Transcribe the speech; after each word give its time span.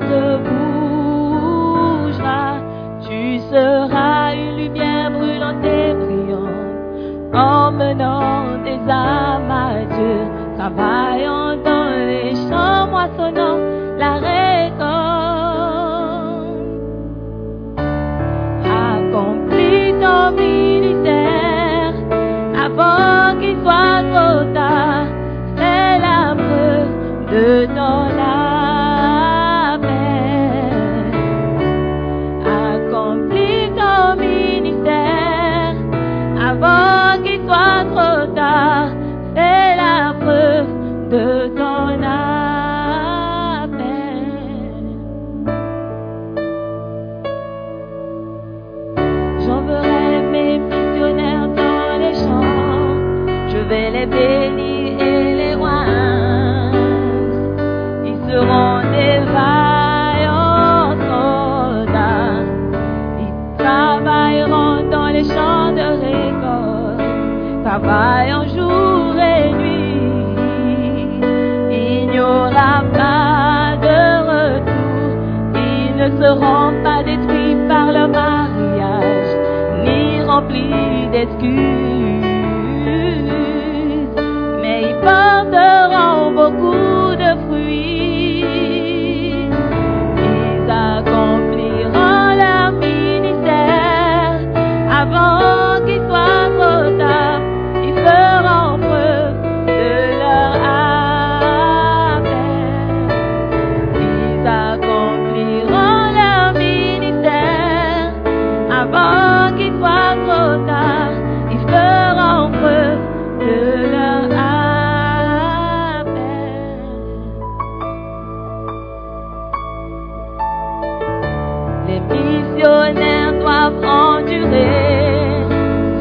Rien 0.00 0.27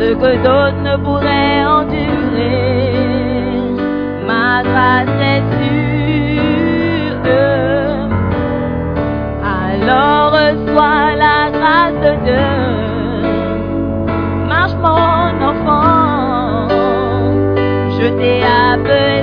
ce 0.07 0.13
que 0.13 0.34
d'autres 0.45 0.81
ne 0.88 0.95
pourraient 1.03 1.66
endurer. 1.66 2.94
Ma 4.25 4.63
grâce 4.63 5.19
est 5.34 5.44
sur 5.57 7.16
eux. 7.25 8.07
Alors 9.59 10.31
reçois 10.39 11.07
la 11.25 11.39
grâce 11.57 12.00
de 12.06 12.13
Dieu. 12.25 12.54
Marche 14.48 14.77
mon 14.88 15.30
enfant, 15.51 16.68
je 17.98 18.07
t'ai 18.18 18.39
appelé 18.71 19.17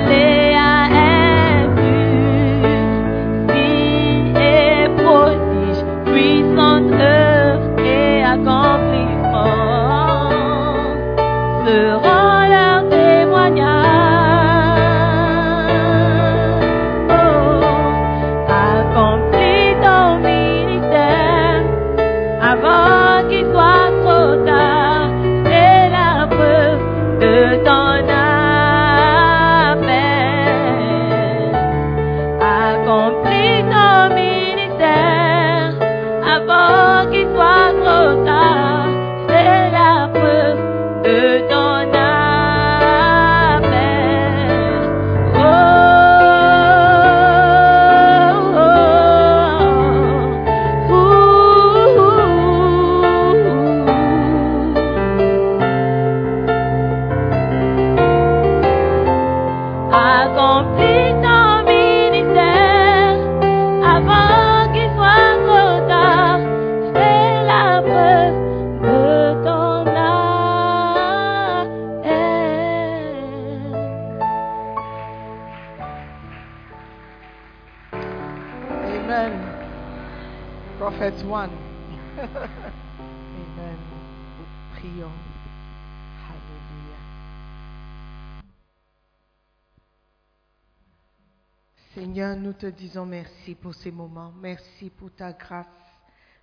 Seigneur, 91.95 92.35
nous 92.35 92.51
te 92.51 92.65
disons 92.65 93.05
merci 93.05 93.55
pour 93.55 93.73
ces 93.73 93.89
moments. 93.89 94.33
Merci 94.41 94.89
pour 94.89 95.11
ta 95.11 95.31
grâce. 95.31 95.65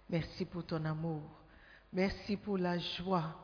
Merci 0.08 0.46
pour 0.46 0.64
ton 0.64 0.82
amour. 0.86 1.20
Merci 1.92 2.38
pour 2.38 2.56
la 2.56 2.78
joie 2.78 3.36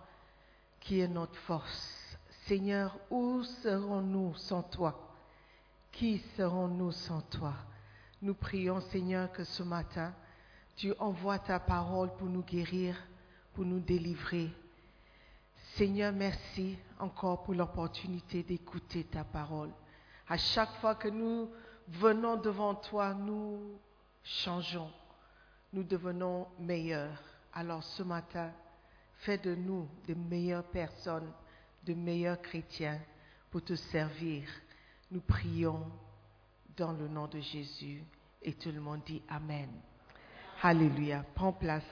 qui 0.81 1.01
est 1.01 1.07
notre 1.07 1.37
force. 1.41 2.19
Seigneur, 2.47 2.99
où 3.11 3.43
serons-nous 3.43 4.35
sans 4.37 4.63
toi? 4.63 5.15
Qui 5.93 6.17
serons-nous 6.35 6.93
sans 6.93 7.21
toi? 7.21 7.53
Nous 8.23 8.33
prions, 8.33 8.81
Seigneur, 8.81 9.31
que 9.31 9.45
ce 9.45 9.63
matin, 9.63 10.15
tu 10.77 10.95
envoies 10.99 11.39
ta 11.39 11.61
parole 11.61 12.09
pour 12.17 12.29
nous 12.29 12.43
guérir, 12.43 12.97
pour 13.53 13.67
nous 13.67 13.81
délivrer. 13.81 14.49
Seigneur, 15.75 16.15
merci 16.15 16.79
encore 16.99 17.43
pour 17.43 17.53
l'opportunité 17.53 18.43
d'écouter 18.43 19.05
ta 19.05 19.25
parole. 19.25 19.73
À 20.27 20.39
chaque 20.39 20.73
fois 20.77 20.95
que 20.95 21.09
nous 21.09 21.51
venons 21.93 22.37
devant 22.37 22.75
toi, 22.75 23.15
nous 23.15 23.79
changeons, 24.23 24.91
nous 25.73 25.83
devenons 25.83 26.47
meilleurs. 26.59 27.23
Alors 27.53 27.83
ce 27.83 28.03
matin, 28.03 28.53
fais 29.19 29.39
de 29.39 29.55
nous 29.55 29.89
de 30.07 30.15
meilleures 30.15 30.65
personnes, 30.65 31.33
de 31.85 31.95
meilleurs 31.95 32.41
chrétiens 32.41 33.01
pour 33.51 33.63
te 33.65 33.75
servir. 33.75 34.45
Nous 35.11 35.21
prions 35.21 35.87
dans 36.77 36.93
le 36.93 37.09
nom 37.09 37.27
de 37.27 37.41
Jésus 37.41 38.03
et 38.43 38.53
tout 38.53 38.71
le 38.71 38.81
monde 38.81 39.01
dit 39.07 39.23
Amen. 39.29 39.71
Alléluia. 40.63 41.25
Prends 41.35 41.53
place. 41.53 41.85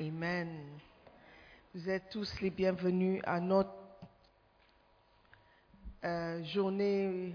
Amen. 0.00 0.48
Vous 1.74 1.88
êtes 1.90 2.10
tous 2.10 2.40
les 2.40 2.50
bienvenus 2.50 3.20
à 3.24 3.40
notre 3.40 3.85
euh, 6.06 6.42
journée 6.44 7.34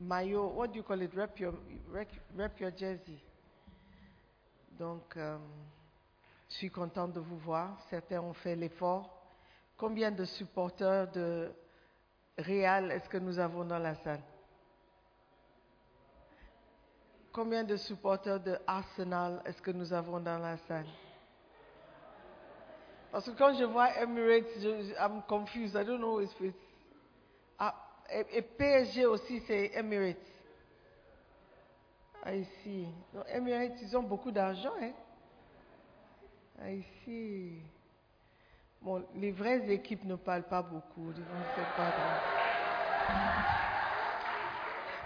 maillot. 0.00 0.52
What 0.54 0.68
do 0.68 0.76
you 0.76 0.82
call 0.82 1.02
it? 1.02 1.12
Rep 1.14 1.38
your, 1.40 1.54
rep, 1.92 2.08
rep 2.36 2.60
your 2.60 2.70
jersey. 2.76 3.18
Donc, 4.78 5.16
euh, 5.16 5.36
je 6.48 6.54
suis 6.54 6.70
contente 6.70 7.12
de 7.12 7.20
vous 7.20 7.38
voir. 7.38 7.76
Certains 7.90 8.20
ont 8.20 8.32
fait 8.32 8.54
l'effort. 8.54 9.10
Combien 9.76 10.10
de 10.10 10.24
supporters 10.24 11.10
de 11.10 11.52
Real 12.38 12.90
est-ce 12.90 13.08
que 13.08 13.18
nous 13.18 13.38
avons 13.38 13.64
dans 13.64 13.78
la 13.78 13.94
salle? 13.96 14.22
Combien 17.32 17.64
de 17.64 17.76
supporters 17.76 18.40
de 18.40 18.56
Arsenal 18.66 19.42
est-ce 19.44 19.60
que 19.60 19.72
nous 19.72 19.92
avons 19.92 20.20
dans 20.20 20.38
la 20.38 20.56
salle? 20.58 20.86
Parce 23.10 23.26
que 23.26 23.32
quand 23.32 23.54
je 23.54 23.64
vois 23.64 23.96
Emirates, 23.96 24.60
je, 24.60 24.94
I'm 25.00 25.22
confused. 25.28 25.74
I 25.76 25.84
don't 25.84 25.98
know 25.98 26.20
if 26.20 26.30
it's... 26.40 26.73
Et, 28.10 28.42
PSG 28.42 29.06
aussi, 29.06 29.40
c'est 29.46 29.72
Emirates. 29.74 30.16
Ah, 32.22 32.34
ici. 32.34 32.86
Donc, 33.12 33.24
Emirates, 33.28 33.80
ils 33.82 33.96
ont 33.96 34.02
beaucoup 34.02 34.30
d'argent, 34.30 34.72
hein 34.80 34.92
ah, 36.60 36.70
ici. 36.70 37.58
Bon, 38.80 39.04
les 39.16 39.32
vraies 39.32 39.70
équipes 39.70 40.04
ne 40.04 40.14
parlent 40.14 40.48
pas 40.48 40.62
beaucoup. 40.62 41.12
Pas 41.76 41.92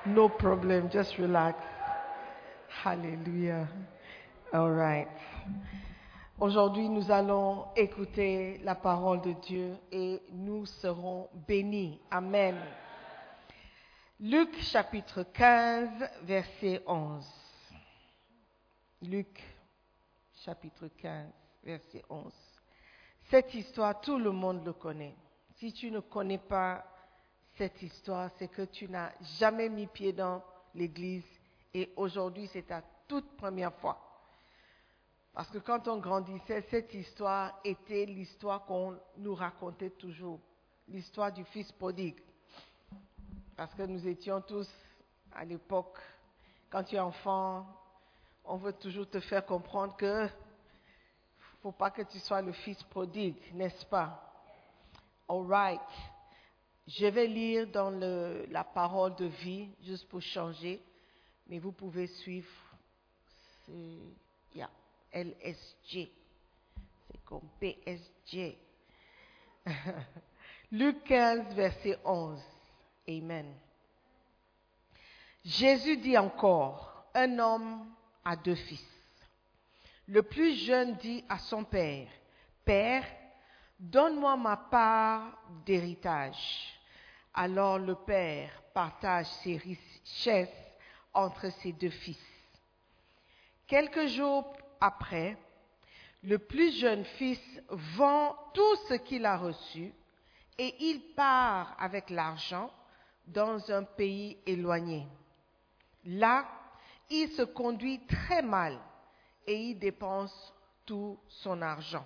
No 0.06 0.28
problem, 0.28 0.90
just 0.90 1.16
relax. 1.16 1.58
Hallelujah. 2.84 3.68
All 4.52 4.72
right. 4.72 5.08
Aujourd'hui, 6.40 6.88
nous 6.88 7.10
allons 7.10 7.64
écouter 7.74 8.60
la 8.62 8.74
parole 8.74 9.20
de 9.22 9.32
Dieu 9.32 9.76
et 9.90 10.22
nous 10.32 10.66
serons 10.66 11.28
bénis. 11.46 12.00
Amen. 12.10 12.54
Luc 14.20 14.60
chapitre 14.62 15.22
15, 15.22 16.10
verset 16.22 16.82
11. 16.88 17.24
Luc 19.02 19.40
chapitre 20.44 20.88
15, 20.88 21.30
verset 21.62 22.02
11. 22.10 22.32
Cette 23.30 23.54
histoire, 23.54 24.00
tout 24.00 24.18
le 24.18 24.32
monde 24.32 24.66
le 24.66 24.72
connaît. 24.72 25.14
Si 25.58 25.72
tu 25.72 25.92
ne 25.92 26.00
connais 26.00 26.38
pas 26.38 26.84
cette 27.58 27.80
histoire, 27.80 28.28
c'est 28.40 28.48
que 28.48 28.62
tu 28.62 28.88
n'as 28.88 29.12
jamais 29.38 29.68
mis 29.68 29.86
pied 29.86 30.12
dans 30.12 30.42
l'église 30.74 31.22
et 31.72 31.92
aujourd'hui 31.94 32.48
c'est 32.52 32.66
ta 32.66 32.82
toute 33.06 33.36
première 33.36 33.74
fois. 33.74 34.00
Parce 35.32 35.48
que 35.48 35.58
quand 35.58 35.86
on 35.86 35.98
grandissait, 35.98 36.66
cette 36.70 36.92
histoire 36.92 37.60
était 37.64 38.04
l'histoire 38.04 38.64
qu'on 38.64 38.98
nous 39.18 39.36
racontait 39.36 39.90
toujours, 39.90 40.40
l'histoire 40.88 41.30
du 41.30 41.44
fils 41.44 41.70
prodigue. 41.70 42.20
Parce 43.58 43.74
que 43.74 43.82
nous 43.82 44.06
étions 44.06 44.40
tous 44.40 44.70
à 45.32 45.44
l'époque, 45.44 45.98
quand 46.70 46.84
tu 46.84 46.94
es 46.94 47.00
enfant, 47.00 47.66
on 48.44 48.56
veut 48.56 48.72
toujours 48.72 49.10
te 49.10 49.18
faire 49.18 49.44
comprendre 49.44 49.96
que 49.96 50.28
faut 51.60 51.72
pas 51.72 51.90
que 51.90 52.02
tu 52.02 52.20
sois 52.20 52.40
le 52.40 52.52
fils 52.52 52.80
prodigue, 52.84 53.34
n'est-ce 53.54 53.84
pas? 53.86 54.32
All 55.28 55.44
right. 55.44 55.80
Je 56.86 57.06
vais 57.06 57.26
lire 57.26 57.66
dans 57.66 57.90
le, 57.90 58.46
la 58.48 58.62
parole 58.62 59.16
de 59.16 59.24
vie, 59.24 59.68
juste 59.82 60.08
pour 60.08 60.22
changer, 60.22 60.80
mais 61.48 61.58
vous 61.58 61.72
pouvez 61.72 62.06
suivre. 62.06 62.48
C'est 63.66 63.98
yeah, 64.54 64.70
LSG. 65.12 66.12
C'est 67.10 67.24
comme 67.24 67.48
PSG. 67.58 68.56
Luc 70.70 71.02
15, 71.02 71.56
verset 71.56 71.98
11. 72.04 72.40
Amen. 73.08 73.54
Jésus 75.44 75.96
dit 75.96 76.18
encore, 76.18 77.06
un 77.14 77.38
homme 77.38 77.86
a 78.24 78.36
deux 78.36 78.54
fils. 78.54 78.86
Le 80.06 80.22
plus 80.22 80.54
jeune 80.54 80.94
dit 80.96 81.24
à 81.28 81.38
son 81.38 81.64
père, 81.64 82.08
Père, 82.64 83.04
donne-moi 83.78 84.36
ma 84.36 84.56
part 84.56 85.38
d'héritage. 85.64 86.78
Alors 87.32 87.78
le 87.78 87.94
père 87.94 88.50
partage 88.74 89.26
ses 89.42 89.56
richesses 89.56 90.48
entre 91.14 91.50
ses 91.50 91.72
deux 91.72 91.90
fils. 91.90 92.22
Quelques 93.66 94.06
jours 94.06 94.52
après, 94.80 95.36
le 96.22 96.38
plus 96.38 96.78
jeune 96.78 97.04
fils 97.04 97.40
vend 97.70 98.36
tout 98.52 98.76
ce 98.88 98.94
qu'il 98.94 99.24
a 99.24 99.36
reçu 99.36 99.92
et 100.58 100.74
il 100.80 101.14
part 101.14 101.74
avec 101.78 102.10
l'argent 102.10 102.70
dans 103.32 103.70
un 103.70 103.84
pays 103.84 104.38
éloigné. 104.46 105.06
Là, 106.04 106.46
il 107.10 107.30
se 107.32 107.42
conduit 107.42 108.00
très 108.06 108.42
mal 108.42 108.78
et 109.46 109.56
il 109.56 109.78
dépense 109.78 110.54
tout 110.84 111.18
son 111.28 111.62
argent. 111.62 112.04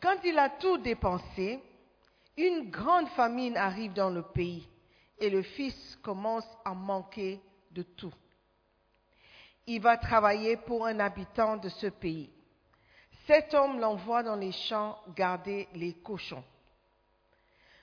Quand 0.00 0.16
il 0.24 0.38
a 0.38 0.50
tout 0.50 0.78
dépensé, 0.78 1.60
une 2.36 2.70
grande 2.70 3.08
famine 3.10 3.56
arrive 3.56 3.92
dans 3.92 4.10
le 4.10 4.22
pays 4.22 4.68
et 5.18 5.30
le 5.30 5.42
fils 5.42 5.98
commence 6.02 6.46
à 6.64 6.74
manquer 6.74 7.40
de 7.70 7.82
tout. 7.82 8.12
Il 9.66 9.80
va 9.80 9.96
travailler 9.96 10.56
pour 10.58 10.86
un 10.86 11.00
habitant 11.00 11.56
de 11.56 11.68
ce 11.68 11.86
pays. 11.86 12.30
Cet 13.26 13.54
homme 13.54 13.80
l'envoie 13.80 14.22
dans 14.22 14.36
les 14.36 14.52
champs 14.52 14.98
garder 15.16 15.66
les 15.74 15.94
cochons. 15.94 16.44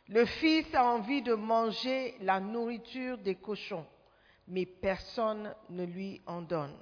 Le 0.10 0.26
fils 0.26 0.74
a 0.74 0.86
envie 0.86 1.22
de 1.22 1.34
manger 1.34 2.16
la 2.22 2.40
nourriture 2.40 3.18
des 3.18 3.36
cochons, 3.36 3.86
mais 4.48 4.66
personne 4.66 5.54
ne 5.70 5.86
lui 5.86 6.22
en 6.26 6.42
donne. 6.42 6.76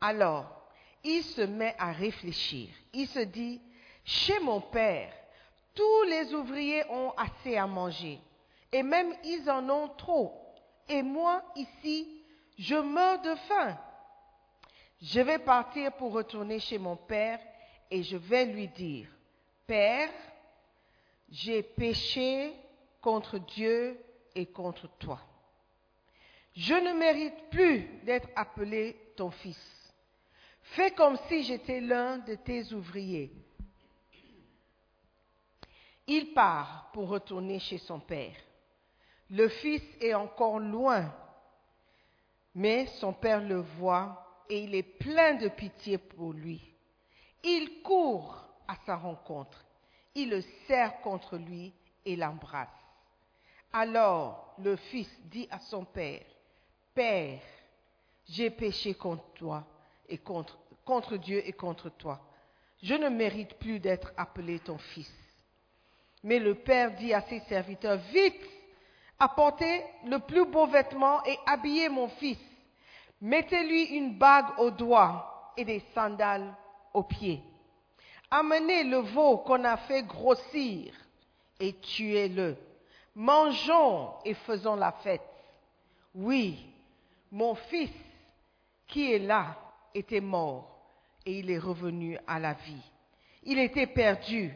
Alors, 0.00 0.68
il 1.02 1.22
se 1.22 1.42
met 1.42 1.74
à 1.78 1.92
réfléchir. 1.92 2.68
Il 2.92 3.08
se 3.08 3.20
dit, 3.20 3.60
chez 4.04 4.38
mon 4.40 4.60
père, 4.60 5.12
tous 5.74 6.02
les 6.08 6.34
ouvriers 6.34 6.84
ont 6.90 7.12
assez 7.16 7.56
à 7.56 7.66
manger, 7.66 8.20
et 8.72 8.82
même 8.82 9.14
ils 9.24 9.48
en 9.50 9.68
ont 9.70 9.88
trop. 9.88 10.34
Et 10.88 11.02
moi, 11.02 11.42
ici, 11.56 12.22
je 12.58 12.74
meurs 12.74 13.22
de 13.22 13.34
faim. 13.34 13.78
Je 15.00 15.20
vais 15.20 15.38
partir 15.38 15.92
pour 15.92 16.12
retourner 16.12 16.58
chez 16.58 16.78
mon 16.78 16.96
père 16.96 17.38
et 17.90 18.02
je 18.02 18.16
vais 18.16 18.46
lui 18.46 18.68
dire, 18.68 19.08
Père, 19.66 20.10
j'ai 21.30 21.62
péché 21.62 22.52
contre 23.00 23.38
Dieu 23.38 23.98
et 24.34 24.46
contre 24.46 24.88
toi. 24.98 25.20
Je 26.54 26.74
ne 26.74 26.92
mérite 26.98 27.50
plus 27.50 27.84
d'être 28.04 28.28
appelé 28.34 28.96
ton 29.16 29.30
fils. 29.30 29.92
Fais 30.62 30.90
comme 30.90 31.16
si 31.28 31.44
j'étais 31.44 31.80
l'un 31.80 32.18
de 32.18 32.34
tes 32.34 32.72
ouvriers. 32.72 33.32
Il 36.06 36.32
part 36.32 36.90
pour 36.92 37.08
retourner 37.08 37.58
chez 37.58 37.78
son 37.78 38.00
père. 38.00 38.34
Le 39.30 39.48
fils 39.48 39.82
est 40.00 40.14
encore 40.14 40.58
loin. 40.58 41.14
Mais 42.54 42.86
son 42.98 43.12
père 43.12 43.42
le 43.42 43.60
voit 43.60 44.44
et 44.48 44.60
il 44.64 44.74
est 44.74 44.82
plein 44.82 45.34
de 45.34 45.48
pitié 45.48 45.98
pour 45.98 46.32
lui. 46.32 46.60
Il 47.44 47.82
court 47.82 48.48
à 48.66 48.74
sa 48.84 48.96
rencontre. 48.96 49.64
Il 50.18 50.30
le 50.30 50.42
serre 50.66 51.00
contre 51.00 51.36
lui 51.36 51.72
et 52.04 52.16
l'embrasse. 52.16 52.66
Alors 53.72 54.52
le 54.58 54.74
fils 54.74 55.08
dit 55.26 55.46
à 55.48 55.60
son 55.60 55.84
père, 55.84 56.24
Père, 56.92 57.40
j'ai 58.28 58.50
péché 58.50 58.94
contre 58.94 59.22
toi 59.34 59.64
et 60.08 60.18
contre, 60.18 60.58
contre 60.84 61.18
Dieu 61.18 61.40
et 61.46 61.52
contre 61.52 61.88
toi. 61.90 62.18
Je 62.82 62.94
ne 62.94 63.08
mérite 63.08 63.54
plus 63.60 63.78
d'être 63.78 64.12
appelé 64.16 64.58
ton 64.58 64.76
fils. 64.78 65.12
Mais 66.24 66.40
le 66.40 66.56
père 66.56 66.96
dit 66.96 67.14
à 67.14 67.20
ses 67.20 67.38
serviteurs, 67.42 67.98
Vite, 68.12 68.42
apportez 69.20 69.84
le 70.04 70.18
plus 70.18 70.46
beau 70.46 70.66
vêtement 70.66 71.24
et 71.26 71.38
habillez 71.46 71.88
mon 71.88 72.08
fils. 72.08 72.40
Mettez-lui 73.20 73.84
une 73.96 74.18
bague 74.18 74.58
au 74.58 74.72
doigt 74.72 75.52
et 75.56 75.64
des 75.64 75.84
sandales 75.94 76.52
aux 76.92 77.04
pieds. 77.04 77.40
Amenez 78.30 78.84
le 78.84 78.98
veau 78.98 79.38
qu'on 79.38 79.64
a 79.64 79.76
fait 79.76 80.02
grossir 80.02 80.92
et 81.58 81.72
tuez-le. 81.74 82.56
Mangeons 83.14 84.14
et 84.24 84.34
faisons 84.34 84.76
la 84.76 84.92
fête. 84.92 85.22
Oui, 86.14 86.58
mon 87.30 87.54
fils 87.54 87.90
qui 88.86 89.12
est 89.12 89.18
là 89.18 89.56
était 89.94 90.20
mort 90.20 90.78
et 91.24 91.38
il 91.38 91.50
est 91.50 91.58
revenu 91.58 92.18
à 92.26 92.38
la 92.38 92.52
vie. 92.52 92.82
Il 93.44 93.58
était 93.58 93.86
perdu 93.86 94.52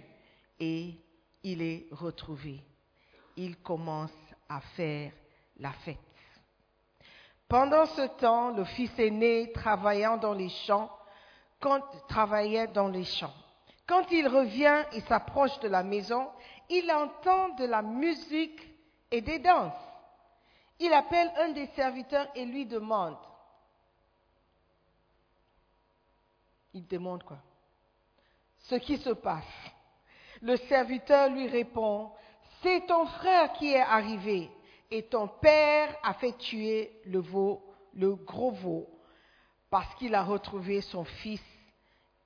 et 0.60 0.94
il 1.42 1.62
est 1.62 1.86
retrouvé. 1.92 2.60
Il 3.36 3.56
commence 3.58 4.12
à 4.48 4.60
faire 4.76 5.12
la 5.58 5.72
fête. 5.72 5.98
Pendant 7.48 7.86
ce 7.86 8.06
temps, 8.18 8.50
le 8.50 8.64
fils 8.64 8.90
aîné 8.98 9.50
travaillant 9.52 10.16
dans 10.16 10.34
les 10.34 10.48
champs, 10.48 10.90
travaillait 12.08 12.68
dans 12.68 12.88
les 12.88 13.04
champs. 13.04 13.34
Quand 13.86 14.10
il 14.10 14.28
revient 14.28 14.84
et 14.92 15.00
s'approche 15.02 15.58
de 15.60 15.68
la 15.68 15.82
maison, 15.82 16.28
il 16.70 16.90
entend 16.90 17.50
de 17.50 17.64
la 17.64 17.82
musique 17.82 18.60
et 19.10 19.20
des 19.20 19.38
danses. 19.38 19.72
Il 20.78 20.92
appelle 20.92 21.32
un 21.36 21.50
des 21.50 21.66
serviteurs 21.68 22.28
et 22.34 22.44
lui 22.44 22.66
demande. 22.66 23.16
Il 26.74 26.86
demande 26.86 27.22
quoi? 27.22 27.38
Ce 28.58 28.76
qui 28.76 28.96
se 28.98 29.10
passe. 29.10 29.44
Le 30.40 30.56
serviteur 30.56 31.28
lui 31.30 31.46
répond, 31.48 32.10
c'est 32.62 32.86
ton 32.86 33.06
frère 33.06 33.52
qui 33.52 33.72
est 33.72 33.80
arrivé 33.80 34.50
et 34.90 35.04
ton 35.04 35.28
père 35.28 35.96
a 36.02 36.14
fait 36.14 36.36
tuer 36.38 37.00
le 37.06 37.18
veau, 37.18 37.62
le 37.94 38.14
gros 38.14 38.52
veau, 38.52 38.88
parce 39.70 39.94
qu'il 39.96 40.14
a 40.14 40.22
retrouvé 40.22 40.80
son 40.80 41.04
fils 41.04 41.42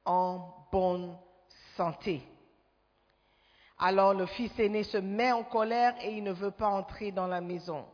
en 0.04 0.66
bonne 0.70 1.16
Alors 3.78 4.14
le 4.14 4.26
fils 4.26 4.58
aîné 4.58 4.82
se 4.84 4.96
met 4.98 5.32
en 5.32 5.44
colère 5.44 5.94
et 6.02 6.12
il 6.16 6.24
ne 6.24 6.32
veut 6.32 6.50
pas 6.50 6.68
entrer 6.68 7.12
dans 7.12 7.26
la 7.26 7.40
maison. 7.40 7.84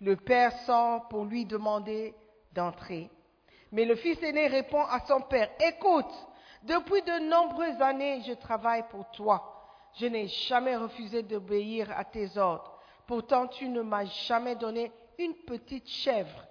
Le 0.00 0.16
père 0.16 0.52
sort 0.60 1.08
pour 1.08 1.24
lui 1.24 1.44
demander 1.44 2.14
d'entrer. 2.52 3.10
Mais 3.72 3.84
le 3.84 3.96
fils 3.96 4.22
aîné 4.22 4.46
répond 4.46 4.82
à 4.84 5.00
son 5.06 5.20
père, 5.22 5.50
écoute, 5.60 6.12
depuis 6.62 7.02
de 7.02 7.28
nombreuses 7.28 7.80
années, 7.82 8.22
je 8.22 8.32
travaille 8.32 8.84
pour 8.88 9.10
toi. 9.10 9.50
Je 9.94 10.06
n'ai 10.06 10.28
jamais 10.28 10.76
refusé 10.76 11.22
d'obéir 11.22 11.90
à 11.96 12.04
tes 12.04 12.36
ordres. 12.38 12.78
Pourtant, 13.06 13.48
tu 13.48 13.68
ne 13.68 13.82
m'as 13.82 14.04
jamais 14.04 14.56
donné 14.56 14.92
une 15.18 15.34
petite 15.34 15.88
chèvre 15.88 16.46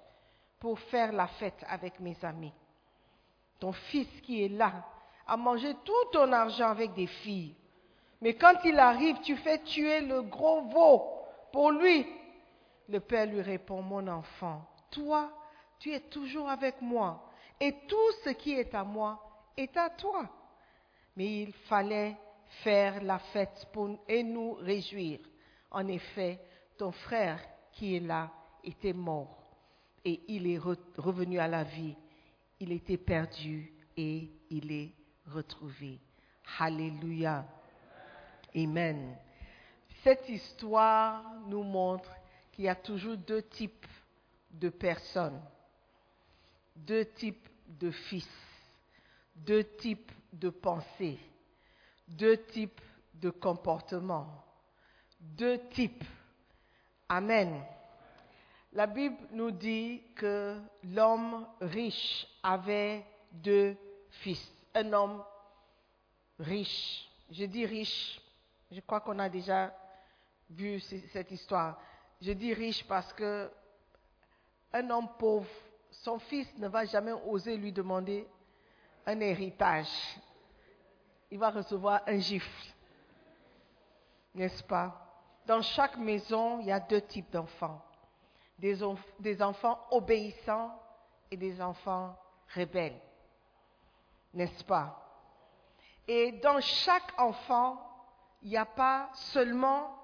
pour 0.60 0.80
faire 0.80 1.12
la 1.12 1.28
fête 1.28 1.66
avec 1.68 2.00
mes 2.00 2.18
amis. 2.24 2.54
Ton 3.60 3.72
fils 3.72 4.10
qui 4.22 4.44
est 4.44 4.50
là 4.50 4.86
a 5.28 5.38
mangé 5.38 5.74
tout 5.84 6.06
ton 6.12 6.32
argent 6.32 6.70
avec 6.70 6.94
des 6.94 7.08
filles. 7.08 7.56
Mais 8.22 8.36
quand 8.36 8.56
il 8.64 8.80
arrive, 8.80 9.20
tu 9.22 9.36
fais 9.38 9.60
tuer 9.60 10.02
le 10.02 10.22
gros 10.22 10.62
veau 10.64 11.04
pour 11.52 11.72
lui. 11.72 12.06
Le 12.90 13.00
père 13.00 13.26
lui 13.26 13.42
répond, 13.42 13.82
mon 13.82 14.08
enfant, 14.08 14.66
toi, 14.92 15.32
tu 15.80 15.92
es 15.92 16.00
toujours 16.02 16.50
avec 16.50 16.82
moi, 16.82 17.30
et 17.60 17.74
tout 17.88 18.12
ce 18.24 18.30
qui 18.32 18.54
est 18.54 18.74
à 18.76 18.84
moi 18.84 19.22
est 19.56 19.76
à 19.78 19.90
toi. 19.90 20.30
Mais 21.16 21.44
il 21.44 21.54
fallait 21.54 22.18
faire 22.64 23.02
la 23.04 23.20
fête 23.20 23.68
pour, 23.72 23.90
et 24.08 24.24
nous 24.24 24.54
réjouir. 24.54 25.20
En 25.72 25.88
effet, 25.88 26.40
ton 26.78 26.92
frère 26.92 27.40
qui 27.72 27.96
est 27.96 28.02
là 28.02 28.30
était 28.64 28.94
mort 28.94 29.44
et 30.06 30.22
il 30.28 30.48
est 30.48 30.60
revenu 30.98 31.40
à 31.40 31.48
la 31.48 31.64
vie. 31.64 31.96
Il 32.60 32.72
était 32.72 32.98
perdu 32.98 33.72
et 33.96 34.30
il 34.50 34.72
est 34.72 34.92
retrouvé. 35.28 36.00
Alléluia. 36.60 37.46
Amen. 38.56 39.16
Cette 40.04 40.28
histoire 40.30 41.24
nous 41.48 41.64
montre 41.64 42.10
qu'il 42.52 42.66
y 42.66 42.70
a 42.70 42.76
toujours 42.76 43.18
deux 43.18 43.42
types 43.42 43.88
de 44.52 44.70
personnes, 44.70 45.42
deux 46.76 47.06
types 47.06 47.50
de 47.68 47.90
fils, 47.90 48.30
deux 49.36 49.64
types 49.64 50.12
de 50.34 50.50
pensées, 50.50 51.20
deux 52.08 52.38
types 52.46 52.82
de 53.16 53.30
comportements, 53.30 54.44
deux 55.20 55.60
types. 55.70 56.04
Amen. 57.10 57.64
La 58.74 58.88
Bible 58.88 59.18
nous 59.32 59.52
dit 59.52 60.02
que 60.16 60.60
l'homme 60.84 61.48
riche 61.62 62.28
avait 62.42 63.06
deux 63.32 63.78
fils. 64.10 64.52
Un 64.74 64.94
homme 64.94 65.24
riche. 66.40 67.10
Je 67.32 67.46
dis 67.46 67.66
riche 67.66 68.20
je 68.74 68.82
crois 68.82 69.02
qu'on 69.02 69.20
a 69.20 69.30
déjà 69.30 69.72
vu 70.50 70.80
cette 70.80 71.32
histoire. 71.32 71.80
Je 72.22 72.32
dis 72.32 72.54
riche 72.54 72.84
parce 72.88 73.14
que 73.14 73.52
un 74.72 74.90
homme 74.90 75.10
pauvre, 75.20 75.48
son 75.92 76.18
fils 76.18 76.48
ne 76.58 76.68
va 76.68 76.86
jamais 76.86 77.12
oser 77.12 77.56
lui 77.56 77.72
demander 77.72 78.28
un 79.06 79.20
héritage. 79.20 79.92
Il 81.30 81.38
va 81.38 81.52
recevoir 81.52 82.02
un 82.08 82.18
gifle. 82.18 82.74
N'est-ce 84.34 84.64
pas? 84.64 85.00
Dans 85.46 85.62
chaque 85.62 85.98
maison, 85.98 86.60
il 86.62 86.68
y 86.68 86.72
a 86.72 86.80
deux 86.80 87.02
types 87.02 87.32
d'enfants. 87.32 87.84
Des 88.58 89.42
enfants 89.42 89.80
obéissants 89.92 90.80
et 91.30 91.38
des 91.38 91.62
enfants 91.62 92.18
rebelles. 92.56 93.00
N'est-ce 94.34 94.64
pas? 94.64 95.00
Et 96.08 96.34
dans 96.34 96.60
chaque 96.60 97.20
enfant, 97.20 97.80
il 98.42 98.50
n'y 98.50 98.58
a 98.58 98.66
pas 98.66 99.10
seulement 99.14 99.96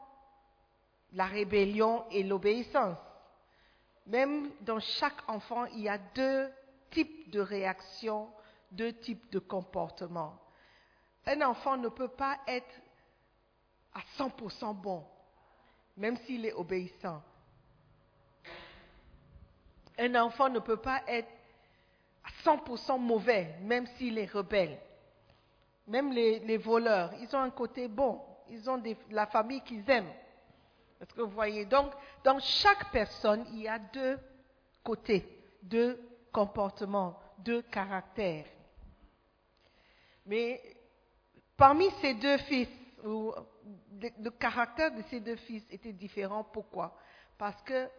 la 1.13 1.25
rébellion 1.25 2.05
et 2.12 2.24
l'obéissance. 2.24 2.98
Même 4.05 4.51
dans 4.62 4.79
chaque 4.79 5.27
enfant, 5.27 5.65
il 5.65 5.81
y 5.81 5.89
a 5.89 5.98
deux 5.98 6.50
types 6.91 7.29
de 7.29 7.39
réactions, 7.39 8.29
deux 8.71 8.93
types 8.93 9.31
de 9.31 9.39
comportements. 9.39 10.39
Un 11.25 11.41
enfant 11.41 11.77
ne 11.77 11.89
peut 11.89 12.07
pas 12.07 12.39
être 12.48 12.74
à 13.93 14.00
100% 14.17 14.75
bon, 14.75 15.03
même 15.98 16.17
s'il 16.17 16.45
est 16.45 16.53
obéissant. 16.53 17.21
Un 19.98 20.15
enfant 20.15 20.50
ne 20.50 20.59
peut 20.59 20.77
pas 20.77 21.01
être 21.07 21.29
100% 22.43 23.00
mauvais, 23.00 23.55
même 23.62 23.88
s'il 23.98 24.17
est 24.17 24.31
rebelle. 24.31 24.77
Même 25.88 26.12
les, 26.12 26.58
voleurs, 26.58 27.12
ils 27.19 27.36
ont 27.36 27.39
un 27.39 27.50
côté 27.50 27.88
bon. 27.88 28.22
Ils 28.50 28.69
ont 28.69 28.81
la 29.10 29.25
famille 29.27 29.62
qu'ils 29.62 29.89
aiment. 29.89 30.12
Est-ce 31.01 31.13
que 31.13 31.22
vous 31.22 31.31
voyez? 31.31 31.65
Donc, 31.65 31.91
dans 32.24 32.39
chaque 32.39 32.91
personne, 32.91 33.46
il 33.53 33.62
y 33.62 33.67
a 33.67 33.79
deux 33.79 34.19
côtés, 34.84 35.25
deux 35.63 36.00
comportements, 36.31 37.19
deux 37.39 37.62
caractères. 37.63 38.46
Mais 40.25 40.62
parmi 41.58 41.89
ces 42.01 42.13
deux 42.15 42.38
fils, 42.38 42.69
le 43.03 44.29
caractère 44.29 44.91
de 44.91 45.01
ces 45.10 45.19
deux 45.19 45.38
fils 45.38 45.63
était 45.72 45.93
différent. 45.93 46.43
Pourquoi? 46.43 46.96
Parce 47.38 47.62
que 47.63 47.89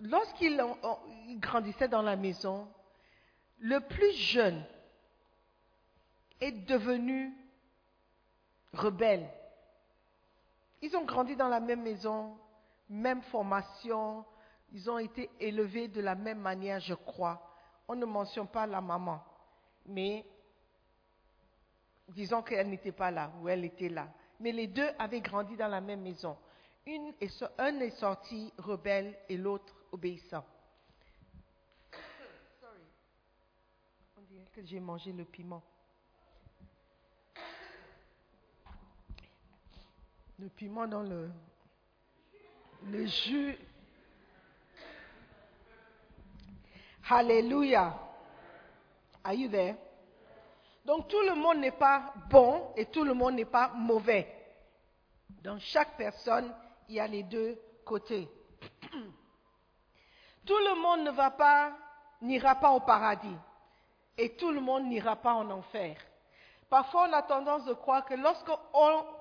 lorsqu'ils 0.00 0.62
grandissaient 1.38 1.88
dans 1.88 2.02
la 2.02 2.16
maison, 2.16 2.68
le 3.58 3.80
plus 3.80 4.12
jeune 4.12 4.62
est 6.40 6.52
devenu 6.52 7.32
rebelle. 8.72 9.28
Ils 10.82 10.94
ont 10.96 11.04
grandi 11.04 11.36
dans 11.36 11.48
la 11.48 11.60
même 11.60 11.82
maison, 11.82 12.36
même 12.88 13.22
formation, 13.22 14.24
ils 14.72 14.90
ont 14.90 14.98
été 14.98 15.30
élevés 15.40 15.88
de 15.88 16.00
la 16.00 16.14
même 16.14 16.40
manière, 16.40 16.80
je 16.80 16.94
crois. 16.94 17.40
On 17.88 17.94
ne 17.94 18.04
mentionne 18.04 18.48
pas 18.48 18.66
la 18.66 18.80
maman, 18.80 19.22
mais 19.86 20.24
disons 22.08 22.42
qu'elle 22.42 22.68
n'était 22.68 22.92
pas 22.92 23.10
là 23.10 23.30
ou 23.40 23.48
elle 23.48 23.64
était 23.64 23.88
là. 23.88 24.08
Mais 24.40 24.52
les 24.52 24.66
deux 24.66 24.88
avaient 24.98 25.20
grandi 25.20 25.56
dans 25.56 25.68
la 25.68 25.80
même 25.80 26.02
maison. 26.02 26.36
Une 26.84 27.14
est, 27.20 27.44
un 27.58 27.80
est 27.80 27.90
sorti 27.90 28.52
rebelle 28.58 29.16
et 29.28 29.36
l'autre 29.36 29.74
obéissant. 29.92 30.44
Que 34.54 34.64
j'ai 34.64 34.80
mangé 34.80 35.12
le 35.12 35.24
piment. 35.24 35.62
Le 40.38 40.48
piment 40.48 40.86
dans 40.86 41.02
le, 41.02 41.30
le 42.86 43.06
jus. 43.06 43.56
Alléluia. 47.08 47.98
Are 49.22 49.34
you 49.34 49.48
there? 49.48 49.76
Donc 50.84 51.08
tout 51.08 51.20
le 51.20 51.34
monde 51.34 51.58
n'est 51.58 51.70
pas 51.72 52.14
bon 52.30 52.72
et 52.76 52.86
tout 52.86 53.04
le 53.04 53.14
monde 53.14 53.34
n'est 53.34 53.44
pas 53.44 53.72
mauvais. 53.74 54.32
Dans 55.42 55.58
chaque 55.58 55.96
personne, 55.96 56.54
il 56.88 56.96
y 56.96 57.00
a 57.00 57.06
les 57.06 57.22
deux 57.22 57.60
côtés. 57.84 58.28
Tout 60.46 60.58
le 60.58 60.80
monde 60.80 61.02
ne 61.04 61.10
va 61.10 61.30
pas, 61.30 61.76
n'ira 62.22 62.54
pas 62.54 62.72
au 62.72 62.80
paradis. 62.80 63.36
Et 64.18 64.30
tout 64.30 64.50
le 64.50 64.60
monde 64.60 64.86
n'ira 64.86 65.16
pas 65.16 65.34
en 65.34 65.50
enfer. 65.50 65.96
Parfois, 66.68 67.08
on 67.08 67.12
a 67.12 67.22
tendance 67.22 67.64
de 67.64 67.74
croire 67.74 68.04
que 68.04 68.14
lorsqu'on 68.14 68.58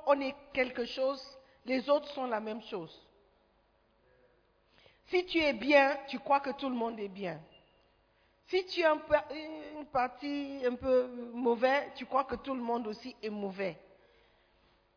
on 0.07 0.21
est 0.21 0.35
quelque 0.53 0.85
chose, 0.85 1.21
les 1.65 1.89
autres 1.89 2.09
sont 2.09 2.27
la 2.27 2.39
même 2.39 2.61
chose. 2.63 3.01
Si 5.07 5.25
tu 5.25 5.39
es 5.39 5.53
bien, 5.53 5.97
tu 6.07 6.17
crois 6.19 6.39
que 6.39 6.51
tout 6.51 6.69
le 6.69 6.75
monde 6.75 6.99
est 6.99 7.07
bien. 7.09 7.39
Si 8.47 8.65
tu 8.65 8.81
es 8.81 8.85
une 9.77 9.85
partie 9.85 10.61
un 10.65 10.75
peu 10.75 11.07
mauvais, 11.33 11.91
tu 11.95 12.05
crois 12.05 12.23
que 12.23 12.35
tout 12.35 12.53
le 12.53 12.61
monde 12.61 12.87
aussi 12.87 13.15
est 13.21 13.29
mauvais. 13.29 13.77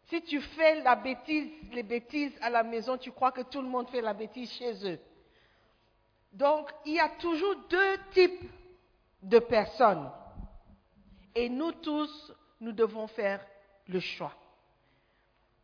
Si 0.08 0.22
tu 0.22 0.40
fais 0.40 0.80
la 0.82 0.96
bêtise, 0.96 1.50
les 1.72 1.82
bêtises 1.82 2.32
à 2.40 2.48
la 2.48 2.62
maison, 2.62 2.96
tu 2.96 3.12
crois 3.12 3.32
que 3.32 3.42
tout 3.42 3.60
le 3.60 3.68
monde 3.68 3.88
fait 3.90 4.00
la 4.00 4.14
bêtise 4.14 4.50
chez 4.52 4.72
eux. 4.90 4.98
Donc, 6.32 6.70
il 6.86 6.94
y 6.94 7.00
a 7.00 7.08
toujours 7.10 7.56
deux 7.68 7.98
types 8.12 8.50
de 9.22 9.38
personnes. 9.38 10.10
Et 11.34 11.48
nous 11.48 11.72
tous, 11.72 12.32
nous 12.60 12.72
devons 12.72 13.06
faire 13.06 13.44
le 13.86 14.00
choix. 14.00 14.34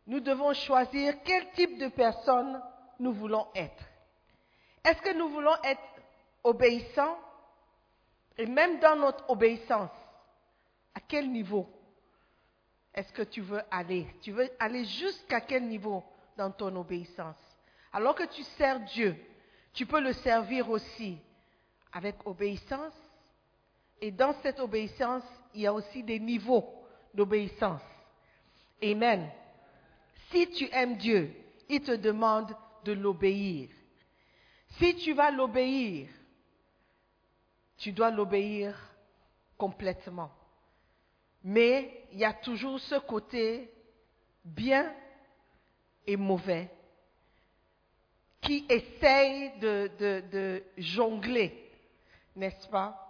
Nous 0.06 0.20
devons 0.20 0.52
choisir 0.52 1.14
quel 1.24 1.50
type 1.52 1.78
de 1.78 1.88
personne 1.88 2.60
nous 2.98 3.12
voulons 3.12 3.46
être. 3.54 3.82
Est-ce 4.84 5.00
que 5.00 5.16
nous 5.16 5.28
voulons 5.28 5.56
être 5.64 5.82
obéissants? 6.42 7.18
Et 8.36 8.46
même 8.46 8.80
dans 8.80 8.96
notre 8.96 9.28
obéissance, 9.30 9.90
à 10.94 11.00
quel 11.00 11.30
niveau 11.30 11.68
est-ce 12.92 13.12
que 13.12 13.22
tu 13.22 13.40
veux 13.40 13.62
aller? 13.70 14.06
Tu 14.22 14.30
veux 14.30 14.48
aller 14.58 14.84
jusqu'à 14.84 15.40
quel 15.40 15.66
niveau 15.66 16.04
dans 16.36 16.50
ton 16.50 16.74
obéissance? 16.76 17.36
Alors 17.92 18.14
que 18.14 18.24
tu 18.24 18.42
sers 18.42 18.80
Dieu, 18.80 19.16
tu 19.72 19.86
peux 19.86 20.00
le 20.00 20.12
servir 20.12 20.70
aussi 20.70 21.18
avec 21.92 22.16
obéissance. 22.26 22.94
Et 24.04 24.10
dans 24.10 24.34
cette 24.42 24.60
obéissance, 24.60 25.22
il 25.54 25.62
y 25.62 25.66
a 25.66 25.72
aussi 25.72 26.02
des 26.02 26.20
niveaux 26.20 26.68
d'obéissance. 27.14 27.80
Amen. 28.82 29.30
Si 30.30 30.46
tu 30.50 30.68
aimes 30.72 30.98
Dieu, 30.98 31.34
il 31.70 31.80
te 31.80 31.92
demande 31.92 32.54
de 32.84 32.92
l'obéir. 32.92 33.70
Si 34.76 34.94
tu 34.96 35.14
vas 35.14 35.30
l'obéir, 35.30 36.10
tu 37.78 37.92
dois 37.92 38.10
l'obéir 38.10 38.78
complètement. 39.56 40.30
Mais 41.42 42.06
il 42.12 42.18
y 42.18 42.26
a 42.26 42.34
toujours 42.34 42.78
ce 42.80 42.96
côté 42.96 43.72
bien 44.44 44.94
et 46.06 46.18
mauvais 46.18 46.68
qui 48.42 48.66
essaye 48.68 49.58
de, 49.60 50.62
jongler, 50.76 51.70
n'est-ce 52.36 52.68
pas? 52.68 53.00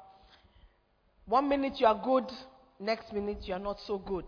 One 1.26 1.48
minute 1.48 1.80
you 1.80 1.86
are 1.86 1.94
good, 1.94 2.30
next 2.78 3.12
minute 3.12 3.46
you 3.48 3.54
are 3.54 3.62
not 3.62 3.80
so 3.80 3.98
good. 3.98 4.26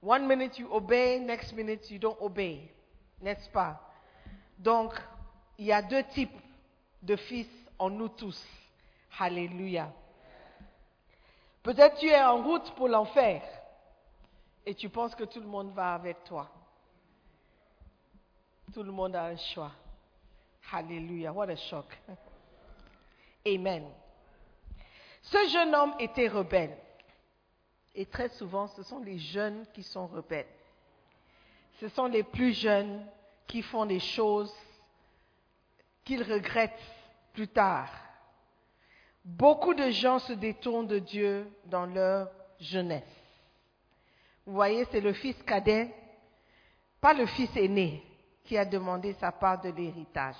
One 0.00 0.26
minute 0.26 0.58
you 0.58 0.68
obey, 0.72 1.18
next 1.18 1.52
minute 1.54 1.90
you 1.90 1.98
don't 1.98 2.20
obey, 2.20 2.70
n'est-ce 3.22 3.48
pas? 3.50 3.80
Donc, 4.58 4.92
il 5.56 5.66
y 5.66 5.72
a 5.72 5.80
deux 5.80 6.02
types 6.04 6.38
de 7.02 7.16
fils 7.16 7.48
en 7.78 7.90
nous 7.90 8.08
tous. 8.08 8.42
Alléluia. 9.18 9.92
Peut-être 11.62 11.98
tu 11.98 12.06
es 12.06 12.22
en 12.22 12.42
route 12.42 12.74
pour 12.74 12.88
l'enfer 12.88 13.42
et 14.66 14.74
tu 14.74 14.88
penses 14.88 15.14
que 15.14 15.24
tout 15.24 15.40
le 15.40 15.46
monde 15.46 15.72
va 15.72 15.94
avec 15.94 16.24
toi. 16.24 16.50
Tout 18.72 18.82
le 18.82 18.92
monde 18.92 19.14
a 19.14 19.26
un 19.26 19.36
choix. 19.36 19.72
Alléluia. 20.72 21.32
What 21.32 21.48
a 21.50 21.56
shock. 21.56 21.86
Amen. 23.46 23.84
Ce 25.24 25.48
jeune 25.48 25.74
homme 25.74 25.94
était 25.98 26.28
rebelle. 26.28 26.76
Et 27.94 28.06
très 28.06 28.28
souvent, 28.30 28.66
ce 28.68 28.82
sont 28.82 29.00
les 29.00 29.18
jeunes 29.18 29.66
qui 29.72 29.82
sont 29.82 30.06
rebelles. 30.06 30.48
Ce 31.80 31.88
sont 31.88 32.06
les 32.06 32.22
plus 32.22 32.52
jeunes 32.52 33.06
qui 33.46 33.62
font 33.62 33.86
des 33.86 34.00
choses 34.00 34.54
qu'ils 36.04 36.22
regrettent 36.22 36.72
plus 37.32 37.48
tard. 37.48 37.90
Beaucoup 39.24 39.74
de 39.74 39.90
gens 39.90 40.18
se 40.18 40.34
détournent 40.34 40.86
de 40.86 40.98
Dieu 40.98 41.48
dans 41.66 41.86
leur 41.86 42.30
jeunesse. 42.60 43.02
Vous 44.44 44.52
voyez, 44.52 44.84
c'est 44.90 45.00
le 45.00 45.14
fils 45.14 45.40
cadet, 45.44 45.94
pas 47.00 47.14
le 47.14 47.24
fils 47.26 47.56
aîné, 47.56 48.02
qui 48.44 48.58
a 48.58 48.66
demandé 48.66 49.14
sa 49.14 49.32
part 49.32 49.62
de 49.62 49.70
l'héritage. 49.70 50.36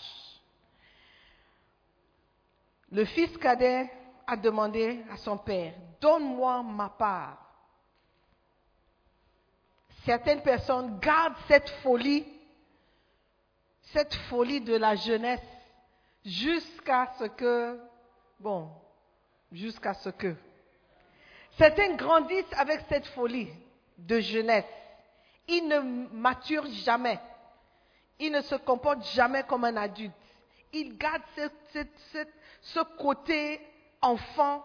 Le 2.91 3.07
fils 3.07 3.37
cadet 3.39 3.91
a 4.27 4.37
demandé 4.37 5.03
à 5.11 5.17
son 5.17 5.37
père, 5.39 5.75
donne-moi 6.01 6.63
ma 6.63 6.89
part. 6.89 7.39
Certaines 10.05 10.43
personnes 10.43 10.99
gardent 11.01 11.37
cette 11.49 11.69
folie, 11.83 12.27
cette 13.93 14.15
folie 14.15 14.61
de 14.61 14.77
la 14.77 14.95
jeunesse, 14.97 15.41
jusqu'à 16.25 17.13
ce 17.19 17.25
que, 17.25 17.81
bon, 18.41 18.71
jusqu'à 19.53 19.95
ce 19.95 20.11
que. 20.11 20.35
Certains 21.57 21.95
grandissent 21.95 22.53
avec 22.57 22.81
cette 22.89 23.07
folie 23.07 23.49
de 23.97 24.21
jeunesse. 24.21 24.65
Ils 25.47 25.67
ne 25.69 25.79
maturent 26.13 26.67
jamais. 26.85 27.21
Ils 28.19 28.33
ne 28.33 28.41
se 28.41 28.55
comportent 28.57 29.07
jamais 29.15 29.45
comme 29.45 29.65
un 29.65 29.77
adulte. 29.77 30.13
Ils 30.73 30.97
gardent 30.97 31.23
ce, 31.37 31.85
ce- 32.63 32.81
côté 32.99 33.61
enfant, 34.05 34.63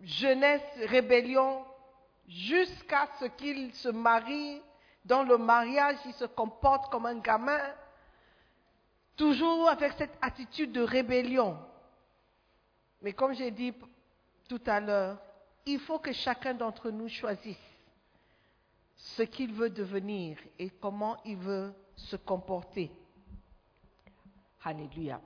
jeunesse, 0.00 0.62
rébellion, 0.86 1.64
jusqu'à 2.28 3.08
ce 3.20 3.26
qu'ils 3.26 3.74
se 3.74 3.88
marient. 3.88 4.62
Dans 5.04 5.22
le 5.22 5.38
mariage, 5.38 5.98
ils 6.06 6.14
se 6.14 6.24
comportent 6.24 6.90
comme 6.90 7.06
un 7.06 7.18
gamin, 7.18 7.60
toujours 9.16 9.68
avec 9.68 9.92
cette 9.92 10.16
attitude 10.20 10.72
de 10.72 10.80
rébellion. 10.80 11.58
Mais 13.02 13.12
comme 13.12 13.32
j'ai 13.34 13.52
dit 13.52 13.72
tout 14.48 14.62
à 14.66 14.80
l'heure, 14.80 15.18
il 15.64 15.78
faut 15.78 15.98
que 15.98 16.12
chacun 16.12 16.54
d'entre 16.54 16.90
nous 16.90 17.08
choisisse 17.08 17.56
ce 18.96 19.22
qu'il 19.22 19.52
veut 19.52 19.70
devenir 19.70 20.38
et 20.58 20.70
comment 20.70 21.16
il 21.24 21.36
veut 21.36 21.72
se 21.94 22.16
comporter. 22.16 22.90
Alléluia. 24.64 25.20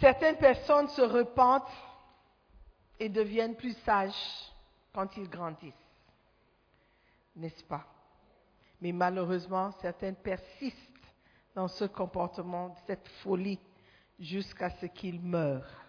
Certaines 0.00 0.36
personnes 0.36 0.88
se 0.88 1.02
repentent 1.02 1.72
et 2.98 3.08
deviennent 3.08 3.56
plus 3.56 3.76
sages 3.84 4.52
quand 4.92 5.16
ils 5.16 5.28
grandissent. 5.28 5.72
N'est-ce 7.34 7.64
pas? 7.64 7.84
Mais 8.80 8.92
malheureusement, 8.92 9.72
certaines 9.80 10.16
persistent 10.16 10.76
dans 11.54 11.68
ce 11.68 11.84
comportement, 11.84 12.74
cette 12.86 13.08
folie, 13.22 13.58
jusqu'à 14.18 14.70
ce 14.70 14.86
qu'ils 14.86 15.20
meurent. 15.20 15.84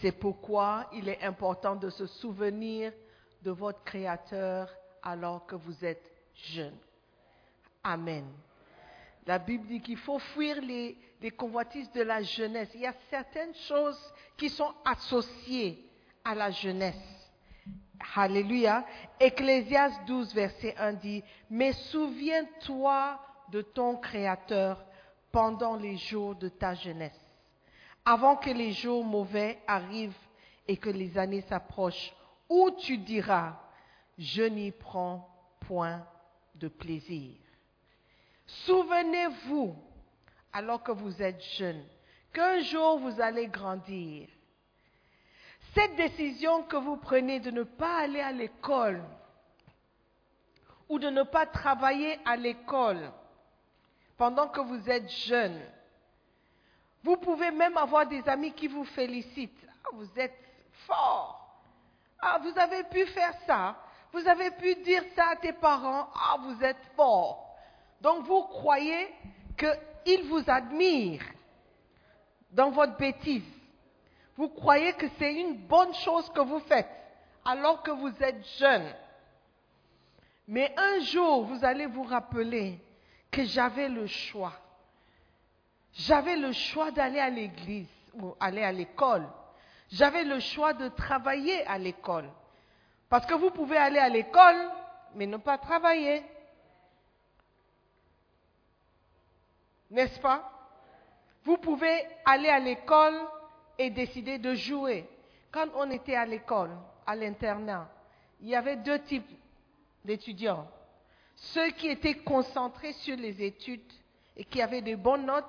C'est 0.00 0.12
pourquoi 0.12 0.88
il 0.92 1.08
est 1.08 1.22
important 1.22 1.76
de 1.76 1.90
se 1.90 2.06
souvenir 2.06 2.92
de 3.42 3.50
votre 3.50 3.82
Créateur 3.84 4.68
alors 5.02 5.46
que 5.46 5.56
vous 5.56 5.84
êtes 5.84 6.12
jeune. 6.34 6.76
Amen. 7.82 8.26
La 9.26 9.38
Bible 9.38 9.66
dit 9.66 9.80
qu'il 9.80 9.98
faut 9.98 10.18
fuir 10.18 10.60
les, 10.60 10.96
les 11.20 11.30
convoitises 11.30 11.90
de 11.92 12.02
la 12.02 12.22
jeunesse. 12.22 12.70
Il 12.74 12.80
y 12.80 12.86
a 12.86 12.94
certaines 13.10 13.54
choses 13.54 13.98
qui 14.36 14.48
sont 14.48 14.72
associées 14.84 15.84
à 16.24 16.34
la 16.34 16.50
jeunesse. 16.50 16.94
Alléluia. 18.14 18.84
Ecclésias 19.18 19.90
12, 20.06 20.34
verset 20.34 20.74
1 20.76 20.92
dit, 20.94 21.24
Mais 21.50 21.72
souviens-toi 21.72 23.20
de 23.50 23.62
ton 23.62 23.96
Créateur 23.96 24.84
pendant 25.32 25.76
les 25.76 25.96
jours 25.96 26.34
de 26.34 26.48
ta 26.48 26.74
jeunesse, 26.74 27.20
avant 28.04 28.36
que 28.36 28.50
les 28.50 28.72
jours 28.72 29.04
mauvais 29.04 29.58
arrivent 29.66 30.16
et 30.66 30.76
que 30.76 30.90
les 30.90 31.18
années 31.18 31.42
s'approchent, 31.42 32.12
où 32.48 32.70
tu 32.70 32.98
diras, 32.98 33.60
je 34.18 34.42
n'y 34.42 34.72
prends 34.72 35.28
point 35.60 36.06
de 36.54 36.68
plaisir. 36.68 37.34
Souvenez-vous, 38.46 39.76
alors 40.52 40.82
que 40.82 40.92
vous 40.92 41.22
êtes 41.22 41.42
jeune, 41.56 41.84
qu'un 42.32 42.60
jour 42.60 42.98
vous 42.98 43.20
allez 43.20 43.48
grandir. 43.48 44.28
Cette 45.74 45.96
décision 45.96 46.62
que 46.62 46.76
vous 46.76 46.96
prenez 46.96 47.40
de 47.40 47.50
ne 47.50 47.62
pas 47.62 47.98
aller 47.98 48.20
à 48.20 48.32
l'école 48.32 49.02
ou 50.88 50.98
de 50.98 51.10
ne 51.10 51.22
pas 51.22 51.46
travailler 51.46 52.18
à 52.24 52.36
l'école 52.36 53.12
pendant 54.16 54.48
que 54.48 54.60
vous 54.60 54.90
êtes 54.90 55.10
jeune, 55.10 55.60
vous 57.04 57.16
pouvez 57.16 57.50
même 57.50 57.76
avoir 57.76 58.06
des 58.06 58.26
amis 58.28 58.52
qui 58.52 58.66
vous 58.66 58.84
félicitent. 58.84 59.66
Ah, 59.84 59.88
vous 59.92 60.08
êtes 60.18 60.36
fort. 60.86 61.62
Ah, 62.20 62.38
vous 62.42 62.58
avez 62.58 62.82
pu 62.84 63.06
faire 63.06 63.34
ça. 63.46 63.76
Vous 64.12 64.26
avez 64.26 64.50
pu 64.52 64.74
dire 64.76 65.04
ça 65.14 65.28
à 65.28 65.36
tes 65.36 65.52
parents. 65.52 66.08
Ah, 66.14 66.36
vous 66.40 66.62
êtes 66.64 66.82
fort. 66.96 67.56
Donc 68.00 68.24
vous 68.24 68.42
croyez 68.42 69.08
qu'ils 70.04 70.24
vous 70.24 70.42
admirent 70.46 71.24
dans 72.50 72.70
votre 72.70 72.96
bêtise. 72.96 73.42
Vous 74.36 74.48
croyez 74.48 74.92
que 74.92 75.06
c'est 75.18 75.34
une 75.34 75.56
bonne 75.56 75.94
chose 75.94 76.30
que 76.30 76.40
vous 76.40 76.60
faites 76.60 76.88
alors 77.44 77.82
que 77.82 77.90
vous 77.90 78.12
êtes 78.20 78.46
jeune. 78.58 78.86
Mais 80.46 80.72
un 80.76 81.00
jour, 81.00 81.44
vous 81.44 81.64
allez 81.64 81.86
vous 81.86 82.04
rappeler 82.04 82.78
que 83.30 83.44
j'avais 83.44 83.88
le 83.88 84.06
choix. 84.06 84.52
J'avais 85.92 86.36
le 86.36 86.52
choix 86.52 86.90
d'aller 86.90 87.18
à 87.18 87.30
l'église 87.30 87.88
ou 88.14 88.34
aller 88.38 88.62
à 88.62 88.72
l'école. 88.72 89.26
J'avais 89.90 90.24
le 90.24 90.40
choix 90.40 90.72
de 90.72 90.88
travailler 90.88 91.66
à 91.66 91.78
l'école. 91.78 92.28
Parce 93.08 93.26
que 93.26 93.34
vous 93.34 93.50
pouvez 93.50 93.76
aller 93.76 93.98
à 93.98 94.08
l'école, 94.08 94.70
mais 95.14 95.26
ne 95.26 95.38
pas 95.38 95.58
travailler. 95.58 96.22
N'est-ce 99.90 100.18
pas? 100.20 100.50
Vous 101.44 101.56
pouvez 101.56 102.04
aller 102.24 102.48
à 102.48 102.58
l'école 102.58 103.18
et 103.78 103.90
décider 103.90 104.38
de 104.38 104.54
jouer. 104.54 105.08
Quand 105.50 105.66
on 105.76 105.90
était 105.90 106.16
à 106.16 106.26
l'école, 106.26 106.70
à 107.06 107.16
l'internat, 107.16 107.88
il 108.40 108.48
y 108.48 108.54
avait 108.54 108.76
deux 108.76 108.98
types 109.00 109.30
d'étudiants. 110.04 110.68
Ceux 111.36 111.70
qui 111.70 111.88
étaient 111.88 112.16
concentrés 112.16 112.92
sur 112.92 113.16
les 113.16 113.42
études 113.42 113.92
et 114.36 114.44
qui 114.44 114.60
avaient 114.60 114.82
de 114.82 114.94
bonnes 114.94 115.26
notes, 115.26 115.44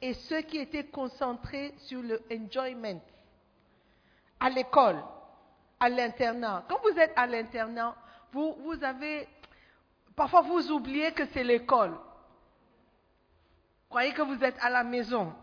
et 0.00 0.14
ceux 0.14 0.40
qui 0.42 0.58
étaient 0.58 0.86
concentrés 0.86 1.74
sur 1.78 2.02
le 2.02 2.20
enjoyment 2.32 3.00
à 4.40 4.50
l'école, 4.50 5.02
à 5.78 5.88
l'internat. 5.88 6.64
Quand 6.68 6.80
vous 6.82 6.98
êtes 6.98 7.12
à 7.14 7.26
l'internat, 7.26 7.94
vous, 8.32 8.56
vous 8.64 8.82
avez, 8.82 9.28
parfois 10.16 10.40
vous 10.40 10.72
oubliez 10.72 11.12
que 11.12 11.24
c'est 11.26 11.44
l'école. 11.44 11.96
Croyez 13.92 14.14
que 14.14 14.22
vous 14.22 14.42
êtes 14.42 14.56
à 14.62 14.70
la 14.70 14.84
maison. 14.84 15.34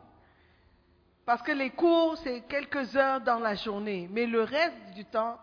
Parce 1.24 1.44
que 1.44 1.52
les 1.52 1.70
cours, 1.70 2.18
c'est 2.18 2.42
quelques 2.48 2.96
heures 2.96 3.22
dans 3.22 3.38
la 3.38 3.54
journée. 3.54 4.10
Mais 4.10 4.26
le 4.26 4.42
reste 4.42 4.96
du 4.96 5.06
temps, 5.06 5.38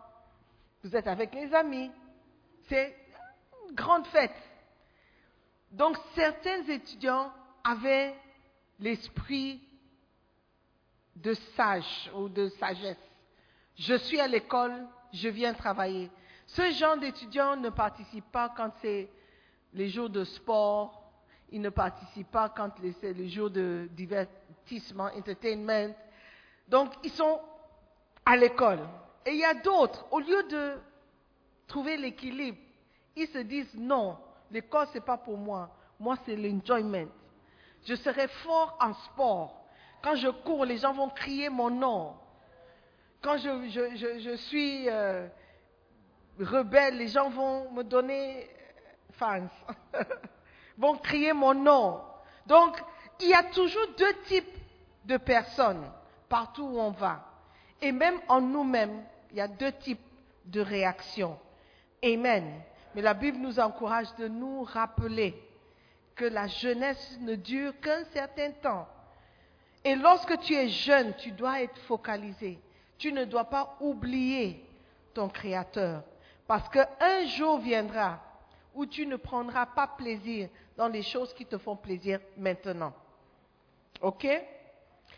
vous 0.82 0.96
êtes 0.96 1.06
avec 1.06 1.32
les 1.32 1.54
amis. 1.54 1.88
C'est 2.66 2.96
une 3.62 3.76
grande 3.76 4.08
fête. 4.08 4.34
Donc 5.70 5.96
certains 6.16 6.64
étudiants 6.64 7.32
avaient 7.62 8.12
l'esprit 8.80 9.62
de 11.14 11.32
sage 11.54 12.10
ou 12.12 12.28
de 12.28 12.48
sagesse. 12.58 12.98
Je 13.76 13.94
suis 13.94 14.18
à 14.18 14.26
l'école, 14.26 14.84
je 15.12 15.28
viens 15.28 15.54
travailler. 15.54 16.10
Ce 16.48 16.72
genre 16.72 16.96
d'étudiants 16.96 17.54
ne 17.54 17.70
participent 17.70 18.32
pas 18.32 18.52
quand 18.56 18.72
c'est 18.82 19.08
les 19.74 19.90
jours 19.90 20.10
de 20.10 20.24
sport, 20.24 20.95
ils 21.50 21.60
ne 21.60 21.68
participent 21.68 22.30
pas 22.30 22.48
quand 22.48 22.70
c'est 23.00 23.12
les 23.12 23.28
jours 23.28 23.50
de 23.50 23.88
divertissement, 23.92 25.10
entertainment. 25.16 25.94
Donc, 26.68 26.92
ils 27.04 27.10
sont 27.10 27.40
à 28.24 28.36
l'école. 28.36 28.80
Et 29.24 29.30
il 29.30 29.38
y 29.38 29.44
a 29.44 29.54
d'autres, 29.54 30.06
au 30.10 30.20
lieu 30.20 30.42
de 30.44 30.74
trouver 31.66 31.96
l'équilibre, 31.96 32.58
ils 33.14 33.28
se 33.28 33.38
disent 33.38 33.74
non, 33.74 34.18
l'école, 34.50 34.86
ce 34.88 34.94
n'est 34.94 35.04
pas 35.04 35.16
pour 35.16 35.38
moi. 35.38 35.70
Moi, 35.98 36.16
c'est 36.24 36.36
l'enjoyment. 36.36 37.08
Je 37.86 37.94
serai 37.94 38.28
fort 38.28 38.76
en 38.80 38.92
sport. 38.92 39.64
Quand 40.02 40.16
je 40.16 40.28
cours, 40.28 40.64
les 40.64 40.78
gens 40.78 40.92
vont 40.92 41.08
crier 41.08 41.48
mon 41.48 41.70
nom. 41.70 42.14
Quand 43.22 43.38
je, 43.38 44.36
suis 44.36 44.88
euh, 44.88 45.26
rebelle, 46.38 46.98
les 46.98 47.08
gens 47.08 47.30
vont 47.30 47.70
me 47.72 47.82
donner 47.82 48.48
fans, 49.12 49.48
vont 50.78 50.96
crier 50.96 51.32
mon 51.32 51.54
nom. 51.54 52.00
Donc, 52.46 52.82
il 53.20 53.28
y 53.28 53.34
a 53.34 53.42
toujours 53.44 53.86
deux 53.96 54.14
types 54.26 54.56
de 55.04 55.16
personnes 55.16 55.84
partout 56.28 56.64
où 56.64 56.78
on 56.78 56.90
va. 56.90 57.24
Et 57.80 57.92
même 57.92 58.18
en 58.28 58.40
nous-mêmes, 58.40 59.02
il 59.30 59.38
y 59.38 59.40
a 59.40 59.48
deux 59.48 59.72
types 59.72 60.00
de 60.46 60.60
réactions. 60.60 61.38
Amen. 62.04 62.62
Mais 62.94 63.02
la 63.02 63.14
Bible 63.14 63.38
nous 63.38 63.60
encourage 63.60 64.14
de 64.16 64.28
nous 64.28 64.62
rappeler 64.62 65.34
que 66.14 66.24
la 66.24 66.46
jeunesse 66.46 67.18
ne 67.20 67.34
dure 67.34 67.78
qu'un 67.80 68.04
certain 68.12 68.50
temps. 68.50 68.88
Et 69.84 69.94
lorsque 69.94 70.38
tu 70.40 70.54
es 70.54 70.68
jeune, 70.68 71.14
tu 71.16 71.30
dois 71.32 71.62
être 71.62 71.78
focalisé. 71.82 72.58
Tu 72.98 73.12
ne 73.12 73.24
dois 73.24 73.44
pas 73.44 73.76
oublier 73.80 74.64
ton 75.12 75.28
Créateur. 75.28 76.02
Parce 76.46 76.68
qu'un 76.68 77.26
jour 77.26 77.58
viendra 77.58 78.20
où 78.76 78.84
tu 78.84 79.06
ne 79.06 79.16
prendras 79.16 79.66
pas 79.66 79.86
plaisir 79.86 80.50
dans 80.76 80.88
les 80.88 81.02
choses 81.02 81.32
qui 81.32 81.46
te 81.46 81.56
font 81.56 81.76
plaisir 81.76 82.20
maintenant. 82.36 82.92
OK? 84.02 84.28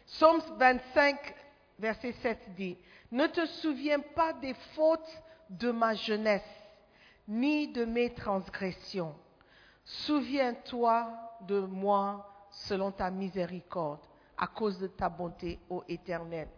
Psaume 0.07 0.41
25, 0.57 1.35
verset 1.79 2.13
7 2.13 2.55
dit, 2.55 2.79
Ne 3.11 3.27
te 3.27 3.45
souviens 3.47 3.99
pas 3.99 4.33
des 4.33 4.55
fautes 4.75 5.23
de 5.51 5.73
ma 5.73 5.95
jeunesse, 5.95 6.43
ni 7.27 7.69
de 7.69 7.85
mes 7.85 8.15
transgressions. 8.15 9.15
Souviens-toi 9.85 11.09
de 11.41 11.59
moi 11.61 12.31
selon 12.51 12.93
ta 12.93 13.11
miséricorde, 13.11 14.01
à 14.37 14.47
cause 14.47 14.79
de 14.79 14.87
ta 14.87 15.09
bonté, 15.09 15.59
ô 15.69 15.83
Éternel. 15.89 16.49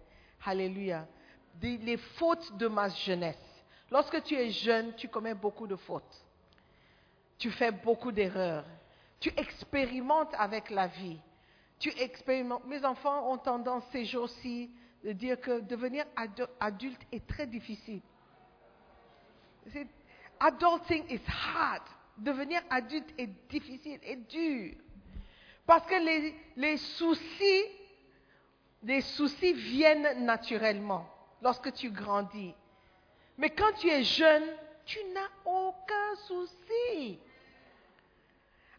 Alléluia. 0.45 1.07
les 1.63 1.97
fautes 1.97 2.57
de 2.59 2.69
ma 2.69 2.89
jeunesse. 2.91 3.65
Lorsque 3.91 4.23
tu 4.23 4.35
es 4.35 4.51
jeune, 4.51 4.95
tu 4.95 5.09
commets 5.09 5.35
beaucoup 5.35 5.67
de 5.67 5.77
fautes. 5.77 6.27
Tu 7.41 7.51
fais 7.51 7.73
beaucoup 7.73 8.13
d'erreurs. 8.13 8.65
Tu 9.19 9.33
expérimentes 9.37 10.33
avec 10.39 10.71
la 10.71 10.87
vie. 10.87 11.19
Tu 11.81 11.89
expérimentes. 11.99 12.65
Mes 12.67 12.85
enfants 12.85 13.33
ont 13.33 13.39
tendance 13.39 13.83
ces 13.91 14.05
jours-ci 14.05 14.71
de 15.03 15.11
dire 15.11 15.41
que 15.41 15.61
devenir 15.61 16.05
adulte 16.61 17.03
est 17.11 17.27
très 17.27 17.49
difficile. 17.49 18.03
Adulting 20.39 21.05
is 21.11 21.21
hard 21.27 21.83
devenir 22.21 22.61
adulte 22.71 23.13
est 23.19 23.31
difficile 23.49 23.99
et 24.03 24.17
dur. 24.17 24.75
Parce 25.67 25.87
que 25.87 25.95
les 26.57 26.77
soucis, 26.77 27.65
les 28.83 29.01
soucis 29.01 29.53
viennent 29.53 30.25
naturellement 30.25 31.09
lorsque 31.43 31.73
tu 31.73 31.91
grandis. 31.91 32.55
Mais 33.39 33.51
quand 33.51 33.73
tu 33.79 33.89
es 33.89 34.03
jeune, 34.03 34.45
tu 34.85 34.99
n'as 35.15 35.51
aucun 35.51 36.15
souci. 36.27 37.19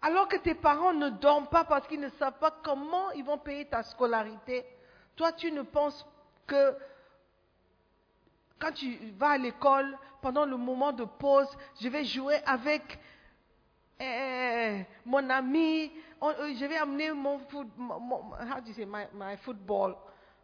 Alors 0.02 0.28
que 0.28 0.38
tes 0.38 0.56
parents 0.56 0.94
ne 0.94 1.10
dorment 1.10 1.48
pas 1.48 1.64
parce 1.64 1.88
qu'ils 1.88 2.00
ne 2.00 2.10
savent 2.10 2.40
pas 2.40 2.52
comment 2.64 3.12
ils 3.12 3.24
vont 3.24 3.38
payer 3.38 3.66
ta 3.66 3.84
scolarité, 3.84 4.66
toi 5.16 5.32
tu 5.32 5.52
ne 5.52 5.62
penses 5.62 6.06
que 6.48 6.76
quand 8.60 8.72
tu 8.72 8.96
vas 9.18 9.32
à 9.32 9.38
l'école, 9.38 9.98
pendant 10.22 10.46
le 10.46 10.56
moment 10.58 10.92
de 10.92 11.04
pause, 11.04 11.48
je 11.80 11.90
vais 11.90 12.06
jouer 12.06 12.38
avec 12.46 13.00
eh, 14.00 14.86
mon 15.06 15.30
ami, 15.30 15.92
euh, 16.24 16.54
je 16.56 16.66
vais 16.66 16.78
amener 16.78 17.12
mon, 17.12 17.40
football, 19.38 19.96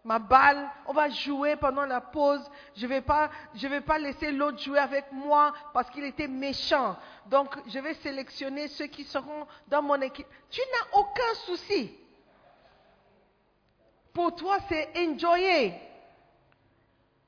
ma 0.04 0.20
balle, 0.20 0.70
on 0.86 0.94
va 0.94 1.10
jouer 1.10 1.56
pendant 1.56 1.86
la 1.86 2.02
pause. 2.02 2.50
Je 2.76 2.84
ne 2.84 2.90
vais, 2.90 3.02
pas, 3.02 3.30
vais 3.54 3.82
pas 3.82 3.98
laisser 4.00 4.32
l'autre 4.32 4.60
jouer 4.60 4.80
avec 4.80 5.12
moi 5.12 5.54
parce 5.74 5.90
qu'il 5.90 6.04
était 6.04 6.28
méchant. 6.28 6.96
Donc, 7.26 7.56
je 7.68 7.80
vais 7.80 7.94
sélectionner 7.96 8.68
ceux 8.70 8.88
qui 8.88 9.04
seront 9.04 9.48
dans 9.68 9.82
mon 9.82 10.02
équipe. 10.02 10.28
Tu 10.50 10.62
n'as 10.62 11.00
aucun 11.00 11.34
souci. 11.46 11.94
Pour 14.14 14.36
toi, 14.36 14.58
c'est 14.70 14.90
enjoyer. 14.98 15.74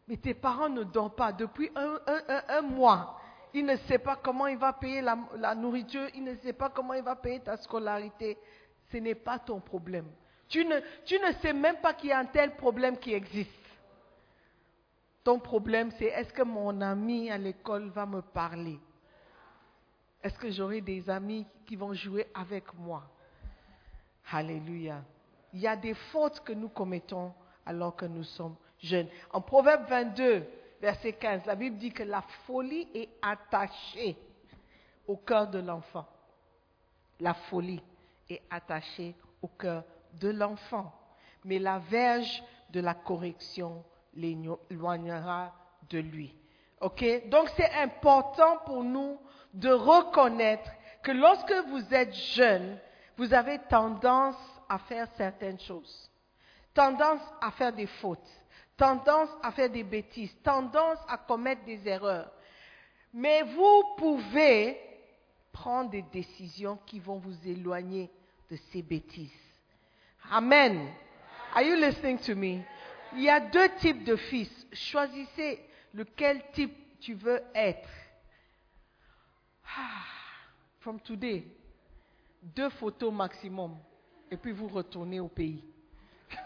Mais 0.07 0.17
tes 0.17 0.33
parents 0.33 0.69
ne 0.69 0.83
dorment 0.83 1.11
pas 1.11 1.31
depuis 1.31 1.69
un 1.75 2.61
mois. 2.61 3.19
Il 3.53 3.65
ne 3.65 3.75
sait 3.75 3.97
pas 3.97 4.15
comment 4.15 4.47
il 4.47 4.57
va 4.57 4.73
payer 4.73 5.01
la, 5.01 5.55
nourriture, 5.55 6.07
il 6.13 6.23
ne 6.23 6.35
sait 6.35 6.53
pas 6.53 6.69
comment 6.69 6.93
il 6.93 7.03
va 7.03 7.15
payer 7.15 7.39
ta 7.39 7.57
scolarité. 7.57 8.37
Ce 8.91 8.97
n'est 8.97 9.15
pas 9.15 9.39
ton 9.39 9.59
problème. 9.59 10.07
Tu 10.49 10.65
ne, 10.65 11.31
sais 11.41 11.53
même 11.53 11.77
pas 11.77 11.93
qu'il 11.93 12.09
y 12.09 12.11
a 12.11 12.19
un 12.19 12.25
tel 12.25 12.55
problème 12.55 12.97
qui 12.97 13.13
existe. 13.13 13.51
Ton 15.23 15.39
problème, 15.39 15.91
c'est 15.99 16.05
est-ce 16.05 16.33
que 16.33 16.41
mon 16.41 16.81
ami 16.81 17.29
à 17.29 17.37
l'école 17.37 17.89
va 17.89 18.07
me 18.07 18.21
parler? 18.21 18.79
Est-ce 20.23 20.37
que 20.39 20.49
j'aurai 20.49 20.81
des 20.81 21.07
amis 21.07 21.45
qui 21.67 21.75
vont 21.75 21.93
jouer 21.93 22.27
avec 22.33 22.73
moi? 22.73 23.03
Alléluia. 24.31 25.03
Il 25.53 25.59
y 25.59 25.67
a 25.67 25.75
des 25.75 25.93
fautes 25.93 26.39
que 26.41 26.53
nous 26.53 26.69
commettons 26.69 27.31
alors 27.65 27.95
que 27.95 28.05
nous 28.05 28.23
sommes 28.23 28.55
jeunes. 28.79 29.07
En 29.31 29.41
Proverbe 29.41 29.87
22, 29.87 30.43
verset 30.81 31.13
15, 31.13 31.45
la 31.45 31.55
Bible 31.55 31.77
dit 31.77 31.91
que 31.91 32.03
la 32.03 32.23
folie 32.47 32.87
est 32.95 33.09
attachée 33.21 34.17
au 35.07 35.17
cœur 35.17 35.47
de 35.47 35.59
l'enfant. 35.59 36.07
La 37.19 37.35
folie 37.35 37.81
est 38.27 38.41
attachée 38.49 39.13
au 39.43 39.47
cœur 39.47 39.81
de 39.81 39.87
l'enfant. 39.87 39.98
Mais 41.43 41.59
la 41.59 41.79
verge 41.79 42.43
de 42.69 42.79
la 42.79 42.93
correction 42.93 43.83
l'éloignera 44.13 45.53
de 45.89 45.99
lui. 45.99 46.35
OK? 46.81 47.03
Donc 47.29 47.49
c'est 47.55 47.71
important 47.73 48.57
pour 48.65 48.83
nous 48.83 49.17
de 49.53 49.69
reconnaître 49.69 50.69
que 51.03 51.11
lorsque 51.11 51.53
vous 51.69 51.93
êtes 51.93 52.13
jeune, 52.13 52.77
vous 53.17 53.33
avez 53.33 53.59
tendance 53.69 54.37
à 54.67 54.77
faire 54.79 55.07
certaines 55.17 55.59
choses, 55.59 56.09
tendance 56.73 57.21
à 57.41 57.51
faire 57.51 57.73
des 57.73 57.87
fautes, 57.87 58.29
tendance 58.77 59.29
à 59.43 59.51
faire 59.51 59.69
des 59.69 59.83
bêtises, 59.83 60.33
tendance 60.43 60.99
à 61.07 61.17
commettre 61.17 61.65
des 61.65 61.87
erreurs. 61.87 62.31
Mais 63.13 63.43
vous 63.43 63.83
pouvez 63.97 64.79
prendre 65.51 65.89
des 65.89 66.03
décisions 66.03 66.79
qui 66.85 66.99
vont 66.99 67.17
vous 67.17 67.47
éloigner 67.47 68.09
de 68.49 68.55
ces 68.71 68.81
bêtises. 68.81 69.48
Amen. 70.31 70.89
Are 71.55 71.63
you 71.63 71.75
listening 71.75 72.19
to 72.19 72.35
me? 72.35 72.63
Il 73.13 73.23
y 73.23 73.29
a 73.29 73.39
deux 73.39 73.69
types 73.79 74.03
de 74.03 74.15
fils. 74.15 74.49
Choisissez 74.71 75.59
lequel 75.93 76.43
type 76.53 76.75
tu 76.99 77.15
veux 77.15 77.41
être. 77.55 77.89
Ah, 79.65 80.03
from 80.79 80.99
today, 80.99 81.43
deux 82.43 82.69
photos 82.69 83.11
maximum, 83.11 83.77
et 84.29 84.37
puis 84.37 84.51
vous 84.51 84.67
retournez 84.67 85.19
au 85.19 85.27
pays. 85.27 85.63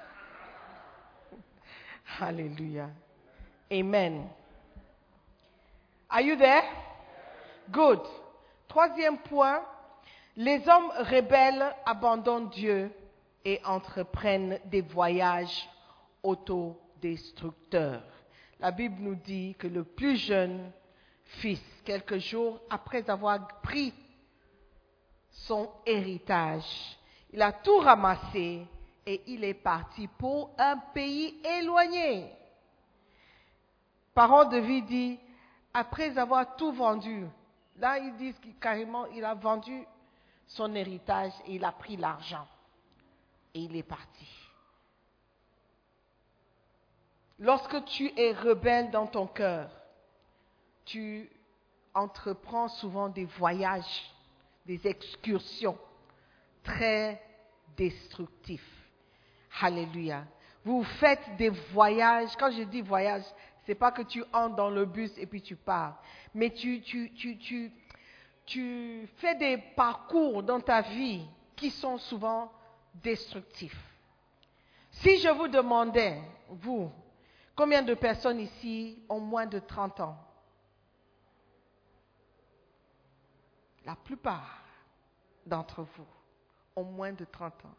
Alléluia. 2.20 2.90
Amen. 3.72 4.30
Are 6.10 6.22
you 6.22 6.38
there? 6.38 6.64
Good. 7.70 8.02
Troisième 8.68 9.18
point, 9.18 9.62
les 10.38 10.68
hommes 10.70 10.92
rebelles 11.00 11.76
abandonnent 11.86 12.50
Dieu 12.50 12.92
et 13.46 13.62
entreprennent 13.66 14.60
des 14.66 14.82
voyages 14.82 15.70
autodestructeurs. 16.22 18.04
La 18.60 18.72
Bible 18.72 19.02
nous 19.02 19.16
dit 19.16 19.56
que 19.58 19.68
le 19.68 19.84
plus 19.84 20.16
jeune 20.16 20.72
fils, 21.26 21.62
quelques 21.84 22.18
jours 22.18 22.60
après 22.70 23.10
avoir 23.10 23.48
pris 23.62 23.94
son 25.30 25.70
héritage, 25.86 26.98
il 27.32 27.42
a 27.42 27.52
tout 27.52 27.80
ramassé 27.80 28.66
et 29.06 29.22
il 29.28 29.44
est 29.44 29.54
parti 29.54 30.08
pour 30.08 30.52
un 30.58 30.78
pays 30.78 31.36
éloigné. 31.60 32.32
Parents 34.14 34.46
de 34.46 34.58
vie 34.58 34.84
dit, 34.84 35.20
après 35.74 36.18
avoir 36.18 36.56
tout 36.56 36.72
vendu, 36.72 37.26
là 37.78 37.98
ils 37.98 38.16
disent 38.16 38.40
carrément 38.62 39.08
il 39.08 39.26
a 39.26 39.34
vendu 39.34 39.84
son 40.46 40.74
héritage 40.76 41.34
et 41.48 41.56
il 41.56 41.66
a 41.66 41.72
pris 41.72 41.98
l'argent 41.98 42.48
et 43.54 43.62
il 43.62 43.76
est 43.76 43.84
parti. 43.84 44.28
Lorsque 47.40 47.84
tu 47.86 48.12
es 48.18 48.32
rebelle 48.32 48.92
dans 48.92 49.08
ton 49.08 49.28
cœur, 49.28 49.70
tu 50.86 51.30
entreprends 51.94 52.68
souvent 52.68 53.10
des 53.10 53.26
voyages, 53.26 54.14
des 54.66 54.88
excursions 54.88 55.78
très 56.64 57.22
destructifs. 57.76 58.90
Alléluia. 59.62 60.26
Vous 60.66 60.84
faites 60.84 61.36
des 61.38 61.50
voyages. 61.50 62.36
Quand 62.38 62.52
je 62.52 62.64
dis 62.64 62.82
voyage, 62.82 63.24
c'est 63.66 63.76
pas 63.76 63.92
que 63.92 64.02
tu 64.02 64.24
entres 64.34 64.56
dans 64.56 64.70
le 64.70 64.86
bus 64.86 65.12
et 65.18 65.26
puis 65.26 65.42
tu 65.42 65.56
pars. 65.56 66.02
Mais 66.34 66.50
tu, 66.50 66.82
fais 69.18 69.36
des 69.36 69.58
parcours 69.76 70.44
dans 70.44 70.60
ta 70.60 70.82
vie 70.82 71.26
qui 71.56 71.70
sont 71.70 71.98
souvent 71.98 72.52
destructifs. 72.96 73.78
Si 74.92 75.20
je 75.20 75.30
vous 75.30 75.48
demandais, 75.48 76.22
vous, 76.50 76.92
combien 77.56 77.82
de 77.82 77.94
personnes 77.94 78.40
ici 78.40 79.04
ont 79.10 79.20
moins 79.20 79.46
de 79.46 79.60
30 79.60 80.00
ans? 80.02 80.18
La 83.86 83.96
plupart 83.96 84.62
d'entre 85.46 85.82
vous 85.82 86.08
ont 86.76 86.84
moins 86.84 87.12
de 87.12 87.26
30 87.26 87.66
ans. 87.66 87.76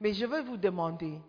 Mais 0.00 0.12
je 0.14 0.26
veux 0.26 0.42
vous 0.42 0.56
demander, 0.56 1.20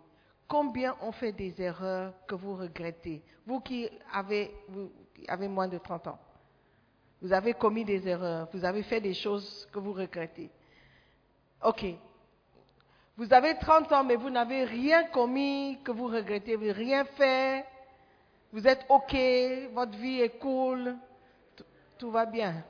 combien 0.46 0.96
ont 1.00 1.12
fait 1.12 1.32
des 1.32 1.60
erreurs 1.60 2.12
que 2.26 2.34
vous 2.34 2.54
regrettez? 2.56 3.22
Vous 3.46 3.60
qui 3.60 3.88
avez, 4.12 4.54
vous 4.68 4.92
qui 5.14 5.26
avez 5.28 5.48
moins 5.48 5.68
de 5.68 5.78
30 5.78 6.08
ans. 6.08 6.18
Vous 7.22 7.32
avez 7.32 7.54
commis 7.54 7.84
des 7.84 8.06
erreurs, 8.06 8.48
vous 8.52 8.64
avez 8.64 8.82
fait 8.82 9.00
des 9.00 9.14
choses 9.14 9.66
que 9.72 9.78
vous 9.78 9.92
regrettez. 9.92 10.50
Ok. 11.62 11.86
Vous 13.16 13.32
avez 13.32 13.56
30 13.56 13.92
ans, 13.92 14.04
mais 14.04 14.16
vous 14.16 14.30
n'avez 14.30 14.64
rien 14.64 15.04
commis 15.04 15.78
que 15.84 15.92
vous 15.92 16.08
regrettez, 16.08 16.56
vous 16.56 16.72
rien 16.72 17.04
fait. 17.04 17.64
Vous 18.52 18.66
êtes 18.66 18.84
ok, 18.88 19.14
votre 19.72 19.96
vie 19.96 20.20
est 20.20 20.38
cool, 20.38 20.96
tout, 21.56 21.64
tout 21.98 22.10
va 22.10 22.26
bien. 22.26 22.64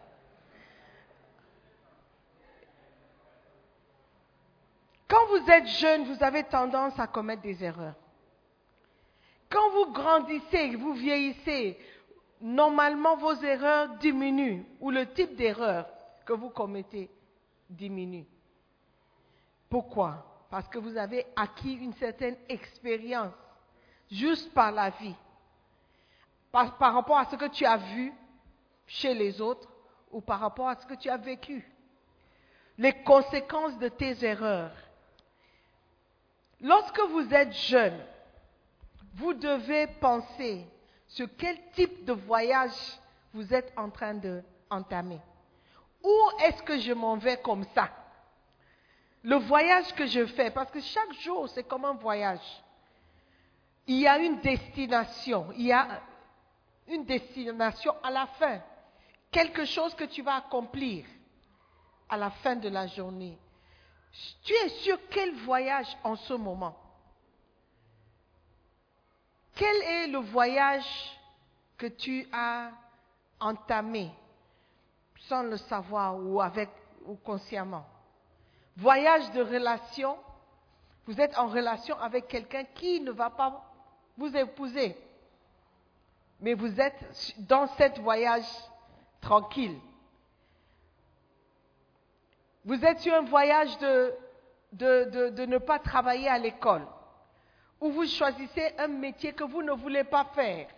Quand 5.09 5.26
vous 5.28 5.50
êtes 5.50 5.66
jeune, 5.66 6.04
vous 6.04 6.22
avez 6.22 6.44
tendance 6.44 6.98
à 6.98 7.07
commettre 7.07 7.42
des 7.42 7.62
erreurs. 7.62 7.94
Quand 9.50 9.70
vous 9.70 9.92
grandissez, 9.92 10.74
vous 10.76 10.94
vieillissez, 10.94 11.78
normalement 12.40 13.16
vos 13.16 13.35
erreurs 13.35 13.96
diminuent 13.96 14.64
ou 14.80 14.90
le 14.90 15.07
type 15.12 15.37
d'erreur 15.37 15.87
que 16.26 16.33
vous 16.33 16.50
commettez 16.50 17.11
diminue. 17.70 18.26
Pourquoi? 19.70 20.33
Parce 20.54 20.68
que 20.68 20.78
vous 20.78 20.96
avez 20.96 21.26
acquis 21.34 21.72
une 21.72 21.94
certaine 21.94 22.36
expérience 22.48 23.34
juste 24.08 24.54
par 24.54 24.70
la 24.70 24.90
vie, 24.90 25.16
par, 26.52 26.78
rapport 26.78 27.18
à 27.18 27.24
ce 27.24 27.34
que 27.34 27.48
tu 27.48 27.66
as 27.66 27.76
vu 27.76 28.12
chez 28.86 29.14
les 29.14 29.40
autres 29.40 29.68
ou 30.12 30.20
par 30.20 30.38
rapport 30.38 30.68
à 30.68 30.76
ce 30.76 30.86
que 30.86 30.94
tu 30.94 31.10
as 31.10 31.16
vécu. 31.16 31.68
Les 32.78 32.92
conséquences 33.02 33.76
de 33.80 33.88
tes 33.88 34.24
erreurs. 34.24 34.70
Lorsque 36.60 37.00
vous 37.00 37.34
êtes 37.34 37.52
jeune, 37.52 37.98
vous 39.14 39.34
devez 39.34 39.88
penser 39.88 40.64
sur 41.08 41.26
quel 41.36 41.58
type 41.72 42.04
de 42.04 42.12
voyage 42.12 43.00
vous 43.32 43.52
êtes 43.52 43.72
en 43.76 43.90
train 43.90 44.14
d'entamer. 44.14 45.18
Où 46.04 46.16
est-ce 46.44 46.62
que 46.62 46.78
je 46.78 46.92
m'en 46.92 47.16
vais 47.16 47.38
comme 47.38 47.64
ça? 47.74 48.03
Le 49.24 49.37
voyage 49.37 49.94
que 49.94 50.06
je 50.06 50.26
fais, 50.26 50.50
parce 50.50 50.70
que 50.70 50.80
chaque 50.80 51.12
jour 51.14 51.48
c'est 51.48 51.64
comme 51.64 51.87
un 51.87 51.94
voyage. 51.94 52.62
Il 53.87 53.96
y 53.96 54.06
a 54.06 54.18
une 54.18 54.40
destination, 54.40 55.48
il 55.56 55.66
y 55.66 55.72
a 55.72 56.02
une 56.88 57.04
destination 57.06 57.94
à 58.02 58.10
la 58.10 58.26
fin, 58.26 58.60
quelque 59.30 59.64
chose 59.64 59.94
que 59.94 60.04
tu 60.04 60.22
vas 60.22 60.37
accomplir 60.37 61.06
à 62.08 62.18
la 62.18 62.30
fin 62.30 62.54
de 62.54 62.68
la 62.68 62.87
journée. 62.87 63.38
Tu 64.44 64.52
es 64.52 64.68
sur 64.68 64.98
quel 65.08 65.34
voyage 65.37 65.96
en 66.04 66.16
ce 66.16 66.34
moment? 66.34 66.76
Quel 69.54 69.76
est 69.76 70.06
le 70.08 70.18
voyage 70.18 71.18
que 71.78 71.87
tu 71.87 72.28
as 72.30 72.70
entamé? 73.40 74.10
Sans 75.28 75.42
le 75.44 75.56
savoir 75.56 76.18
ou 76.18 76.42
avec 76.42 76.68
ou 77.06 77.16
consciemment 77.16 77.87
Voyage 78.76 79.30
de 79.32 79.42
relation. 79.42 80.16
Vous 81.06 81.20
êtes 81.20 81.37
en 81.38 81.46
relation 81.48 81.98
avec 81.98 82.28
quelqu'un 82.28 82.64
qui 82.64 83.00
ne 83.00 83.10
va 83.10 83.30
pas 83.30 83.62
vous 84.16 84.34
épouser. 84.37 84.96
Mais 86.40 86.54
vous 86.54 86.80
êtes 86.80 87.34
dans 87.38 87.66
cet 87.76 87.98
voyage 87.98 88.46
tranquille. 89.20 89.78
Vous 92.64 92.82
êtes 92.84 93.00
sur 93.00 93.14
un 93.14 93.22
voyage 93.22 93.76
de, 93.78 94.14
de, 94.72 95.04
de, 95.10 95.28
de 95.30 95.46
ne 95.46 95.58
pas 95.58 95.78
travailler 95.78 96.28
à 96.28 96.38
l'école, 96.38 96.87
où 97.80 97.90
vous 97.90 98.06
choisissez 98.06 98.74
un 98.78 98.88
métier 98.88 99.32
que 99.34 99.44
vous 99.44 99.62
ne 99.62 99.72
voulez 99.72 100.04
pas 100.04 100.24
faire. 100.34 100.68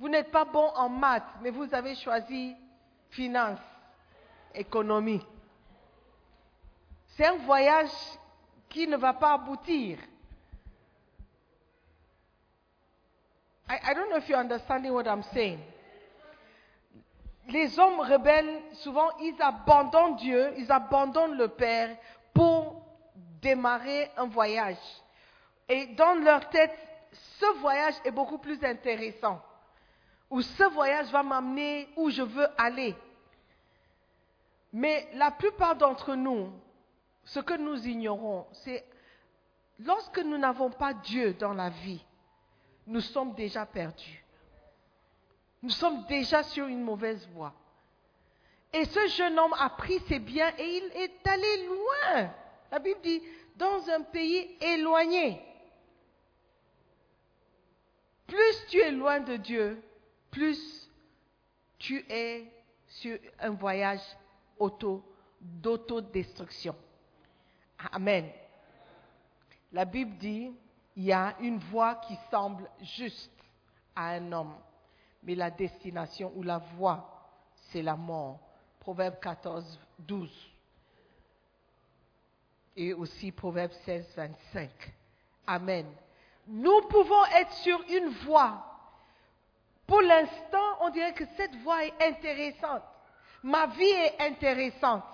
Vous 0.00 0.08
n'êtes 0.08 0.30
pas 0.30 0.44
bon 0.44 0.66
en 0.74 0.88
maths, 0.88 1.22
mais 1.42 1.50
vous 1.50 1.72
avez 1.74 1.94
choisi 1.94 2.56
finance, 3.10 3.60
économie. 4.54 5.24
C'est 7.16 7.26
un 7.26 7.36
voyage 7.36 7.90
qui 8.68 8.86
ne 8.86 8.96
va 8.96 9.12
pas 9.12 9.34
aboutir. 9.34 9.98
I, 13.68 13.76
I 13.82 13.94
don't 13.94 14.08
know 14.10 14.18
if 14.18 14.28
you're 14.28 14.38
understanding 14.38 14.92
what 14.92 15.06
I'm 15.06 15.22
saying 15.22 15.60
les 17.48 17.78
hommes 17.78 18.00
rebelles, 18.00 18.62
souvent, 18.74 19.10
ils 19.20 19.40
abandonnent 19.40 20.16
Dieu, 20.16 20.52
ils 20.56 20.70
abandonnent 20.70 21.36
le 21.36 21.48
Père 21.48 21.96
pour 22.32 22.82
démarrer 23.42 24.10
un 24.16 24.26
voyage. 24.26 24.78
Et 25.68 25.86
dans 25.88 26.14
leur 26.14 26.48
tête, 26.48 26.76
ce 27.12 27.58
voyage 27.58 27.94
est 28.04 28.10
beaucoup 28.10 28.38
plus 28.38 28.62
intéressant. 28.64 29.40
Ou 30.30 30.40
ce 30.42 30.64
voyage 30.64 31.10
va 31.10 31.22
m'amener 31.22 31.88
où 31.96 32.10
je 32.10 32.22
veux 32.22 32.48
aller. 32.56 32.94
Mais 34.72 35.08
la 35.14 35.30
plupart 35.30 35.76
d'entre 35.76 36.14
nous, 36.14 36.50
ce 37.24 37.40
que 37.40 37.54
nous 37.54 37.86
ignorons, 37.86 38.46
c'est 38.52 38.84
lorsque 39.78 40.18
nous 40.18 40.38
n'avons 40.38 40.70
pas 40.70 40.94
Dieu 40.94 41.34
dans 41.34 41.54
la 41.54 41.70
vie, 41.70 42.04
nous 42.86 43.00
sommes 43.00 43.34
déjà 43.34 43.64
perdus. 43.64 44.24
Nous 45.62 45.70
sommes 45.70 46.04
déjà 46.06 46.42
sur 46.42 46.66
une 46.66 46.82
mauvaise 46.82 47.26
voie. 47.28 47.54
Et 48.72 48.84
ce 48.84 49.06
jeune 49.08 49.38
homme 49.38 49.54
a 49.58 49.70
pris 49.70 49.98
ses 50.00 50.18
biens 50.18 50.52
et 50.58 50.76
il 50.76 50.84
est 50.96 51.26
allé 51.26 51.66
loin. 51.66 52.30
La 52.70 52.78
Bible 52.78 53.00
dit, 53.02 53.22
dans 53.56 53.88
un 53.88 54.02
pays 54.02 54.56
éloigné. 54.60 55.40
Plus 58.26 58.66
tu 58.68 58.78
es 58.80 58.90
loin 58.90 59.20
de 59.20 59.36
Dieu, 59.36 59.82
plus 60.30 60.90
tu 61.78 62.04
es 62.08 62.50
sur 62.88 63.16
un 63.38 63.50
voyage 63.50 64.02
auto, 64.58 65.02
d'autodestruction. 65.40 66.74
Amen. 67.92 68.30
La 69.72 69.84
Bible 69.84 70.16
dit, 70.18 70.52
il 70.96 71.04
y 71.04 71.12
a 71.12 71.34
une 71.40 71.58
voie 71.58 71.96
qui 71.96 72.16
semble 72.30 72.68
juste 72.80 73.32
à 73.96 74.10
un 74.10 74.32
homme, 74.32 74.54
mais 75.22 75.34
la 75.34 75.50
destination 75.50 76.32
ou 76.36 76.42
la 76.42 76.58
voie, 76.58 77.30
c'est 77.70 77.82
la 77.82 77.96
mort. 77.96 78.38
Proverbe 78.80 79.18
14, 79.20 79.80
12. 79.98 80.30
Et 82.76 82.92
aussi 82.92 83.32
Proverbe 83.32 83.72
16, 83.84 84.14
25. 84.16 84.70
Amen. 85.46 85.86
Nous 86.46 86.82
pouvons 86.82 87.24
être 87.36 87.52
sur 87.54 87.82
une 87.88 88.10
voie. 88.26 88.62
Pour 89.86 90.02
l'instant, 90.02 90.78
on 90.80 90.90
dirait 90.90 91.14
que 91.14 91.24
cette 91.36 91.54
voie 91.56 91.84
est 91.84 92.02
intéressante. 92.02 92.82
Ma 93.42 93.66
vie 93.66 93.84
est 93.84 94.20
intéressante. 94.20 95.04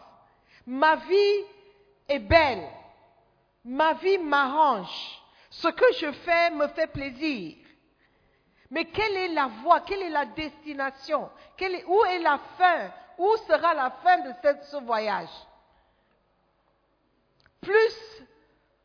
Ma 0.67 0.97
vie 0.97 1.45
est 2.11 2.19
belle. 2.19 2.69
Ma 3.65 3.95
vie 3.95 4.19
m'arrange. 4.19 5.23
Ce 5.51 5.69
que 5.69 5.93
je 5.99 6.13
fais 6.13 6.51
me 6.51 6.69
fait 6.69 6.87
plaisir. 6.87 7.57
Mais 8.71 8.85
quelle 8.85 9.17
est 9.17 9.29
la 9.29 9.47
voie? 9.63 9.81
Quelle 9.81 10.03
est 10.03 10.11
la 10.11 10.27
destination? 10.27 11.31
Où 11.89 12.05
est 12.05 12.21
la 12.21 12.39
fin? 12.57 12.91
Où 13.19 13.37
sera 13.49 13.75
la 13.75 13.91
fin 13.91 14.19
de 14.19 14.33
ce 14.63 14.77
voyage? 14.79 15.29
Plus, 17.61 18.23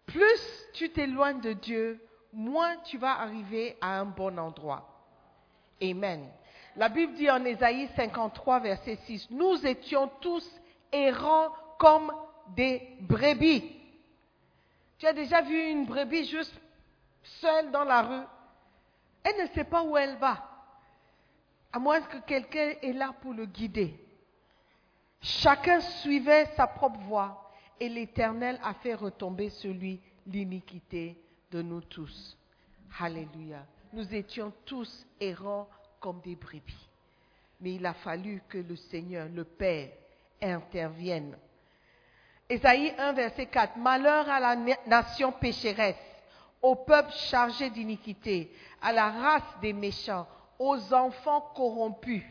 plus 0.08 0.68
tu 0.74 0.90
t'éloignes 0.90 1.40
de 1.40 1.54
Dieu, 1.54 2.04
moins 2.34 2.76
tu 2.78 2.98
vas 2.98 3.20
arriver 3.22 3.78
à 3.80 4.00
un 4.00 4.06
bon 4.06 4.38
endroit. 4.38 4.90
Amen. 5.82 6.30
La 6.76 6.90
Bible 6.90 7.14
dit 7.14 7.30
en 7.30 7.46
Ésaïe 7.46 7.88
53, 7.96 8.60
verset 8.60 8.98
6, 9.06 9.28
Nous 9.30 9.66
étions 9.66 10.10
tous 10.20 10.46
errants 10.92 11.50
comme 11.78 12.12
des 12.50 12.98
brebis. 13.02 13.64
Tu 14.98 15.06
as 15.06 15.14
déjà 15.14 15.42
vu 15.42 15.70
une 15.70 15.86
brebis 15.86 16.26
juste 16.26 16.54
seule 17.24 17.72
dans 17.72 17.84
la 17.84 18.02
rue? 18.02 18.26
Elle 19.24 19.42
ne 19.42 19.48
sait 19.54 19.64
pas 19.64 19.84
où 19.84 19.98
elle 19.98 20.18
va, 20.18 20.44
à 21.74 21.80
moins 21.80 22.02
que 22.02 22.18
quelqu'un 22.20 22.74
est 22.82 22.94
là 22.94 23.14
pour 23.22 23.34
le 23.34 23.46
guider. 23.46 24.00
Chacun 25.22 25.82
suivait 25.82 26.46
sa 26.56 26.68
propre 26.68 27.00
voie 27.00 27.52
et 27.80 27.90
l'Éternel 27.90 28.60
a 28.64 28.76
fait 28.76 28.94
retomber 28.94 29.50
sur 29.50 29.74
lui 29.74 30.00
l'iniquité 30.28 31.18
de 31.52 31.62
nous 31.62 31.82
tous. 31.82 32.38
Alléluia. 33.00 33.66
Nous 33.92 34.14
étions 34.14 34.54
tous 34.66 35.06
errants 35.20 35.68
comme 36.00 36.22
des 36.22 36.36
brebis. 36.36 36.90
Mais 37.60 37.76
il 37.76 37.86
a 37.86 37.94
fallu 37.94 38.44
que 38.48 38.58
le 38.58 38.76
Seigneur, 38.76 39.28
le 39.30 39.44
Père, 39.44 39.90
intervienne. 40.42 41.36
Ésaïe 42.50 42.94
1, 42.98 43.14
verset 43.14 43.48
4. 43.48 43.78
Malheur 43.78 44.30
à 44.30 44.40
la 44.40 44.56
nation 44.86 45.32
pécheresse, 45.32 45.96
au 46.62 46.76
peuple 46.76 47.12
chargé 47.12 47.70
d'iniquité, 47.70 48.52
à 48.82 48.92
la 48.92 49.10
race 49.10 49.60
des 49.62 49.74
méchants, 49.74 50.28
aux 50.60 50.94
enfants 50.94 51.42
corrompus. 51.56 52.24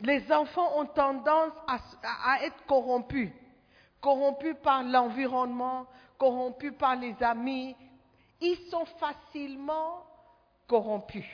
Les 0.00 0.30
enfants 0.30 0.78
ont 0.78 0.86
tendance 0.86 1.52
à 1.66 2.42
être 2.42 2.66
corrompus, 2.66 3.30
corrompus 4.00 4.54
par 4.62 4.82
l'environnement, 4.82 5.86
corrompus 6.18 6.72
par 6.78 6.96
les 6.96 7.14
amis. 7.22 7.74
Ils 8.40 8.58
sont 8.70 8.84
facilement 8.84 10.04
corrompus. 10.66 11.24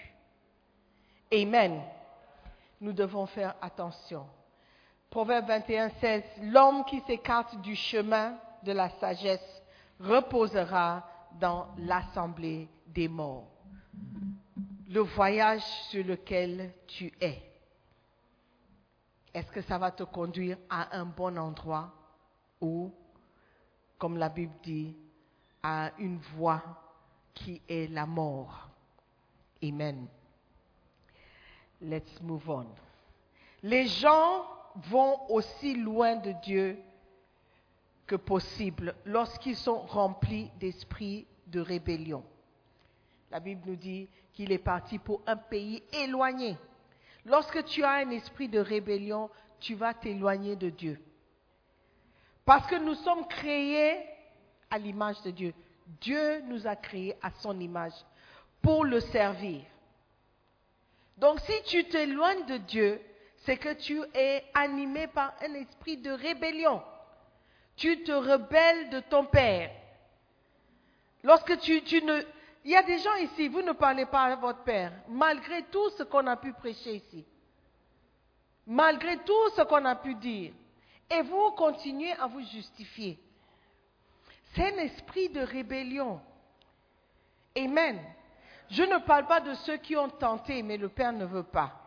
Amen. 1.33 1.83
Nous 2.81 2.93
devons 2.93 3.27
faire 3.27 3.57
attention. 3.61 4.27
Proverbe 5.13 5.47
21, 5.47 5.91
16. 6.01 6.23
L'homme 6.45 6.87
qui 6.87 6.99
s'écarte 7.01 7.61
du 7.61 7.77
chemin 7.77 8.35
de 8.63 8.73
la 8.73 8.89
sagesse 8.99 9.63
reposera 10.01 11.07
dans 11.39 11.69
l'assemblée 11.77 12.67
des 12.87 13.09
morts. 13.09 13.47
Le 14.89 15.01
voyage 15.01 15.61
sur 15.91 16.03
lequel 16.03 16.73
tu 16.87 17.13
es, 17.21 17.43
est-ce 19.35 19.53
que 19.53 19.61
ça 19.61 19.77
va 19.77 19.91
te 19.91 20.03
conduire 20.03 20.57
à 20.71 20.97
un 20.97 21.05
bon 21.05 21.37
endroit 21.37 21.93
ou, 22.63 22.91
comme 23.99 24.17
la 24.17 24.31
Bible 24.31 24.55
dit, 24.63 24.97
à 25.63 25.91
une 25.99 26.21
voie 26.37 26.63
qui 27.35 27.61
est 27.69 27.91
la 27.91 28.07
mort? 28.07 28.71
Amen. 29.63 30.07
Let's 31.83 32.19
move 32.23 32.49
on. 32.49 32.67
Les 33.63 33.87
gens 33.89 34.47
vont 34.77 35.31
aussi 35.31 35.75
loin 35.75 36.17
de 36.17 36.33
Dieu 36.43 36.79
que 38.07 38.17
possible 38.17 38.95
lorsqu'ils 39.05 39.57
sont 39.57 39.81
remplis 39.81 40.51
d'esprit 40.59 41.27
de 41.47 41.61
rébellion. 41.61 42.25
La 43.31 43.41
Bible 43.41 43.63
nous 43.67 43.77
dit 43.77 44.09
qu'il 44.33 44.53
est 44.53 44.59
parti 44.59 44.99
pour 44.99 45.23
un 45.27 45.37
pays 45.37 45.83
éloigné. 45.93 46.57
Lorsque 47.25 47.65
tu 47.65 47.85
as 47.85 47.93
un 47.93 48.11
esprit 48.11 48.49
de 48.49 48.59
rébellion, 48.59 49.31
tu 49.61 49.75
vas 49.75 49.95
t'éloigner 49.95 50.57
de 50.57 50.71
Dieu. 50.71 51.01
Parce 52.45 52.67
que 52.67 52.77
nous 52.77 52.95
sommes 52.95 53.27
créés 53.29 53.97
à 54.71 54.79
l'image 54.79 55.23
de 55.23 55.31
Dieu. 55.31 55.55
Dieu 56.01 56.41
nous 56.43 56.67
a 56.67 56.77
créés 56.77 57.17
à 57.23 57.31
son 57.39 57.59
image 57.61 57.95
pour 58.61 58.85
le 58.85 59.01
servir. 59.01 59.63
Donc 61.19 61.41
si 61.41 61.63
tu 61.65 61.85
t'éloignes 61.85 62.47
de 62.47 62.57
Dieu, 62.57 63.01
c'est 63.45 63.57
que 63.57 63.75
tu 63.75 64.01
es 64.15 64.45
animé 64.55 65.09
par 65.09 65.35
un 65.43 65.55
esprit 65.55 65.97
de 65.97 66.11
rébellion. 66.11 66.83
Tu 67.77 68.03
te 68.05 68.13
rebelles 68.13 68.91
de 68.91 69.01
ton 69.01 69.25
Père. 69.25 69.71
Lorsque 71.23 71.59
tu, 71.59 71.81
ne... 72.03 72.23
Il 72.65 72.71
y 72.71 72.77
a 72.77 72.83
des 72.83 72.99
gens 72.99 73.15
ici, 73.17 73.49
vous 73.49 73.63
ne 73.63 73.73
parlez 73.73 74.07
pas 74.07 74.25
à 74.25 74.37
votre 74.37 74.63
Père, 74.63 74.93
malgré 75.09 75.63
tout 75.65 75.91
ce 75.91 76.05
qu'on 76.05 76.27
a 76.27 76.37
pu 76.37 76.53
prêcher 76.53 76.97
ici. 76.97 77.25
Malgré 78.67 79.17
tout 79.19 79.51
ce 79.57 79.63
qu'on 79.63 79.85
a 79.85 79.97
pu 79.97 80.15
dire. 80.15 80.53
Et 81.11 81.23
vous 81.23 81.51
continuez 81.53 82.13
à 82.13 82.27
vous 82.27 82.43
justifier. 82.43 83.19
C'est 84.55 84.73
un 84.73 84.79
esprit 84.79 85.29
de 85.31 85.41
rébellion. 85.41 86.21
Amen. 87.57 88.01
Je 88.71 88.85
ne 88.85 88.99
parle 88.99 89.27
pas 89.27 89.41
de 89.41 89.55
ceux 89.55 89.79
qui 89.79 89.97
ont 89.97 90.09
tenté, 90.09 90.63
mais 90.63 90.77
le 90.77 90.89
Père 90.89 91.13
ne 91.13 91.25
veut 91.25 91.43
pas. 91.43 91.82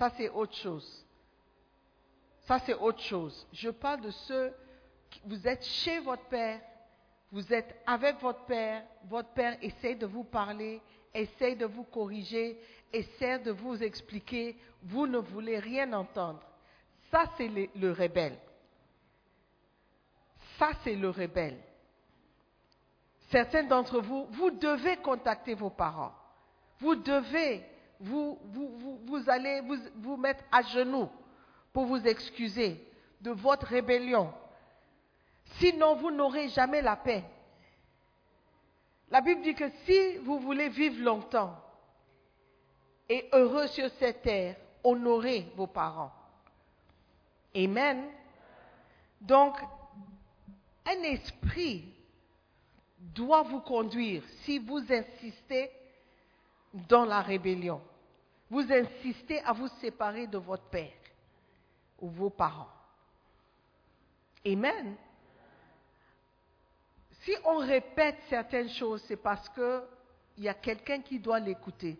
Ça, 0.00 0.10
c'est 0.16 0.30
autre 0.30 0.54
chose. 0.54 1.04
Ça, 2.46 2.58
c'est 2.60 2.72
autre 2.72 3.02
chose. 3.02 3.46
Je 3.52 3.68
parle 3.68 4.00
de 4.00 4.10
ceux 4.10 4.50
qui, 5.10 5.20
vous 5.26 5.46
êtes 5.46 5.62
chez 5.62 5.98
votre 5.98 6.24
Père, 6.24 6.58
vous 7.30 7.52
êtes 7.52 7.76
avec 7.86 8.18
votre 8.22 8.46
Père, 8.46 8.82
votre 9.04 9.28
Père 9.34 9.58
essaie 9.60 9.94
de 9.96 10.06
vous 10.06 10.24
parler, 10.24 10.80
essaie 11.12 11.54
de 11.54 11.66
vous 11.66 11.84
corriger, 11.84 12.58
essaie 12.90 13.40
de 13.40 13.50
vous 13.50 13.82
expliquer, 13.82 14.56
vous 14.84 15.06
ne 15.06 15.18
voulez 15.18 15.58
rien 15.58 15.92
entendre. 15.92 16.40
Ça, 17.10 17.24
c'est 17.36 17.48
le, 17.48 17.68
le 17.76 17.92
rebelle. 17.92 18.38
Ça, 20.58 20.70
c'est 20.82 20.96
le 20.96 21.10
rebelle. 21.10 21.58
Certains 23.30 23.64
d'entre 23.64 24.00
vous, 24.00 24.24
vous 24.30 24.50
devez 24.50 24.96
contacter 24.96 25.52
vos 25.52 25.68
parents. 25.68 26.14
Vous 26.78 26.94
devez, 26.94 27.62
vous, 28.00 28.38
vous, 29.06 29.28
allez 29.28 29.62
vous 29.96 30.16
mettre 30.16 30.42
à 30.50 30.62
genoux 30.62 31.08
pour 31.72 31.86
vous 31.86 32.02
excuser 32.06 32.82
de 33.20 33.30
votre 33.30 33.66
rébellion. 33.66 34.32
Sinon, 35.58 35.96
vous 35.96 36.10
n'aurez 36.10 36.48
jamais 36.48 36.80
la 36.80 36.96
paix. 36.96 37.24
La 39.10 39.20
Bible 39.20 39.42
dit 39.42 39.54
que 39.54 39.68
si 39.84 40.16
vous 40.18 40.38
voulez 40.38 40.68
vivre 40.68 41.02
longtemps 41.02 41.56
et 43.08 43.28
heureux 43.32 43.66
sur 43.66 43.90
cette 43.98 44.22
terre, 44.22 44.56
honorez 44.84 45.46
vos 45.56 45.66
parents. 45.66 46.12
Amen. 47.54 48.04
Donc, 49.20 49.56
un 50.86 51.02
esprit 51.02 51.84
doit 52.98 53.42
vous 53.42 53.60
conduire 53.60 54.22
si 54.44 54.58
vous 54.58 54.80
insistez 54.90 55.70
dans 56.72 57.04
la 57.04 57.20
rébellion. 57.20 57.80
Vous 58.50 58.66
insistez 58.72 59.40
à 59.42 59.52
vous 59.52 59.68
séparer 59.80 60.26
de 60.26 60.36
votre 60.36 60.64
père 60.64 60.92
ou 62.00 62.10
vos 62.10 62.30
parents. 62.30 62.68
Amen. 64.44 64.96
Si 67.22 67.32
on 67.44 67.58
répète 67.58 68.18
certaines 68.28 68.70
choses, 68.70 69.04
c'est 69.06 69.16
parce 69.16 69.48
qu'il 69.50 70.44
y 70.44 70.48
a 70.48 70.54
quelqu'un 70.54 71.00
qui 71.00 71.20
doit 71.20 71.38
l'écouter. 71.38 71.96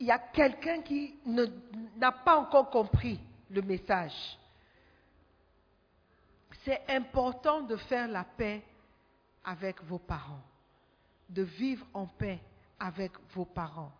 Il 0.00 0.06
y 0.06 0.10
a 0.10 0.18
quelqu'un 0.18 0.82
qui 0.82 1.14
n'a 1.96 2.12
pas 2.12 2.36
encore 2.36 2.70
compris 2.70 3.20
le 3.50 3.62
message. 3.62 4.38
C'est 6.64 6.82
important 6.88 7.62
de 7.62 7.76
faire 7.76 8.08
la 8.08 8.24
paix 8.24 8.62
avec 9.44 9.82
vos 9.84 9.98
parents, 9.98 10.42
de 11.28 11.42
vivre 11.42 11.86
en 11.94 12.06
paix 12.06 12.40
avec 12.80 13.12
vos 13.34 13.44
parents. 13.44 13.92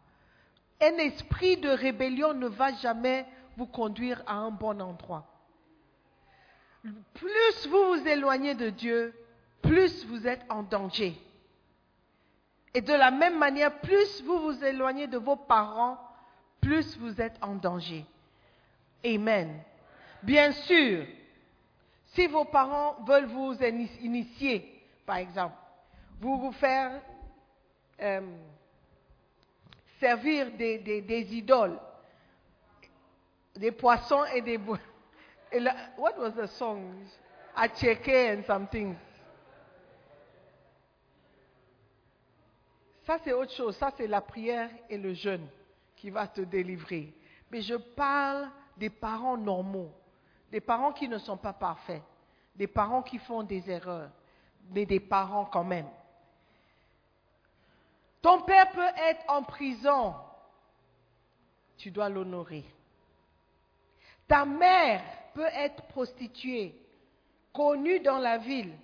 Un 0.81 0.97
esprit 0.99 1.57
de 1.57 1.71
rébellion 1.71 2.35
ne 2.35 2.49
va 2.49 2.73
jamais 2.75 3.25
vous 3.57 3.67
conduire 3.67 4.23
à 4.27 4.35
un 4.35 4.51
bon 4.51 4.81
endroit. 4.81 5.27
Plus 7.15 7.67
vous 7.69 7.95
vous 7.95 8.07
éloignez 8.07 8.55
de 8.55 8.71
Dieu, 8.71 9.15
plus 9.63 10.05
vous 10.07 10.27
êtes 10.27 10.45
en 10.49 10.63
danger. 10.63 11.17
Et 12.75 12.83
de 12.83 12.93
la 12.93 13.11
même 13.11 13.39
manière, 13.39 13.81
plus 13.81 14.23
vous 14.23 14.39
vous 14.39 14.65
éloignez 14.65 15.07
de 15.07 15.17
vos 15.17 15.37
parents, 15.37 15.99
plus 16.61 16.97
vous 16.99 17.21
êtes 17.21 17.39
en 17.41 17.55
danger. 17.55 18.05
Amen. 19.05 19.63
Bien 20.23 20.53
sûr, 20.53 21.07
si 22.07 22.27
vos 22.27 22.45
parents 22.45 22.97
veulent 23.07 23.27
vous 23.27 23.55
ini- 23.55 23.99
initier, 24.03 24.83
par 25.07 25.17
exemple, 25.17 25.57
vous 26.21 26.39
vous 26.39 26.53
faire 26.53 27.01
euh, 28.03 28.21
servir 29.99 30.51
des, 30.53 31.27
idoles, 31.37 31.79
des 33.55 33.73
poissons 33.73 34.25
et 34.35 34.41
des... 34.43 34.59
la- 35.53 35.77
what 35.97 36.19
was 36.19 36.33
the 36.33 36.47
song? 36.47 36.93
Acheke 37.55 38.09
and 38.39 38.43
something. 38.47 38.95
Ça, 43.05 43.19
c'est 43.23 43.33
autre 43.33 43.53
chose. 43.53 43.77
Ça, 43.77 43.91
c'est 43.97 44.09
la 44.09 44.21
prière 44.21 44.69
et 44.91 44.99
le 44.99 45.15
jeûne 45.15 45.47
qui 45.95 46.11
va 46.11 46.27
te 46.27 46.41
délivrer. 46.41 47.15
Mais 47.51 47.63
je 47.63 47.77
parle 47.77 48.51
des 48.77 48.91
parents 48.91 49.37
normaux, 49.37 49.91
des 50.51 50.61
parents 50.61 50.93
qui 50.93 51.09
ne 51.09 51.17
sont 51.19 51.37
pas 51.37 51.53
parfaits, 51.53 52.03
des 52.55 52.67
parents 52.67 53.03
qui 53.03 53.19
font 53.19 53.43
des 53.45 53.71
erreurs, 53.71 54.11
mais 54.71 54.85
des 54.85 55.01
parents 55.01 55.45
quand 55.47 55.65
même. 55.65 55.87
Ton 58.23 58.43
père 58.43 58.71
peut 58.71 58.93
être 58.97 59.25
en 59.29 59.43
prison. 59.43 60.15
Tu 61.77 61.91
dois 61.91 62.09
l'honorer. 62.09 62.65
Ta 64.27 64.45
mère 64.45 65.03
peut 65.35 65.49
être 65.53 65.83
prostituée, 65.85 66.75
connue 67.53 68.01
dans 68.01 68.19
la 68.19 68.39
ville. 68.39 68.75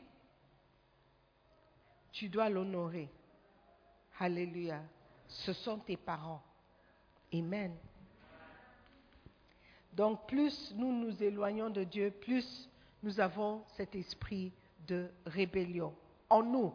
Tu 2.12 2.28
dois 2.28 2.48
l'honorer. 2.48 3.08
Alléluia. 4.18 4.80
Ce 5.26 5.52
sont 5.52 5.78
tes 5.78 5.96
parents. 5.96 6.42
Amen. 7.34 7.74
Donc 9.92 10.26
plus 10.26 10.72
nous 10.76 10.92
nous 10.92 11.22
éloignons 11.22 11.70
de 11.70 11.84
Dieu, 11.84 12.10
plus 12.10 12.68
nous 13.02 13.20
avons 13.20 13.62
cet 13.76 13.94
esprit 13.94 14.52
de 14.86 15.10
rébellion 15.26 15.94
en 16.30 16.42
nous. 16.42 16.72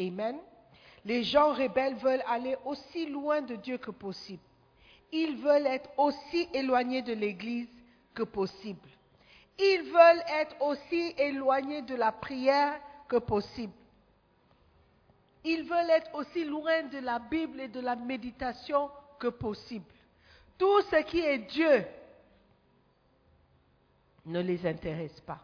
Amen. 0.00 0.38
Les 1.04 1.22
gens 1.22 1.52
rebelles 1.52 1.96
veulent 1.96 2.24
aller 2.26 2.56
aussi 2.64 3.06
loin 3.06 3.42
de 3.42 3.56
Dieu 3.56 3.78
que 3.78 3.90
possible. 3.90 4.42
Ils 5.12 5.36
veulent 5.36 5.66
être 5.66 5.90
aussi 5.98 6.48
éloignés 6.52 7.02
de 7.02 7.12
l'Église 7.12 7.68
que 8.14 8.22
possible. 8.22 8.88
Ils 9.58 9.82
veulent 9.82 10.24
être 10.40 10.56
aussi 10.60 11.14
éloignés 11.18 11.82
de 11.82 11.94
la 11.94 12.10
prière 12.10 12.80
que 13.06 13.16
possible. 13.16 13.72
Ils 15.44 15.62
veulent 15.62 15.90
être 15.90 16.14
aussi 16.14 16.44
loin 16.44 16.84
de 16.84 16.98
la 16.98 17.18
Bible 17.18 17.60
et 17.60 17.68
de 17.68 17.80
la 17.80 17.94
méditation 17.96 18.90
que 19.18 19.28
possible. 19.28 19.84
Tout 20.56 20.80
ce 20.90 21.02
qui 21.02 21.20
est 21.20 21.38
Dieu 21.38 21.84
ne 24.24 24.40
les 24.40 24.66
intéresse 24.66 25.20
pas. 25.20 25.40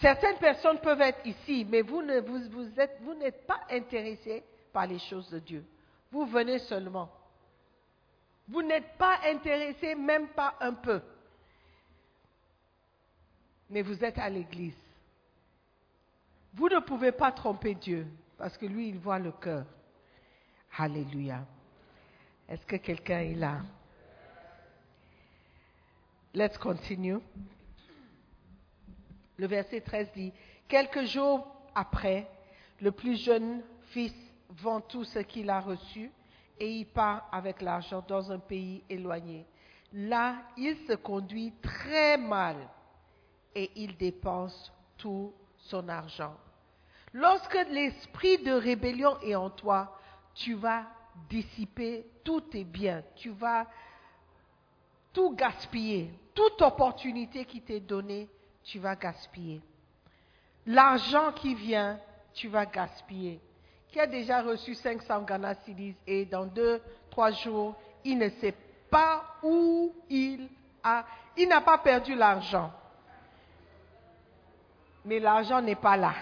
Certaines 0.00 0.36
personnes 0.38 0.78
peuvent 0.80 1.00
être 1.00 1.24
ici, 1.26 1.66
mais 1.68 1.82
vous 1.82 2.02
n'êtes 2.02 3.46
pas 3.46 3.60
intéressé 3.70 4.44
par 4.72 4.86
les 4.86 4.98
choses 4.98 5.30
de 5.30 5.38
Dieu. 5.38 5.64
Vous 6.12 6.26
venez 6.26 6.58
seulement. 6.60 7.10
Vous 8.48 8.62
n'êtes 8.62 8.96
pas 8.98 9.18
intéressé 9.24 9.94
même 9.94 10.28
pas 10.28 10.54
un 10.60 10.74
peu. 10.74 11.00
Mais 13.70 13.82
vous 13.82 14.04
êtes 14.04 14.18
à 14.18 14.28
l'église. 14.28 14.76
Vous 16.54 16.68
ne 16.68 16.78
pouvez 16.78 17.12
pas 17.12 17.32
tromper 17.32 17.74
Dieu 17.74 18.06
parce 18.38 18.56
que 18.56 18.66
lui, 18.66 18.90
il 18.90 18.98
voit 18.98 19.18
le 19.18 19.32
cœur. 19.32 19.64
Alléluia. 20.78 21.44
Est-ce 22.48 22.64
que 22.66 22.76
quelqu'un 22.76 23.20
est 23.20 23.34
là? 23.34 23.62
Let's 26.34 26.58
continue. 26.58 27.18
Le 29.36 29.46
verset 29.46 29.80
13 29.80 30.08
dit, 30.14 30.32
quelques 30.68 31.04
jours 31.04 31.46
après, 31.74 32.28
le 32.80 32.90
plus 32.90 33.16
jeune 33.16 33.62
fils 33.90 34.14
vend 34.48 34.80
tout 34.80 35.04
ce 35.04 35.18
qu'il 35.20 35.50
a 35.50 35.60
reçu 35.60 36.10
et 36.58 36.70
il 36.70 36.86
part 36.86 37.28
avec 37.32 37.60
l'argent 37.60 38.04
dans 38.06 38.32
un 38.32 38.38
pays 38.38 38.82
éloigné. 38.88 39.46
Là, 39.92 40.36
il 40.56 40.76
se 40.86 40.94
conduit 40.94 41.52
très 41.62 42.16
mal 42.16 42.56
et 43.54 43.70
il 43.76 43.96
dépense 43.96 44.72
tout 44.96 45.32
son 45.58 45.88
argent. 45.88 46.34
Lorsque 47.12 47.58
l'esprit 47.70 48.38
de 48.38 48.52
rébellion 48.52 49.18
est 49.20 49.34
en 49.34 49.50
toi, 49.50 49.98
tu 50.34 50.54
vas 50.54 50.84
dissiper 51.30 52.06
tous 52.22 52.42
tes 52.42 52.64
biens, 52.64 53.02
tu 53.14 53.30
vas 53.30 53.66
tout 55.12 55.34
gaspiller, 55.34 56.10
toute 56.34 56.60
opportunité 56.60 57.46
qui 57.46 57.62
t'est 57.62 57.80
donnée, 57.80 58.28
tu 58.66 58.78
vas 58.78 58.96
gaspiller. 58.96 59.62
L'argent 60.66 61.32
qui 61.32 61.54
vient, 61.54 61.98
tu 62.34 62.48
vas 62.48 62.66
gaspiller. 62.66 63.40
Qui 63.88 64.00
a 64.00 64.06
déjà 64.06 64.42
reçu 64.42 64.74
500 64.74 65.22
Ghana 65.22 65.54
Cedis 65.54 65.96
et 66.06 66.26
dans 66.26 66.44
deux, 66.44 66.82
trois 67.10 67.30
jours, 67.30 67.76
il 68.04 68.18
ne 68.18 68.28
sait 68.28 68.54
pas 68.90 69.24
où 69.42 69.94
il 70.10 70.48
a. 70.82 71.04
Il 71.36 71.48
n'a 71.48 71.60
pas 71.60 71.78
perdu 71.78 72.14
l'argent. 72.14 72.72
Mais 75.04 75.20
l'argent 75.20 75.62
n'est 75.62 75.76
pas 75.76 75.96
là. 75.96 76.14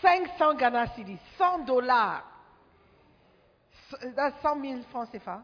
500 0.00 0.54
Ghana 0.54 0.86
Cedis, 0.94 1.18
100 1.36 1.64
dollars. 1.64 2.24
100 3.90 4.62
000 4.62 4.82
francs 4.90 5.10
CFA. 5.10 5.42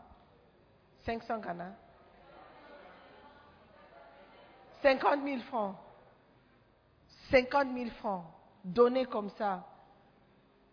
500 1.04 1.38
Ghana. 1.38 1.72
50 4.84 5.24
000 5.24 5.40
francs. 5.48 5.76
50 7.30 7.74
000 7.74 7.90
francs. 7.98 8.24
Donnés 8.62 9.06
comme 9.06 9.30
ça. 9.30 9.66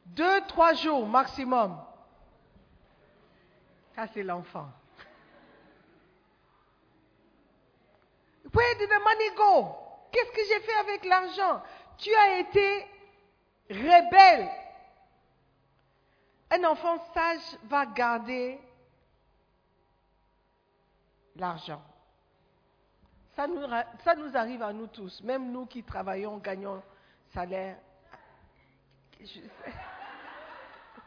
Deux, 0.05 0.41
trois 0.47 0.74
jours 0.74 1.07
maximum. 1.07 1.78
Ça, 3.95 4.07
c'est 4.14 4.24
l'enfant. 4.24 4.70
Where 8.53 8.76
did 8.76 8.89
the 8.89 8.99
money 8.99 9.36
go? 9.38 9.76
Qu'est-ce 10.12 10.32
que 10.32 10.45
j'ai 10.45 10.59
fait 10.59 10.76
avec 10.80 11.05
l'argent? 11.05 11.64
Tu 11.97 12.14
as 12.14 12.39
été 12.39 12.86
rebelle. 13.70 14.49
Un 16.49 16.66
enfant 16.66 16.97
sage 17.14 17.57
va 17.64 17.86
garder 17.86 18.59
l'argent. 21.38 21.82
Ça 23.36 23.48
nous, 23.48 23.64
arrive 24.36 24.62
à 24.62 24.72
nous 24.74 24.88
tous, 24.88 25.22
même 25.24 25.52
nous 25.52 25.66
qui 25.66 25.84
travaillons, 25.84 26.38
gagnons 26.38 26.82
salaire. 27.34 27.78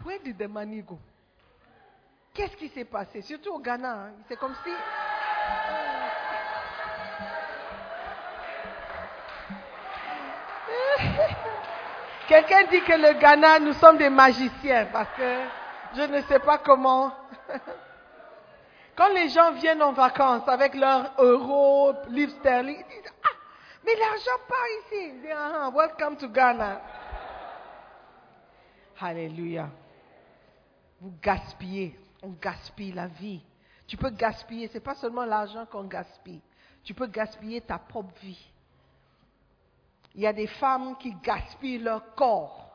Where 0.04 0.18
did 0.20 0.38
the 0.38 0.48
money 0.48 0.82
go? 0.82 0.98
Qu'est-ce 2.32 2.56
qui 2.56 2.68
s'est 2.68 2.86
passé? 2.86 3.20
Surtout 3.22 3.50
au 3.50 3.58
Ghana, 3.58 3.92
hein. 3.92 4.12
c'est 4.26 4.38
comme 4.38 4.54
si... 4.64 4.70
Quelqu'un 12.28 12.64
dit 12.70 12.80
que 12.80 12.92
le 12.92 13.20
Ghana, 13.20 13.58
nous 13.60 13.74
sommes 13.74 13.98
des 13.98 14.08
magiciens 14.08 14.86
parce 14.86 15.10
que 15.16 15.42
je 15.94 16.02
ne 16.02 16.22
sais 16.22 16.38
pas 16.38 16.56
comment. 16.58 17.12
Quand 18.96 19.08
les 19.08 19.28
gens 19.28 19.52
viennent 19.52 19.82
en 19.82 19.92
vacances 19.92 20.46
avec 20.46 20.74
leurs 20.74 21.12
euros, 21.20 21.94
livres 22.08 22.32
sterling, 22.38 22.76
ils 22.78 23.02
disent 23.02 23.12
Ah, 23.24 23.36
mais 23.84 23.96
l'argent 23.96 24.44
part 24.48 24.66
ici. 24.80 25.10
Ils 25.14 25.20
disent, 25.22 25.30
ah, 25.36 25.70
welcome 25.74 26.16
to 26.16 26.28
Ghana. 26.28 26.80
Alléluia. 29.00 29.68
Vous 31.00 31.12
gaspillez. 31.20 31.98
On 32.22 32.30
gaspille 32.30 32.92
la 32.92 33.08
vie. 33.08 33.42
Tu 33.86 33.96
peux 33.96 34.10
gaspiller. 34.10 34.68
Ce 34.68 34.74
n'est 34.74 34.80
pas 34.80 34.94
seulement 34.94 35.24
l'argent 35.24 35.66
qu'on 35.66 35.84
gaspille. 35.84 36.40
Tu 36.84 36.94
peux 36.94 37.06
gaspiller 37.06 37.60
ta 37.60 37.78
propre 37.78 38.14
vie. 38.20 38.50
Il 40.14 40.20
y 40.20 40.26
a 40.26 40.32
des 40.32 40.46
femmes 40.46 40.96
qui 40.96 41.12
gaspillent 41.14 41.78
leur 41.78 42.14
corps 42.14 42.70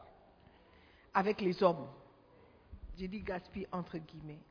avec 1.14 1.40
les 1.40 1.64
hommes. 1.64 1.88
J'ai 2.98 3.08
dit 3.08 3.22
gaspille 3.22 3.68
entre 3.72 3.98
guillemets. 3.98 4.42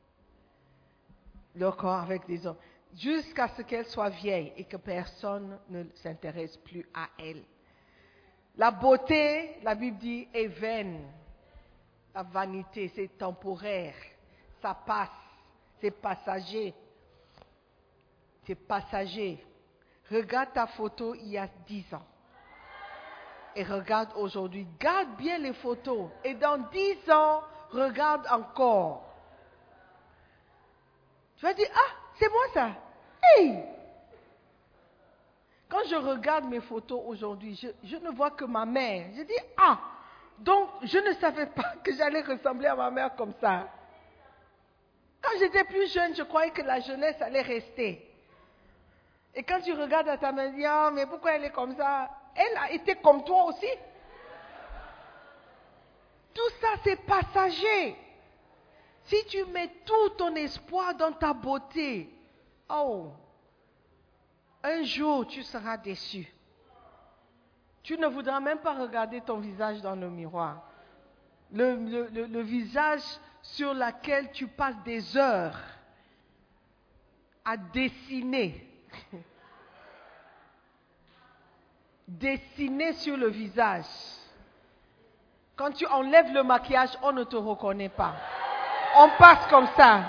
Leur 1.55 1.75
corps 1.77 2.01
avec 2.01 2.25
des 2.25 2.45
hommes. 2.45 2.57
Jusqu'à 2.95 3.47
ce 3.49 3.61
qu'elles 3.61 3.85
soient 3.85 4.09
vieilles 4.09 4.53
et 4.57 4.63
que 4.63 4.77
personne 4.77 5.59
ne 5.69 5.83
s'intéresse 5.95 6.57
plus 6.57 6.85
à 6.93 7.07
elles. 7.19 7.43
La 8.57 8.71
beauté, 8.71 9.57
la 9.63 9.75
Bible 9.75 9.97
dit, 9.97 10.27
est 10.33 10.47
vaine. 10.47 11.07
La 12.13 12.23
vanité, 12.23 12.91
c'est 12.95 13.17
temporaire. 13.17 13.95
Ça 14.61 14.73
passe. 14.73 15.09
C'est 15.79 15.91
passager. 15.91 16.73
C'est 18.45 18.55
passager. 18.55 19.45
Regarde 20.11 20.53
ta 20.53 20.67
photo 20.67 21.13
il 21.15 21.29
y 21.29 21.37
a 21.37 21.47
dix 21.67 21.85
ans. 21.93 22.05
Et 23.55 23.63
regarde 23.63 24.09
aujourd'hui. 24.15 24.67
Garde 24.79 25.15
bien 25.17 25.37
les 25.37 25.53
photos. 25.53 26.09
Et 26.23 26.33
dans 26.33 26.57
dix 26.69 27.09
ans, 27.09 27.41
regarde 27.71 28.27
encore. 28.31 29.08
Tu 31.39 31.45
vas 31.45 31.53
dire, 31.53 31.69
ah, 31.73 31.91
c'est 32.19 32.29
moi 32.29 32.43
ça. 32.53 32.69
Hey! 33.23 33.63
Quand 35.69 35.83
je 35.89 35.95
regarde 35.95 36.45
mes 36.45 36.59
photos 36.59 37.01
aujourd'hui, 37.05 37.55
je, 37.55 37.69
je 37.87 37.95
ne 37.95 38.09
vois 38.09 38.31
que 38.31 38.43
ma 38.43 38.65
mère. 38.65 39.07
Je 39.15 39.21
dis, 39.21 39.39
ah, 39.57 39.79
donc 40.39 40.69
je 40.83 40.97
ne 40.97 41.13
savais 41.13 41.45
pas 41.55 41.75
que 41.81 41.93
j'allais 41.93 42.21
ressembler 42.21 42.67
à 42.67 42.75
ma 42.75 42.91
mère 42.91 43.15
comme 43.15 43.33
ça. 43.39 43.69
Quand 45.21 45.37
j'étais 45.39 45.63
plus 45.63 45.93
jeune, 45.93 46.13
je 46.13 46.23
croyais 46.23 46.51
que 46.51 46.61
la 46.61 46.81
jeunesse 46.81 47.21
allait 47.21 47.41
rester. 47.41 48.05
Et 49.33 49.43
quand 49.43 49.61
tu 49.61 49.71
regardes 49.73 50.09
à 50.09 50.17
ta 50.17 50.33
mère, 50.33 50.49
tu 50.49 50.57
dis, 50.57 50.65
ah, 50.65 50.91
mais 50.93 51.05
pourquoi 51.05 51.33
elle 51.33 51.45
est 51.45 51.51
comme 51.51 51.75
ça? 51.77 52.09
Elle 52.35 52.57
a 52.57 52.71
été 52.71 52.95
comme 52.95 53.23
toi 53.23 53.45
aussi. 53.45 53.69
Tout 56.33 56.49
ça, 56.59 56.67
c'est 56.83 56.97
passager. 57.05 57.95
Si 59.09 59.25
tu 59.25 59.43
mets 59.45 59.71
tout 59.85 60.09
ton 60.17 60.35
espoir 60.35 60.93
dans 60.93 61.11
ta 61.11 61.33
beauté, 61.33 62.13
oh, 62.69 63.07
un 64.61 64.83
jour 64.83 65.25
tu 65.25 65.41
seras 65.41 65.77
déçu. 65.77 66.31
Tu 67.81 67.97
ne 67.97 68.05
voudras 68.05 68.39
même 68.39 68.59
pas 68.59 68.75
regarder 68.75 69.19
ton 69.21 69.39
visage 69.39 69.81
dans 69.81 69.95
le 69.95 70.11
miroir. 70.11 70.61
Le, 71.51 72.07
le- 72.11 72.41
visage 72.41 73.01
sur 73.41 73.73
lequel 73.73 74.31
tu 74.31 74.45
passes 74.45 74.77
des 74.83 75.17
heures 75.17 75.57
à 77.43 77.57
dessiner. 77.57 78.63
dessiner 82.07 82.93
sur 82.93 83.17
le 83.17 83.29
visage. 83.29 83.85
Quand 85.55 85.71
tu 85.71 85.87
enlèves 85.87 86.31
le 86.31 86.43
maquillage, 86.43 86.95
on 87.01 87.11
ne 87.11 87.23
te 87.23 87.37
reconnaît 87.37 87.89
pas. 87.89 88.13
On 88.97 89.09
passe 89.17 89.47
comme 89.49 89.67
ça. 89.75 90.01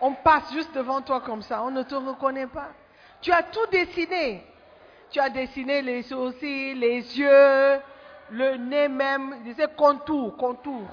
On 0.00 0.14
passe 0.14 0.52
juste 0.52 0.74
devant 0.74 1.00
toi 1.00 1.20
comme 1.20 1.42
ça. 1.42 1.62
On 1.62 1.70
ne 1.70 1.82
te 1.82 1.94
reconnaît 1.94 2.46
pas. 2.46 2.70
Tu 3.20 3.32
as 3.32 3.42
tout 3.42 3.66
dessiné. 3.70 4.44
Tu 5.10 5.20
as 5.20 5.30
dessiné 5.30 5.82
les 5.82 6.02
sourcils, 6.02 6.74
les 6.74 7.18
yeux, 7.18 7.80
le 8.30 8.56
nez 8.56 8.88
même. 8.88 9.42
Je 9.46 9.52
sais, 9.52 9.68
contour, 9.76 10.36
contour. 10.36 10.88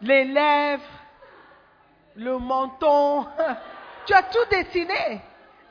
Les 0.00 0.24
lèvres, 0.24 0.82
le 2.16 2.38
menton. 2.38 3.26
Tu 4.06 4.14
as 4.14 4.22
tout 4.22 4.44
dessiné 4.50 5.20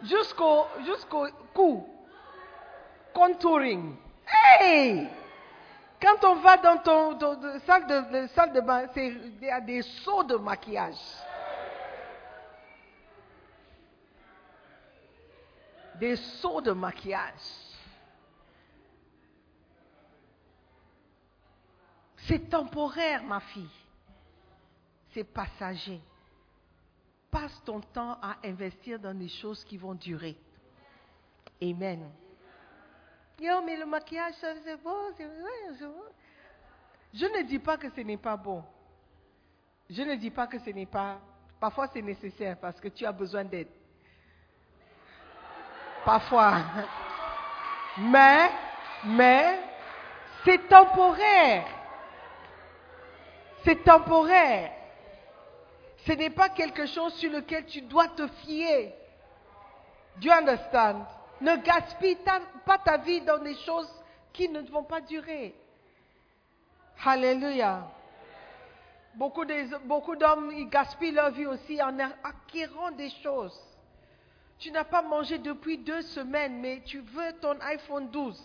jusqu'au 0.04 0.68
jusqu'au 0.86 1.26
cou. 1.56 1.90
Contouring. 3.12 3.96
Hey! 4.28 5.10
Quand 6.00 6.24
on 6.26 6.36
va 6.36 6.58
dans 6.58 6.78
ton, 6.78 7.60
salle, 7.62 7.88
de, 7.88 8.28
salle 8.28 8.54
de 8.54 8.62
bain, 8.62 8.88
il 8.96 9.44
y 9.44 9.50
a 9.50 9.60
des 9.60 9.82
seaux 9.82 10.24
de 10.24 10.36
maquillage. 10.36 10.96
Des 15.96 16.16
seaux 16.16 16.62
de 16.62 16.72
maquillage. 16.72 17.34
C'est 22.28 22.50
temporaire, 22.50 23.24
ma 23.24 23.40
fille. 23.40 23.70
C'est 25.14 25.24
passager. 25.24 26.00
Passe 27.32 27.64
ton 27.66 27.82
temps 27.82 28.20
à 28.22 28.38
investir 28.44 29.00
dans 29.00 29.18
des 29.18 29.30
choses 29.30 29.64
qui 29.64 29.78
vont 29.78 29.96
durer. 29.96 30.38
Amen. 31.62 32.12
Yo, 33.40 33.62
mais 33.62 33.78
le 33.78 33.86
maquillage, 33.86 34.34
c'est 34.42 34.82
beau, 34.82 35.12
c'est 35.16 35.28
beau. 35.28 36.06
Je 37.14 37.26
ne 37.26 37.44
dis 37.44 37.60
pas 37.60 37.78
que 37.78 37.90
ce 37.90 38.02
n'est 38.02 38.18
pas 38.18 38.36
bon. 38.36 38.64
Je 39.90 40.02
ne 40.02 40.16
dis 40.16 40.32
pas 40.32 40.48
que 40.48 40.58
ce 40.60 40.70
n'est 40.72 40.88
pas. 40.88 41.20
Parfois, 41.60 41.88
c'est 41.94 42.02
nécessaire 42.02 42.58
parce 42.60 42.80
que 42.80 42.88
tu 42.88 43.06
as 43.06 43.12
besoin 43.12 43.44
d'aide. 43.44 43.70
Parfois. 46.04 46.62
Mais, 48.00 48.52
mais, 49.06 49.60
c'est 50.44 50.68
temporaire. 50.68 51.66
C'est 53.64 53.84
temporaire. 53.84 54.72
Ce 56.06 56.12
n'est 56.14 56.30
pas 56.30 56.50
quelque 56.50 56.86
chose 56.86 57.14
sur 57.16 57.32
lequel 57.32 57.66
tu 57.66 57.82
dois 57.82 58.08
te 58.10 58.28
fier. 58.28 58.94
Do 60.18 60.28
you 60.28 60.32
understand? 60.32 61.06
Ne 61.42 61.56
gaspille 61.58 62.18
pas 62.66 62.78
ta 62.80 62.98
vie 62.98 63.22
dans 63.22 63.38
des 63.38 63.56
choses 63.56 63.92
qui 64.34 64.50
ne 64.50 64.62
vont 64.62 64.84
pas 64.84 65.02
durer. 65.02 65.54
Alléluia. 67.06 67.88
Beaucoup 69.14 69.46
beaucoup 69.86 70.16
d'hommes, 70.16 70.52
ils 70.56 70.70
gaspillent 70.70 71.12
leur 71.12 71.32
vie 71.32 71.46
aussi 71.46 71.82
en 71.82 71.98
acquérant 72.00 72.92
des 72.92 73.10
choses. 73.24 73.60
Tu 74.60 74.72
n'as 74.72 74.84
pas 74.84 75.02
mangé 75.04 75.38
depuis 75.38 75.78
deux 75.78 76.02
semaines, 76.02 76.60
mais 76.60 76.82
tu 76.86 77.00
veux 77.00 77.34
ton 77.42 77.60
iPhone 77.62 78.10
12. 78.10 78.44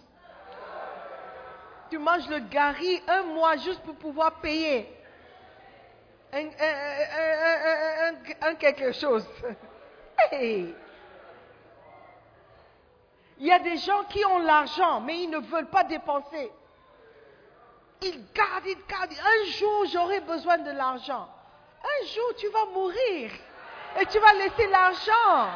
Tu 1.91 1.99
manges 1.99 2.29
le 2.29 2.41
gari 2.41 3.03
un 3.09 3.23
mois 3.23 3.57
juste 3.57 3.83
pour 3.83 3.95
pouvoir 3.97 4.41
payer 4.41 4.89
un- 6.35 6.49
un 8.43 8.55
quelque 8.55 8.93
chose. 8.93 9.27
Hey! 10.31 10.75
Il 13.43 13.49
y 13.49 13.53
a 13.53 13.59
des 13.59 13.77
gens 13.77 14.05
qui 14.05 14.25
ont 14.25 14.39
l'argent, 14.39 15.01
mais 15.01 15.25
ils 15.25 15.29
ne 15.29 15.41
veulent 15.41 15.69
pas 15.69 15.83
dépenser. 15.83 16.53
Ils 18.01 18.25
gardent, 18.33 18.67
ils 18.67 18.87
gardent. 18.87 19.11
Un 19.11 19.51
jour, 19.51 19.85
j'aurai 19.87 20.21
besoin 20.21 20.59
de 20.59 20.71
l'argent. 20.71 21.29
Un 21.83 22.07
jour, 22.07 22.37
tu 22.39 22.47
vas 22.51 22.67
mourir. 22.67 23.33
Et 23.99 24.07
tu 24.07 24.21
vas 24.21 24.33
laisser 24.35 24.69
l'argent. 24.69 25.51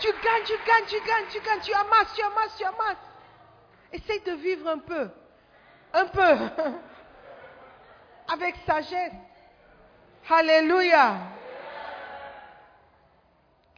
Tu 0.00 0.08
gagnes, 0.08 0.44
tu 0.44 0.58
gagnes, 0.66 0.86
tu 0.88 1.00
gagnes, 1.06 1.26
tu 1.30 1.40
gagnes, 1.40 1.60
tu 1.60 1.72
amasses, 1.72 2.14
tu 2.16 2.22
amasses, 2.22 2.56
tu 2.56 2.64
amasses. 2.64 2.96
Essaye 3.92 4.20
de 4.22 4.32
vivre 4.32 4.68
un 4.68 4.78
peu. 4.78 5.08
Un 5.92 6.06
peu. 6.06 6.34
Avec 8.32 8.56
sagesse. 8.66 9.29
Alléluia. 10.28 11.18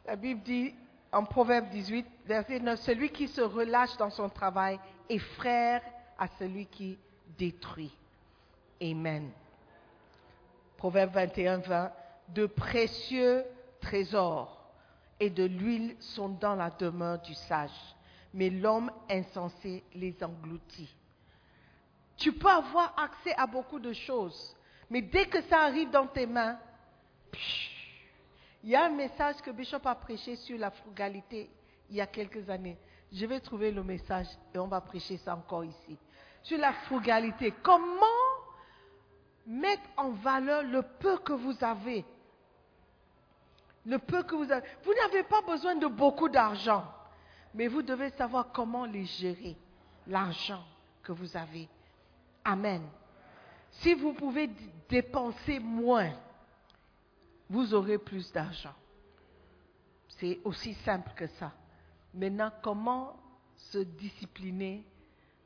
La 0.06 0.16
Bible 0.16 0.42
dit 0.42 0.74
en 1.12 1.24
Proverbe 1.24 1.68
18, 1.70 2.06
verset 2.26 2.60
9, 2.60 2.80
celui 2.80 3.10
qui 3.10 3.28
se 3.28 3.40
relâche 3.40 3.96
dans 3.98 4.10
son 4.10 4.28
travail 4.28 4.78
est 5.08 5.18
frère 5.18 5.82
à 6.18 6.26
celui 6.38 6.66
qui 6.66 6.98
détruit. 7.38 7.94
Amen. 8.82 9.30
Proverbe 10.76 11.12
21, 11.12 11.58
20, 11.58 11.92
de 12.28 12.46
précieux 12.46 13.44
trésors 13.80 14.58
et 15.20 15.30
de 15.30 15.44
l'huile 15.44 15.96
sont 16.00 16.30
dans 16.30 16.54
la 16.56 16.70
demeure 16.70 17.20
du 17.20 17.34
sage, 17.34 17.70
mais 18.34 18.50
l'homme 18.50 18.90
insensé 19.08 19.84
les 19.94 20.16
engloutit. 20.22 20.92
Tu 22.16 22.32
peux 22.32 22.50
avoir 22.50 22.94
accès 22.98 23.34
à 23.36 23.46
beaucoup 23.46 23.78
de 23.78 23.92
choses, 23.92 24.56
mais 24.90 25.02
dès 25.02 25.26
que 25.26 25.40
ça 25.42 25.60
arrive 25.60 25.90
dans 25.90 26.06
tes 26.06 26.26
mains, 26.26 26.58
il 28.62 28.70
y 28.70 28.76
a 28.76 28.84
un 28.84 28.90
message 28.90 29.36
que 29.36 29.50
Bishop 29.50 29.80
a 29.84 29.94
prêché 29.94 30.36
sur 30.36 30.58
la 30.58 30.70
frugalité 30.70 31.50
il 31.92 31.96
y 31.96 32.00
a 32.00 32.06
quelques 32.06 32.48
années. 32.48 32.78
Je 33.12 33.26
vais 33.26 33.40
trouver 33.40 33.70
le 33.70 33.82
message 33.82 34.26
et 34.54 34.58
on 34.58 34.66
va 34.66 34.80
prêcher 34.80 35.18
ça 35.18 35.36
encore 35.36 35.64
ici. 35.64 35.98
Sur 36.42 36.58
la 36.58 36.72
frugalité. 36.72 37.52
Comment 37.62 38.06
mettre 39.46 39.82
en 39.96 40.10
valeur 40.10 40.62
le 40.62 40.82
peu 40.82 41.18
que 41.18 41.34
vous 41.34 41.62
avez? 41.62 42.04
Le 43.84 43.98
peu 43.98 44.22
que 44.22 44.34
vous 44.34 44.50
avez. 44.50 44.66
Vous 44.84 44.94
n'avez 44.94 45.22
pas 45.24 45.42
besoin 45.42 45.74
de 45.74 45.86
beaucoup 45.86 46.28
d'argent, 46.28 46.84
mais 47.52 47.68
vous 47.68 47.82
devez 47.82 48.10
savoir 48.10 48.52
comment 48.52 48.86
les 48.86 49.04
gérer, 49.04 49.56
l'argent 50.06 50.64
que 51.02 51.12
vous 51.12 51.36
avez. 51.36 51.68
Amen. 52.44 52.82
Si 53.72 53.94
vous 53.94 54.12
pouvez 54.12 54.50
dépenser 54.88 55.58
moins, 55.58 56.12
vous 57.48 57.74
aurez 57.74 57.98
plus 57.98 58.30
d'argent. 58.32 58.74
C'est 60.08 60.40
aussi 60.44 60.74
simple 60.74 61.10
que 61.16 61.26
ça. 61.26 61.52
Maintenant, 62.14 62.52
comment 62.62 63.16
se 63.56 63.78
discipliner 63.78 64.84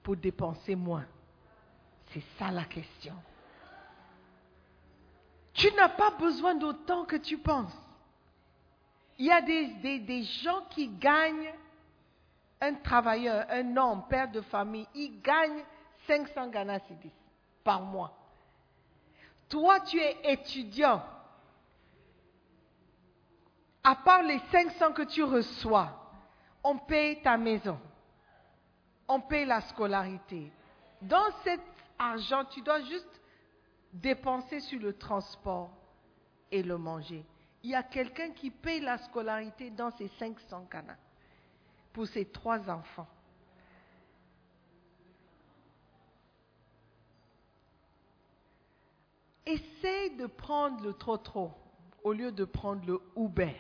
pour 0.03 0.17
dépenser 0.17 0.75
moins? 0.75 1.07
C'est 2.09 2.23
ça 2.39 2.51
la 2.51 2.65
question. 2.65 3.15
Tu 5.53 5.73
n'as 5.73 5.89
pas 5.89 6.11
besoin 6.11 6.55
d'autant 6.55 7.05
que 7.05 7.17
tu 7.17 7.39
penses. 7.39 7.77
Il 9.19 9.27
y 9.27 9.31
a 9.31 9.41
des 9.41 10.23
gens 10.43 10.63
qui 10.71 10.89
gagnent, 10.89 11.55
un 12.61 12.75
travailleur, 12.75 13.47
un 13.49 13.77
homme, 13.77 14.05
père 14.09 14.31
de 14.31 14.41
famille, 14.43 14.87
il 14.95 15.21
gagne 15.23 15.63
500 16.07 16.51
Ghana 16.51 16.81
cedis 16.81 17.13
par 17.67 17.83
mois. 17.83 18.17
Toi, 19.49 19.81
tu 19.81 19.99
es 19.99 20.33
étudiant. 20.33 21.03
À 23.83 23.97
part 23.97 24.23
les 24.23 24.39
500 24.53 24.93
que 24.93 25.03
tu 25.03 25.25
reçois, 25.25 25.91
on 26.63 26.79
paye 26.79 27.21
ta 27.23 27.37
maison. 27.37 27.79
On 29.09 29.21
paye 29.21 29.45
la 29.45 29.61
scolarité. 29.63 30.53
Dans 31.03 31.31
cet 31.43 31.61
argent, 31.99 32.45
tu 32.45 32.63
dois 32.63 32.83
juste 32.83 33.21
dépenser 33.93 34.61
sur 34.61 34.81
le 34.81 34.93
transport 34.97 35.71
et 36.53 36.63
le 36.63 36.79
manger. 36.79 37.25
Il 37.65 37.71
y 37.71 37.75
a 37.75 37.83
quelqu'un 37.83 38.31
qui 38.31 38.51
paye 38.51 38.81
la 38.81 38.99
scolarité 38.99 39.71
dans 39.71 39.91
ses 39.93 40.09
500 40.21 40.67
canaux 40.71 40.93
pour 41.93 42.07
ses 42.07 42.27
trois 42.27 42.69
enfants. 42.71 43.09
Essaye 49.47 50.17
de 50.17 50.27
prendre 50.27 50.83
le 50.85 50.93
trop-trop 50.93 51.53
au 52.03 52.13
lieu 52.13 52.33
de 52.33 52.45
prendre 52.45 52.85
le 52.87 53.01
Uber. 53.17 53.57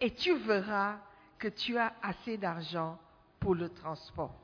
Et 0.00 0.10
tu 0.14 0.34
verras 0.36 0.96
que 1.38 1.48
tu 1.48 1.76
as 1.78 1.92
assez 2.02 2.36
d'argent 2.36 2.98
pour 3.38 3.54
le 3.54 3.68
transport. 3.68 4.34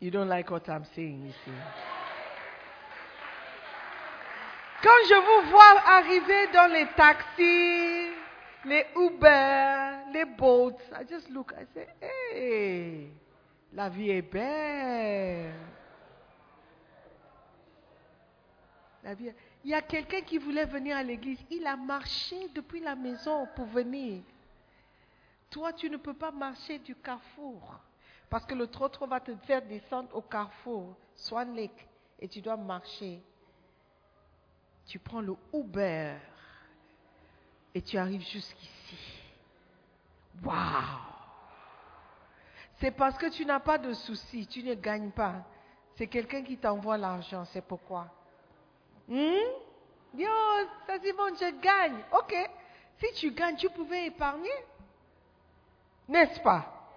You 0.00 0.10
don't 0.10 0.28
like 0.28 0.50
what 0.50 0.62
I'm 0.68 0.84
saying 0.94 1.26
ici. 1.26 1.50
Quand 4.82 4.88
je 5.08 5.14
vous 5.14 5.50
vois 5.50 5.80
arriver 5.86 6.46
dans 6.52 6.72
les 6.72 6.86
taxis, 6.96 8.08
les 8.64 8.86
Uber, 8.96 10.12
les 10.12 10.24
boats, 10.24 10.78
I 10.92 11.04
just 11.08 11.28
look, 11.28 11.52
I 11.52 11.66
say, 11.74 11.88
hey, 12.00 13.10
la 13.74 13.90
vie 13.90 14.10
est 14.10 14.22
belle. 14.22 15.52
Il 19.04 19.70
y 19.70 19.74
a 19.74 19.82
quelqu'un 19.82 20.20
qui 20.20 20.38
voulait 20.38 20.66
venir 20.66 20.96
à 20.96 21.02
l'église, 21.02 21.38
il 21.50 21.66
a 21.66 21.76
marché 21.76 22.48
depuis 22.54 22.80
la 22.80 22.94
maison 22.94 23.46
pour 23.56 23.66
venir. 23.66 24.22
Toi, 25.48 25.72
tu 25.72 25.90
ne 25.90 25.96
peux 25.96 26.14
pas 26.14 26.30
marcher 26.30 26.78
du 26.78 26.94
carrefour. 26.94 27.80
Parce 28.28 28.46
que 28.46 28.54
le 28.54 28.68
trottoir 28.68 29.10
va 29.10 29.20
te 29.20 29.34
faire 29.46 29.62
descendre 29.62 30.14
au 30.14 30.22
carrefour, 30.22 30.94
Swan 31.16 31.54
Lake, 31.54 31.88
et 32.20 32.28
tu 32.28 32.40
dois 32.40 32.56
marcher. 32.56 33.20
Tu 34.86 34.98
prends 34.98 35.20
le 35.20 35.34
Uber 35.52 36.14
et 37.74 37.82
tu 37.82 37.96
arrives 37.98 38.26
jusqu'ici. 38.26 38.98
Waouh! 40.44 41.10
C'est 42.76 42.92
parce 42.92 43.18
que 43.18 43.30
tu 43.30 43.44
n'as 43.44 43.60
pas 43.60 43.78
de 43.78 43.92
soucis, 43.92 44.46
tu 44.46 44.62
ne 44.62 44.74
gagnes 44.74 45.10
pas. 45.10 45.44
C'est 45.96 46.06
quelqu'un 46.06 46.42
qui 46.42 46.56
t'envoie 46.56 46.96
l'argent, 46.96 47.44
c'est 47.46 47.60
pourquoi? 47.60 48.08
Hmm? 49.10 49.50
Yo, 50.14 50.28
ça 50.86 50.94
c'est 51.02 51.12
bon, 51.12 51.34
je 51.34 51.60
gagne. 51.60 51.98
Ok. 52.12 52.34
Si 52.98 53.12
tu 53.14 53.32
gagnes, 53.32 53.56
tu 53.56 53.68
pouvais 53.70 54.06
épargner. 54.06 54.48
N'est-ce 56.08 56.40
pas? 56.40 56.88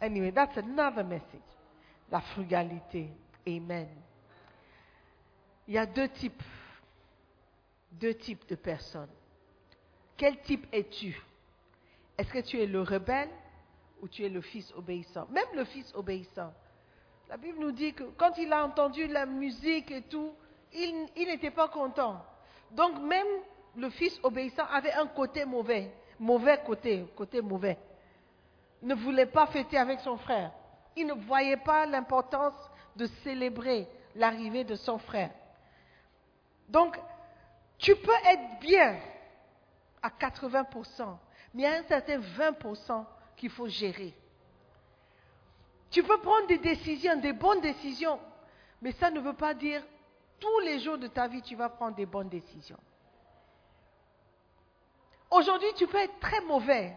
Anyway, 0.00 0.30
that's 0.32 0.56
another 0.58 1.04
message. 1.04 1.40
La 2.10 2.20
frugalité. 2.20 3.10
Amen. 3.46 3.88
Il 5.66 5.74
y 5.74 5.78
a 5.78 5.86
deux 5.86 6.08
types. 6.08 6.42
Deux 7.92 8.14
types 8.14 8.46
de 8.48 8.54
personnes. 8.54 9.10
Quel 10.16 10.40
type 10.42 10.66
es-tu? 10.72 11.18
Est-ce 12.18 12.30
que 12.30 12.40
tu 12.40 12.60
es 12.60 12.66
le 12.66 12.82
rebelle 12.82 13.30
ou 14.02 14.08
tu 14.08 14.24
es 14.24 14.28
le 14.28 14.40
fils 14.40 14.72
obéissant? 14.74 15.26
Même 15.28 15.48
le 15.54 15.64
fils 15.64 15.94
obéissant. 15.94 16.52
La 17.28 17.36
Bible 17.36 17.58
nous 17.58 17.72
dit 17.72 17.94
que 17.94 18.04
quand 18.16 18.36
il 18.38 18.52
a 18.52 18.64
entendu 18.64 19.06
la 19.06 19.26
musique 19.26 19.90
et 19.90 20.02
tout, 20.02 20.32
il, 20.72 21.26
n'était 21.26 21.50
pas 21.50 21.68
content. 21.68 22.24
Donc 22.70 23.00
même 23.00 23.26
le 23.76 23.90
fils 23.90 24.18
obéissant 24.22 24.66
avait 24.66 24.92
un 24.92 25.06
côté 25.06 25.44
mauvais, 25.44 25.92
mauvais 26.18 26.58
côté, 26.64 27.06
côté 27.16 27.40
mauvais. 27.40 27.78
Ne 28.82 28.94
voulait 28.94 29.26
pas 29.26 29.46
fêter 29.46 29.78
avec 29.78 30.00
son 30.00 30.16
frère. 30.16 30.52
Il 30.96 31.06
ne 31.06 31.14
voyait 31.14 31.56
pas 31.56 31.86
l'importance 31.86 32.54
de 32.96 33.06
célébrer 33.22 33.88
l'arrivée 34.14 34.64
de 34.64 34.74
son 34.74 34.98
frère. 34.98 35.30
Donc, 36.68 36.98
tu 37.78 37.94
peux 37.96 38.10
être 38.26 38.60
bien 38.60 38.98
à 40.02 40.10
80%, 40.10 41.16
mais 41.54 41.62
il 41.62 41.64
y 41.64 41.66
a 41.66 41.78
un 41.78 41.82
certain 41.84 42.18
20% 42.18 43.04
qu'il 43.36 43.50
faut 43.50 43.68
gérer. 43.68 44.14
Tu 45.90 46.02
peux 46.02 46.18
prendre 46.18 46.46
des 46.48 46.58
décisions, 46.58 47.16
des 47.16 47.32
bonnes 47.32 47.60
décisions, 47.60 48.18
mais 48.82 48.92
ça 48.92 49.10
ne 49.10 49.20
veut 49.20 49.32
pas 49.34 49.54
dire 49.54 49.82
tous 50.40 50.58
les 50.60 50.80
jours 50.80 50.98
de 50.98 51.06
ta 51.06 51.28
vie 51.28 51.42
tu 51.42 51.56
vas 51.56 51.68
prendre 51.68 51.96
des 51.96 52.06
bonnes 52.06 52.28
décisions. 52.28 52.78
Aujourd'hui, 55.30 55.68
tu 55.76 55.86
peux 55.86 55.98
être 55.98 56.18
très 56.20 56.40
mauvais 56.42 56.96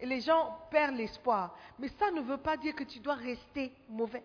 et 0.00 0.06
les 0.06 0.20
gens 0.20 0.56
perdent 0.70 0.94
l'espoir, 0.94 1.54
mais 1.78 1.88
ça 1.98 2.10
ne 2.10 2.20
veut 2.20 2.36
pas 2.36 2.56
dire 2.56 2.74
que 2.74 2.84
tu 2.84 3.00
dois 3.00 3.14
rester 3.14 3.72
mauvais. 3.88 4.24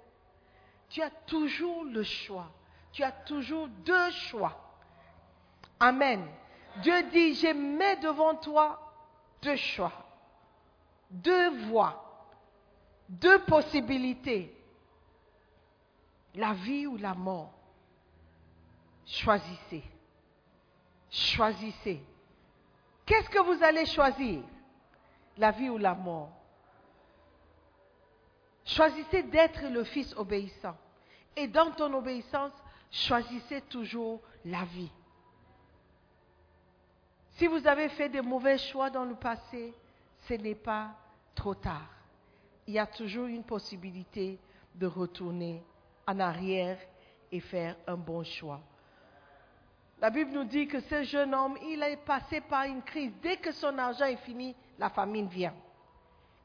Tu 0.89 1.01
as 1.01 1.09
toujours 1.09 1.83
le 1.83 2.03
choix. 2.03 2.47
Tu 2.91 3.03
as 3.03 3.11
toujours 3.11 3.67
deux 3.67 4.11
choix. 4.11 4.55
Amen. 5.79 6.25
Dieu 6.77 7.03
dit, 7.11 7.33
je 7.35 7.53
mets 7.53 7.97
devant 7.97 8.35
toi 8.35 8.79
deux 9.41 9.55
choix, 9.55 9.91
deux 11.09 11.67
voies, 11.67 12.03
deux 13.09 13.39
possibilités. 13.39 14.53
La 16.35 16.53
vie 16.53 16.85
ou 16.85 16.97
la 16.97 17.13
mort. 17.13 17.56
Choisissez. 19.07 19.83
Choisissez. 21.09 22.03
Qu'est-ce 23.05 23.29
que 23.29 23.39
vous 23.39 23.63
allez 23.63 23.85
choisir? 23.85 24.43
La 25.37 25.51
vie 25.51 25.69
ou 25.69 25.77
la 25.77 25.95
mort? 25.95 26.29
Choisissez 28.65 29.23
d'être 29.23 29.65
le 29.69 29.85
fils 29.85 30.13
obéissant. 30.17 30.75
Et 31.35 31.47
dans 31.47 31.71
ton 31.71 31.93
obéissance, 31.93 32.51
choisissez 32.91 33.61
toujours 33.61 34.19
la 34.43 34.65
vie. 34.65 34.91
Si 37.35 37.47
vous 37.47 37.65
avez 37.65 37.87
fait 37.89 38.09
des 38.09 38.21
mauvais 38.21 38.57
choix 38.57 38.89
dans 38.89 39.05
le 39.05 39.15
passé, 39.15 39.73
ce 40.27 40.33
n'est 40.33 40.55
pas 40.55 40.95
trop 41.33 41.55
tard. 41.55 41.87
Il 42.65 42.73
y 42.73 42.79
a 42.79 42.87
toujours 42.87 43.27
une 43.27 43.43
possibilité 43.43 44.37
de 44.75 44.87
retourner 44.87 45.63
en 46.05 46.19
arrière 46.19 46.77
et 47.31 47.39
faire 47.39 47.77
un 47.85 47.95
bon 47.95 48.23
choix. 48.23 48.59
La 49.99 50.11
Bible 50.11 50.31
nous 50.31 50.43
dit 50.43 50.67
que 50.67 50.79
ce 50.79 51.03
jeune 51.03 51.33
homme, 51.33 51.57
il 51.63 51.81
est 51.81 51.97
passé 51.97 52.41
par 52.41 52.63
une 52.63 52.83
crise. 52.83 53.11
Dès 53.21 53.37
que 53.37 53.51
son 53.51 53.77
argent 53.77 54.05
est 54.05 54.17
fini, 54.17 54.55
la 54.77 54.89
famine 54.89 55.27
vient. 55.27 55.55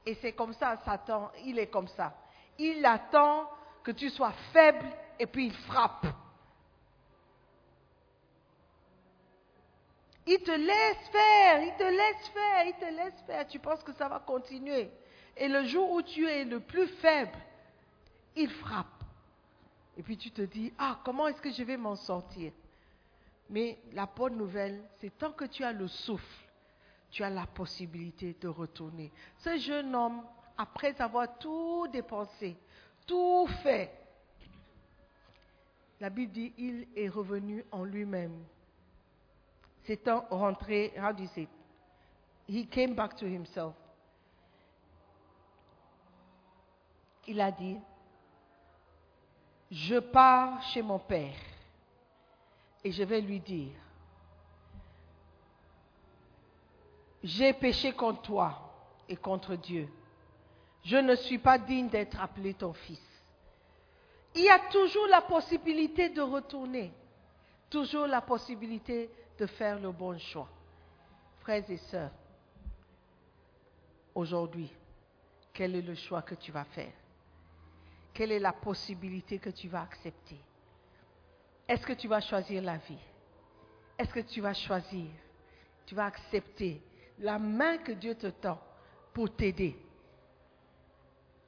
Et 0.06 0.14
c'est 0.14 0.32
comme 0.32 0.54
ça, 0.54 0.76
Satan, 0.84 1.30
il 1.44 1.58
est 1.58 1.66
comme 1.66 1.88
ça. 1.88 2.14
Il 2.58 2.84
attend 2.84 3.48
que 3.82 3.90
tu 3.90 4.08
sois 4.08 4.32
faible 4.52 4.86
et 5.18 5.26
puis 5.26 5.46
il 5.46 5.54
frappe. 5.54 6.06
Il 10.26 10.38
te 10.38 10.52
laisse 10.52 11.08
faire, 11.10 11.62
il 11.62 11.74
te 11.76 11.82
laisse 11.82 12.28
faire, 12.28 12.66
il 12.66 12.74
te 12.74 12.84
laisse 12.84 13.22
faire. 13.26 13.46
Tu 13.48 13.58
penses 13.58 13.82
que 13.82 13.92
ça 13.92 14.08
va 14.08 14.20
continuer. 14.20 14.90
Et 15.36 15.48
le 15.48 15.64
jour 15.64 15.90
où 15.90 16.00
tu 16.00 16.26
es 16.26 16.44
le 16.44 16.60
plus 16.60 16.86
faible, 16.86 17.36
il 18.36 18.50
frappe. 18.50 18.86
Et 19.96 20.02
puis 20.02 20.16
tu 20.16 20.30
te 20.30 20.42
dis, 20.42 20.72
ah, 20.78 21.00
comment 21.04 21.28
est-ce 21.28 21.42
que 21.42 21.50
je 21.50 21.62
vais 21.62 21.76
m'en 21.76 21.96
sortir? 21.96 22.52
Mais 23.50 23.78
la 23.92 24.06
bonne 24.06 24.36
nouvelle, 24.36 24.82
c'est 25.00 25.16
tant 25.18 25.32
que 25.32 25.44
tu 25.44 25.64
as 25.64 25.72
le 25.72 25.88
souffle, 25.88 26.48
tu 27.10 27.22
as 27.22 27.30
la 27.30 27.46
possibilité 27.46 28.36
de 28.40 28.48
retourner. 28.48 29.12
Ce 29.38 29.56
jeune 29.58 29.94
homme, 29.94 30.22
après 30.56 31.00
avoir 31.00 31.38
tout 31.38 31.86
dépensé, 31.88 32.56
tout 33.06 33.46
fait, 33.62 33.92
la 36.00 36.10
Bible 36.10 36.32
dit, 36.32 36.52
il 36.58 36.88
est 36.96 37.08
revenu 37.08 37.64
en 37.70 37.84
lui-même. 37.84 38.42
C'est 39.84 40.08
un 40.08 40.24
rentré, 40.30 40.92
how 40.96 41.12
do 41.12 41.22
you 41.22 41.28
say? 41.34 41.48
He 42.48 42.66
came 42.66 42.94
back 42.94 43.16
to 43.16 43.26
himself. 43.26 43.74
Il 47.26 47.40
a 47.40 47.52
dit, 47.52 47.78
je 49.70 49.98
pars 49.98 50.60
chez 50.62 50.82
mon 50.82 50.98
père 50.98 51.36
et 52.84 52.92
je 52.92 53.02
vais 53.02 53.20
lui 53.20 53.40
dire, 53.40 53.72
j'ai 57.22 57.52
péché 57.52 57.92
contre 57.92 58.22
toi 58.22 58.72
et 59.08 59.16
contre 59.16 59.54
Dieu. 59.54 59.88
Je 60.84 60.96
ne 60.96 61.14
suis 61.14 61.38
pas 61.38 61.58
digne 61.58 61.88
d'être 61.88 62.20
appelé 62.20 62.54
ton 62.54 62.72
fils. 62.72 63.00
Il 64.34 64.42
y 64.42 64.48
a 64.48 64.58
toujours 64.70 65.06
la 65.08 65.20
possibilité 65.20 66.08
de 66.08 66.22
retourner, 66.22 66.92
toujours 67.70 68.06
la 68.06 68.20
possibilité 68.20 69.10
de 69.38 69.46
faire 69.46 69.78
le 69.78 69.92
bon 69.92 70.18
choix. 70.18 70.48
Frères 71.40 71.68
et 71.70 71.76
sœurs, 71.76 72.10
aujourd'hui, 74.14 74.70
quel 75.52 75.76
est 75.76 75.82
le 75.82 75.94
choix 75.94 76.22
que 76.22 76.34
tu 76.34 76.50
vas 76.50 76.64
faire? 76.64 76.92
Quelle 78.14 78.32
est 78.32 78.38
la 78.38 78.52
possibilité 78.52 79.38
que 79.38 79.50
tu 79.50 79.68
vas 79.68 79.82
accepter? 79.82 80.38
Est-ce 81.68 81.86
que 81.86 81.92
tu 81.92 82.08
vas 82.08 82.20
choisir 82.20 82.62
la 82.62 82.76
vie? 82.76 82.98
Est-ce 83.98 84.12
que 84.12 84.20
tu 84.20 84.40
vas 84.40 84.54
choisir? 84.54 85.10
Tu 85.86 85.94
vas 85.94 86.06
accepter 86.06 86.82
la 87.18 87.38
main 87.38 87.78
que 87.78 87.92
Dieu 87.92 88.14
te 88.14 88.28
tend 88.28 88.58
pour 89.12 89.34
t'aider 89.34 89.76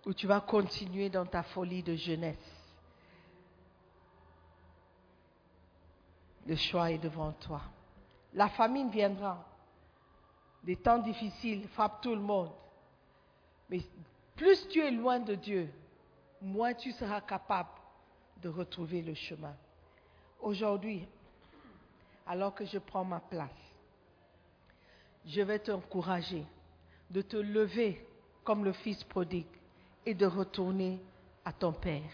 Ou 0.06 0.12
tu 0.12 0.26
vas 0.26 0.40
continuer 0.40 1.08
dans 1.08 1.26
ta 1.26 1.42
folie 1.42 1.82
de 1.82 1.94
jeunesse 1.94 2.64
Le 6.46 6.56
choix 6.56 6.90
est 6.90 6.98
devant 6.98 7.32
toi. 7.32 7.62
La 8.34 8.48
famine 8.48 8.90
viendra. 8.90 9.44
Des 10.62 10.76
temps 10.76 10.98
difficiles 10.98 11.66
frappent 11.68 12.02
tout 12.02 12.14
le 12.14 12.20
monde. 12.20 12.52
Mais 13.70 13.80
plus 14.36 14.68
tu 14.68 14.80
es 14.80 14.90
loin 14.90 15.20
de 15.20 15.34
Dieu, 15.34 15.70
moins 16.40 16.74
tu 16.74 16.92
seras 16.92 17.20
capable 17.20 17.70
de 18.42 18.48
retrouver 18.48 19.00
le 19.02 19.14
chemin. 19.14 19.56
Aujourd'hui, 20.44 21.08
alors 22.26 22.54
que 22.54 22.66
je 22.66 22.76
prends 22.76 23.02
ma 23.02 23.18
place, 23.18 23.48
je 25.24 25.40
vais 25.40 25.58
t'encourager 25.58 26.44
de 27.08 27.22
te 27.22 27.38
lever 27.38 28.06
comme 28.44 28.62
le 28.62 28.74
fils 28.74 29.02
prodigue 29.04 29.46
et 30.04 30.12
de 30.12 30.26
retourner 30.26 31.00
à 31.46 31.52
ton 31.54 31.72
Père. 31.72 32.12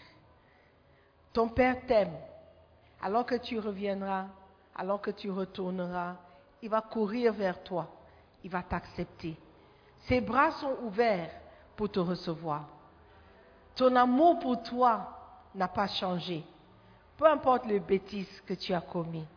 Ton 1.33 1.49
Père 1.49 1.85
t'aime. 1.85 2.15
Alors 3.01 3.25
que 3.25 3.35
tu 3.35 3.59
reviendras, 3.59 4.27
alors 4.77 5.01
que 5.01 5.11
tu 5.11 5.29
retourneras, 5.29 6.15
il 6.61 6.69
va 6.69 6.79
courir 6.79 7.33
vers 7.33 7.61
toi. 7.63 7.89
Il 8.45 8.49
va 8.49 8.63
t'accepter. 8.63 9.35
Ses 10.07 10.21
bras 10.21 10.51
sont 10.51 10.77
ouverts 10.83 11.33
pour 11.75 11.91
te 11.91 11.99
recevoir. 11.99 12.65
Ton 13.75 13.93
amour 13.93 14.39
pour 14.39 14.63
toi 14.63 15.49
n'a 15.53 15.67
pas 15.67 15.87
changé. 15.87 16.45
Peu 17.21 17.27
importe 17.27 17.67
les 17.67 17.79
bêtises 17.79 18.41
que 18.47 18.55
tu 18.55 18.73
as 18.73 18.81
commises, 18.81 19.27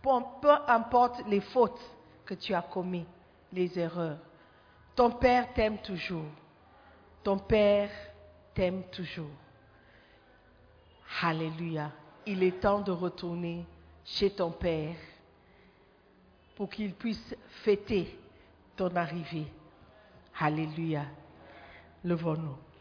peu, 0.00 0.52
importe 0.68 1.26
les 1.26 1.40
fautes 1.40 1.80
que 2.24 2.34
tu 2.34 2.54
as 2.54 2.62
commises, 2.62 3.08
les 3.52 3.76
erreurs. 3.76 4.18
Ton 4.94 5.10
Père 5.10 5.52
t'aime 5.52 5.78
toujours. 5.78 6.28
Ton 7.24 7.38
Père 7.38 7.90
t'aime 8.54 8.84
toujours. 8.84 9.34
Alléluia. 11.22 11.90
Il 12.24 12.40
est 12.44 12.60
temps 12.60 12.82
de 12.82 12.92
retourner 12.92 13.66
chez 14.04 14.30
ton 14.30 14.52
Père 14.52 14.94
pour 16.54 16.70
qu'il 16.70 16.94
puisse 16.94 17.34
fêter 17.64 18.16
ton 18.76 18.94
arrivée. 18.94 19.48
Alléluia. 20.38 21.06
Levons-nous. 22.04 22.73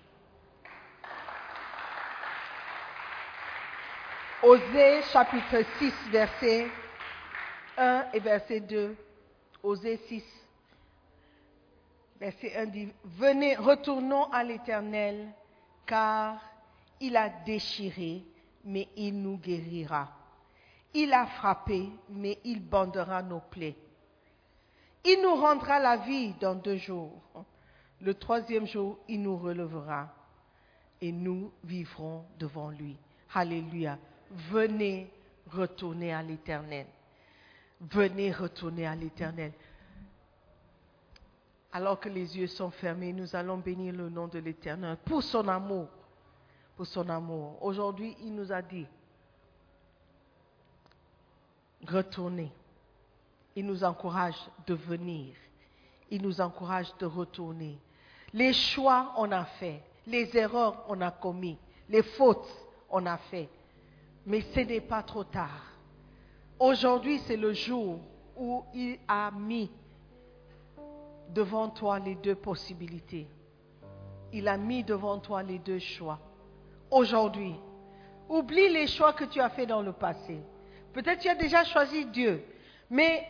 Osée 4.44 5.02
chapitre 5.04 5.64
6, 5.80 5.94
verset 6.12 6.68
1 7.78 8.08
et 8.14 8.20
verset 8.20 8.60
2. 8.60 8.94
Osée 9.64 9.96
6, 9.96 10.24
verset 12.20 12.54
1 12.54 12.66
dit, 12.66 12.89
Venez, 13.06 13.56
retournons 13.56 14.26
à 14.34 14.44
l'Éternel, 14.44 15.30
car 15.86 16.41
il 17.00 17.16
a 17.16 17.30
déchiré, 17.30 18.22
mais 18.66 18.89
il 18.98 19.22
nous 19.22 19.38
guérira. 19.38 20.12
Il 20.94 21.14
a 21.14 21.26
frappé, 21.26 21.88
mais 22.10 22.38
il 22.44 22.62
bandera 22.62 23.24
nos 23.24 23.39
plaies. 23.39 23.78
Il 25.06 25.22
nous 25.22 25.36
rendra 25.36 25.80
la 25.80 25.96
vie 25.96 26.34
dans 26.41 26.56
deux 26.56 26.76
jours. 26.76 27.46
Le 28.02 28.14
troisième 28.14 28.68
jour, 28.68 29.00
il 29.08 29.22
nous 29.22 29.38
relèvera 29.38 30.10
et 31.00 31.14
nous 31.14 31.50
vivrons 31.64 32.26
devant 32.38 32.72
lui. 32.72 32.98
Alléluia. 33.34 33.98
Venez 34.50 35.12
retourner 35.52 36.14
à 36.14 36.22
l'Éternel. 36.22 36.88
Venez 37.82 38.32
retourner 38.32 38.88
à 38.88 38.96
l'Éternel. 38.96 39.52
Alors 41.72 42.00
que 42.00 42.10
les 42.10 42.38
yeux 42.38 42.48
sont 42.48 42.72
fermés, 42.72 43.14
nous 43.14 43.36
allons 43.36 43.58
bénir 43.58 43.94
le 43.94 44.10
nom 44.10 44.28
de 44.28 44.40
l'Éternel 44.40 44.98
pour 45.06 45.24
son 45.24 45.48
amour. 45.48 45.88
Pour 46.76 46.88
son 46.88 47.08
amour. 47.10 47.58
Aujourd'hui, 47.64 48.16
il 48.22 48.34
nous 48.34 48.52
a 48.52 48.62
dit, 48.62 48.88
retournez. 51.88 52.52
Il 53.56 53.66
nous 53.66 53.84
encourage 53.84 54.38
de 54.66 54.74
venir. 54.74 55.36
Il 56.10 56.22
nous 56.22 56.42
encourage 56.42 56.96
de 56.98 57.06
retourner. 57.06 57.78
Les 58.34 58.54
choix, 58.54 59.14
on 59.18 59.32
a 59.32 59.46
fait. 59.46 59.82
Les 60.08 60.36
erreurs, 60.36 60.84
on 60.88 61.00
a 61.02 61.12
commis. 61.12 61.58
Les 61.90 62.02
fautes, 62.02 62.50
on 62.90 63.06
a 63.06 63.18
fait. 63.18 63.50
Mais 64.26 64.41
ce 64.53 64.61
n'est 64.61 64.82
pas 64.82 65.03
trop 65.03 65.24
tard. 65.24 65.74
Aujourd'hui, 66.59 67.19
c'est 67.26 67.38
le 67.38 67.53
jour 67.53 67.99
où 68.38 68.63
il 68.74 68.97
a 69.07 69.32
mis 69.32 69.69
devant 71.30 71.69
toi 71.69 71.99
les 71.99 72.15
deux 72.15 72.36
possibilités. 72.36 73.28
Il 74.32 74.47
a 74.47 74.57
mis 74.57 74.84
devant 74.84 75.19
toi 75.19 75.43
les 75.43 75.59
deux 75.59 75.80
choix. 75.80 76.19
Aujourd'hui, 76.89 77.55
oublie 78.30 78.69
les 78.69 78.88
choix 78.88 79.13
que 79.13 79.26
tu 79.26 79.39
as 79.39 79.49
faits 79.49 79.69
dans 79.69 79.82
le 79.82 79.91
passé. 79.91 80.39
Peut-être 80.93 81.19
tu 81.19 81.30
as 81.30 81.36
déjà 81.36 81.63
choisi 81.63 82.05
Dieu, 82.05 82.43
mais 82.89 83.28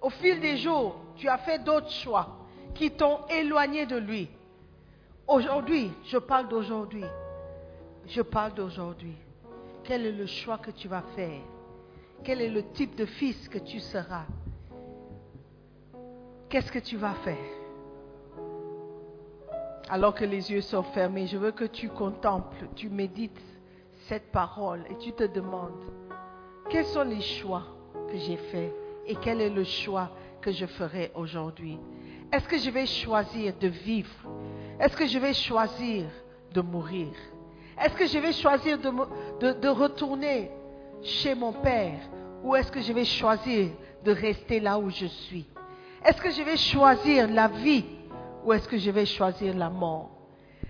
au 0.00 0.10
fil 0.10 0.40
des 0.40 0.56
jours, 0.58 0.96
tu 1.16 1.28
as 1.28 1.38
fait 1.38 1.58
d'autres 1.58 1.90
choix 1.90 2.38
qui 2.74 2.90
t'ont 2.90 3.26
éloigné 3.28 3.86
de 3.86 3.96
lui. 3.96 4.28
Aujourd'hui, 5.26 5.90
je 6.06 6.18
parle 6.18 6.48
d'aujourd'hui. 6.48 7.04
Je 8.06 8.22
parle 8.22 8.54
d'aujourd'hui. 8.54 9.16
Quel 9.84 10.06
est 10.06 10.12
le 10.12 10.26
choix 10.26 10.58
que 10.58 10.70
tu 10.70 10.88
vas 10.88 11.04
faire? 11.14 11.40
Quel 12.22 12.40
est 12.40 12.50
le 12.50 12.62
type 12.72 12.96
de 12.96 13.06
fils 13.06 13.48
que 13.48 13.58
tu 13.58 13.80
seras? 13.80 14.26
Qu'est-ce 16.48 16.72
que 16.72 16.78
tu 16.80 16.96
vas 16.96 17.14
faire? 17.14 17.36
Alors 19.88 20.14
que 20.14 20.24
les 20.24 20.52
yeux 20.52 20.60
sont 20.60 20.82
fermés, 20.82 21.26
je 21.26 21.36
veux 21.36 21.52
que 21.52 21.64
tu 21.64 21.88
contemples, 21.88 22.68
tu 22.76 22.88
médites 22.88 23.40
cette 24.08 24.30
parole 24.30 24.84
et 24.90 24.96
tu 24.98 25.12
te 25.12 25.24
demandes, 25.24 25.82
quels 26.68 26.86
sont 26.86 27.02
les 27.04 27.20
choix 27.20 27.64
que 28.10 28.16
j'ai 28.16 28.36
faits 28.36 28.72
et 29.06 29.16
quel 29.16 29.40
est 29.40 29.50
le 29.50 29.64
choix 29.64 30.10
que 30.40 30.52
je 30.52 30.66
ferai 30.66 31.10
aujourd'hui? 31.14 31.78
Est-ce 32.32 32.46
que 32.46 32.58
je 32.58 32.70
vais 32.70 32.86
choisir 32.86 33.54
de 33.58 33.68
vivre? 33.68 34.14
Est-ce 34.78 34.96
que 34.96 35.06
je 35.06 35.18
vais 35.18 35.34
choisir 35.34 36.06
de 36.52 36.60
mourir? 36.60 37.08
Est-ce 37.80 37.94
que 37.94 38.06
je 38.06 38.18
vais 38.18 38.32
choisir 38.32 38.78
de, 38.78 39.68
retourner 39.68 40.50
chez 41.02 41.34
mon 41.34 41.52
Père 41.52 42.00
ou 42.44 42.54
est-ce 42.54 42.70
que 42.70 42.80
je 42.80 42.92
vais 42.92 43.06
choisir 43.06 43.70
de 44.04 44.12
rester 44.12 44.60
là 44.60 44.78
où 44.78 44.90
je 44.90 45.06
suis? 45.06 45.46
Est-ce 46.04 46.20
que 46.20 46.30
je 46.30 46.42
vais 46.42 46.58
choisir 46.58 47.28
la 47.28 47.48
vie 47.48 47.84
ou 48.44 48.52
est-ce 48.52 48.68
que 48.68 48.76
je 48.76 48.90
vais 48.90 49.06
choisir 49.06 49.56
la 49.56 49.70
mort? 49.70 50.10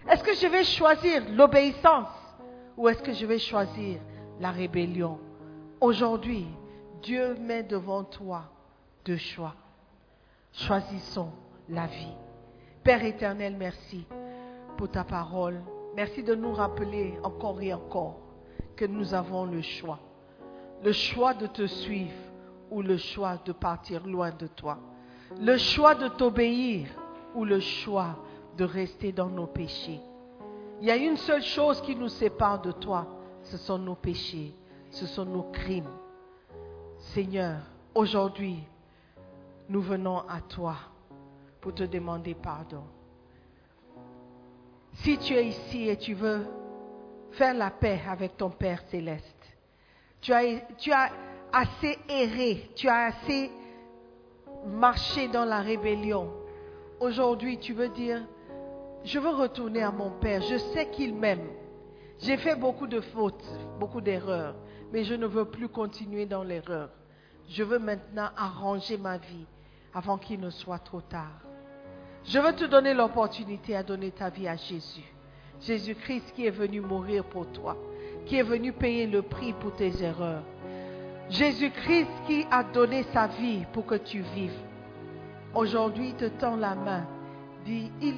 Est-ce 0.08 0.22
que 0.22 0.34
je 0.34 0.46
vais 0.46 0.64
choisir 0.64 1.22
l'obéissance 1.30 2.08
ou 2.76 2.88
est-ce 2.88 3.02
que 3.02 3.12
je 3.12 3.26
vais 3.26 3.38
choisir 3.38 3.98
la 4.38 4.52
rébellion? 4.52 5.18
Aujourd'hui, 5.80 6.46
Dieu 7.02 7.34
met 7.40 7.64
devant 7.64 8.04
toi 8.04 8.44
deux 9.04 9.16
choix. 9.16 9.54
Choisissons 10.52 11.30
la 11.68 11.86
vie. 11.86 12.14
Père 12.84 13.04
éternel, 13.04 13.56
merci 13.58 14.04
pour 14.76 14.90
ta 14.90 15.04
parole. 15.04 15.60
Merci 15.94 16.22
de 16.22 16.34
nous 16.34 16.52
rappeler 16.52 17.18
encore 17.22 17.60
et 17.60 17.74
encore 17.74 18.20
que 18.76 18.84
nous 18.84 19.12
avons 19.12 19.44
le 19.44 19.60
choix. 19.60 19.98
Le 20.82 20.92
choix 20.92 21.34
de 21.34 21.46
te 21.46 21.66
suivre 21.66 22.12
ou 22.70 22.82
le 22.82 22.96
choix 22.96 23.36
de 23.44 23.52
partir 23.52 24.06
loin 24.06 24.30
de 24.30 24.46
toi. 24.46 24.78
Le 25.38 25.56
choix 25.58 25.94
de 25.94 26.08
t'obéir 26.08 26.86
ou 27.34 27.44
le 27.44 27.60
choix 27.60 28.16
de 28.56 28.64
rester 28.64 29.12
dans 29.12 29.28
nos 29.28 29.46
péchés. 29.46 30.00
Il 30.80 30.86
y 30.86 30.90
a 30.90 30.96
une 30.96 31.16
seule 31.16 31.42
chose 31.42 31.80
qui 31.82 31.94
nous 31.94 32.08
sépare 32.08 32.62
de 32.62 32.72
toi, 32.72 33.06
ce 33.42 33.56
sont 33.58 33.78
nos 33.78 33.94
péchés, 33.94 34.54
ce 34.90 35.06
sont 35.06 35.26
nos 35.26 35.42
crimes. 35.42 35.90
Seigneur, 36.98 37.58
aujourd'hui, 37.94 38.62
nous 39.68 39.82
venons 39.82 40.20
à 40.20 40.40
toi 40.40 40.76
pour 41.60 41.74
te 41.74 41.82
demander 41.82 42.34
pardon. 42.34 42.82
Si 45.02 45.16
tu 45.16 45.34
es 45.34 45.46
ici 45.46 45.88
et 45.88 45.96
tu 45.96 46.12
veux 46.12 46.46
faire 47.32 47.54
la 47.54 47.70
paix 47.70 48.02
avec 48.06 48.36
ton 48.36 48.50
Père 48.50 48.82
céleste, 48.90 49.24
tu 50.20 50.32
as, 50.32 51.10
assez 51.52 51.98
erré, 52.08 52.70
tu 52.76 52.86
as 52.86 53.06
assez 53.06 53.50
marché 54.66 55.28
dans 55.28 55.46
la 55.46 55.60
rébellion. 55.60 56.30
Aujourd'hui, 57.00 57.58
tu 57.58 57.72
veux 57.72 57.88
dire, 57.88 58.22
je 59.02 59.18
veux 59.18 59.30
retourner 59.30 59.82
à 59.82 59.90
mon 59.90 60.10
Père, 60.10 60.42
je 60.42 60.58
sais 60.58 60.90
qu'il 60.90 61.14
m'aime. 61.14 61.48
J'ai 62.18 62.36
fait 62.36 62.54
beaucoup 62.54 62.86
de 62.86 63.00
fautes, 63.00 63.44
beaucoup 63.78 64.02
d'erreurs, 64.02 64.54
mais 64.92 65.04
je 65.04 65.14
ne 65.14 65.26
veux 65.26 65.46
plus 65.46 65.70
continuer 65.70 66.26
dans 66.26 66.42
l'erreur. 66.42 66.90
Je 67.48 67.62
veux 67.62 67.78
maintenant 67.78 68.28
arranger 68.36 68.98
ma 68.98 69.16
vie 69.16 69.46
avant 69.94 70.18
qu'il 70.18 70.40
ne 70.40 70.50
soit 70.50 70.78
trop 70.78 71.00
tard. 71.00 71.40
Je 72.24 72.38
veux 72.38 72.54
te 72.54 72.64
donner 72.64 72.94
l'opportunité 72.94 73.76
à 73.76 73.82
donner 73.82 74.10
ta 74.10 74.28
vie 74.28 74.48
à 74.48 74.56
Jésus. 74.56 75.04
Jésus-Christ 75.60 76.32
qui 76.34 76.46
est 76.46 76.50
venu 76.50 76.80
mourir 76.80 77.24
pour 77.24 77.46
toi, 77.46 77.76
qui 78.26 78.36
est 78.36 78.42
venu 78.42 78.72
payer 78.72 79.06
le 79.06 79.22
prix 79.22 79.52
pour 79.52 79.74
tes 79.74 80.02
erreurs. 80.02 80.42
Jésus-Christ 81.28 82.10
qui 82.26 82.46
a 82.50 82.64
donné 82.64 83.04
sa 83.12 83.26
vie 83.26 83.64
pour 83.72 83.86
que 83.86 83.94
tu 83.94 84.20
vives. 84.34 84.58
Aujourd'hui, 85.54 86.08
il 86.08 86.14
te 86.14 86.26
tend 86.26 86.56
la 86.56 86.74
main. 86.74 87.06
Dit, 87.64 87.90
il, 88.00 88.14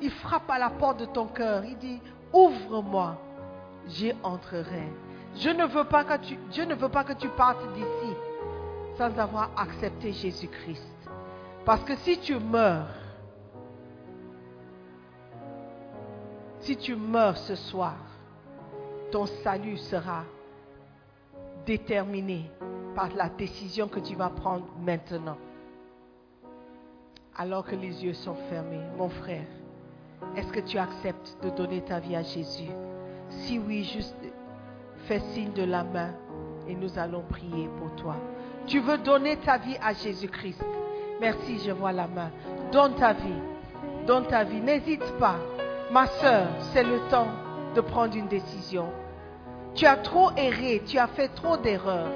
il 0.00 0.10
frappe 0.10 0.50
à 0.50 0.58
la 0.58 0.70
porte 0.70 1.00
de 1.00 1.04
ton 1.06 1.26
cœur. 1.26 1.64
Il 1.64 1.76
dit, 1.78 2.00
ouvre-moi, 2.32 3.16
j'y 3.88 4.12
entrerai. 4.22 4.88
Je 5.36 5.50
ne 5.50 5.64
veux 5.64 5.84
je 6.52 6.62
ne 6.62 6.74
veux 6.74 6.88
pas 6.88 7.04
que 7.04 7.12
tu 7.14 7.28
partes 7.28 7.72
d'ici 7.74 8.14
sans 8.96 9.18
avoir 9.18 9.50
accepté 9.56 10.12
Jésus-Christ. 10.12 10.94
Parce 11.64 11.82
que 11.82 11.96
si 11.96 12.18
tu 12.18 12.36
meurs, 12.36 12.86
si 16.64 16.76
tu 16.78 16.96
meurs 16.96 17.36
ce 17.36 17.54
soir, 17.56 17.96
ton 19.12 19.26
salut 19.26 19.76
sera 19.76 20.24
déterminé 21.66 22.50
par 22.94 23.14
la 23.14 23.28
décision 23.28 23.86
que 23.86 24.00
tu 24.00 24.16
vas 24.16 24.30
prendre 24.30 24.66
maintenant. 24.80 25.36
Alors 27.36 27.66
que 27.66 27.74
les 27.74 28.04
yeux 28.04 28.14
sont 28.14 28.36
fermés, 28.48 28.80
mon 28.96 29.10
frère, 29.10 29.46
est-ce 30.36 30.52
que 30.52 30.60
tu 30.60 30.78
acceptes 30.78 31.36
de 31.42 31.50
donner 31.50 31.82
ta 31.82 32.00
vie 32.00 32.16
à 32.16 32.22
Jésus? 32.22 32.70
Si 33.28 33.58
oui, 33.58 33.84
juste 33.84 34.16
fais 35.06 35.20
signe 35.32 35.52
de 35.52 35.64
la 35.64 35.84
main 35.84 36.14
et 36.66 36.74
nous 36.74 36.98
allons 36.98 37.24
prier 37.28 37.68
pour 37.78 37.94
toi. 37.96 38.16
Tu 38.66 38.80
veux 38.80 38.96
donner 38.98 39.36
ta 39.36 39.58
vie 39.58 39.76
à 39.82 39.92
Jésus-Christ? 39.92 40.64
Merci, 41.20 41.58
je 41.58 41.72
vois 41.72 41.92
la 41.92 42.06
main. 42.06 42.30
Donne 42.72 42.94
ta 42.94 43.12
vie. 43.12 43.42
Donne 44.06 44.26
ta 44.26 44.44
vie. 44.44 44.60
N'hésite 44.60 45.04
pas. 45.18 45.36
Ma 45.94 46.08
soeur, 46.08 46.48
c'est 46.72 46.82
le 46.82 46.98
temps 47.08 47.28
de 47.76 47.80
prendre 47.80 48.16
une 48.16 48.26
décision. 48.26 48.86
Tu 49.76 49.86
as 49.86 49.94
trop 49.94 50.32
erré, 50.36 50.82
tu 50.84 50.98
as 50.98 51.06
fait 51.06 51.28
trop 51.28 51.56
d'erreurs, 51.56 52.10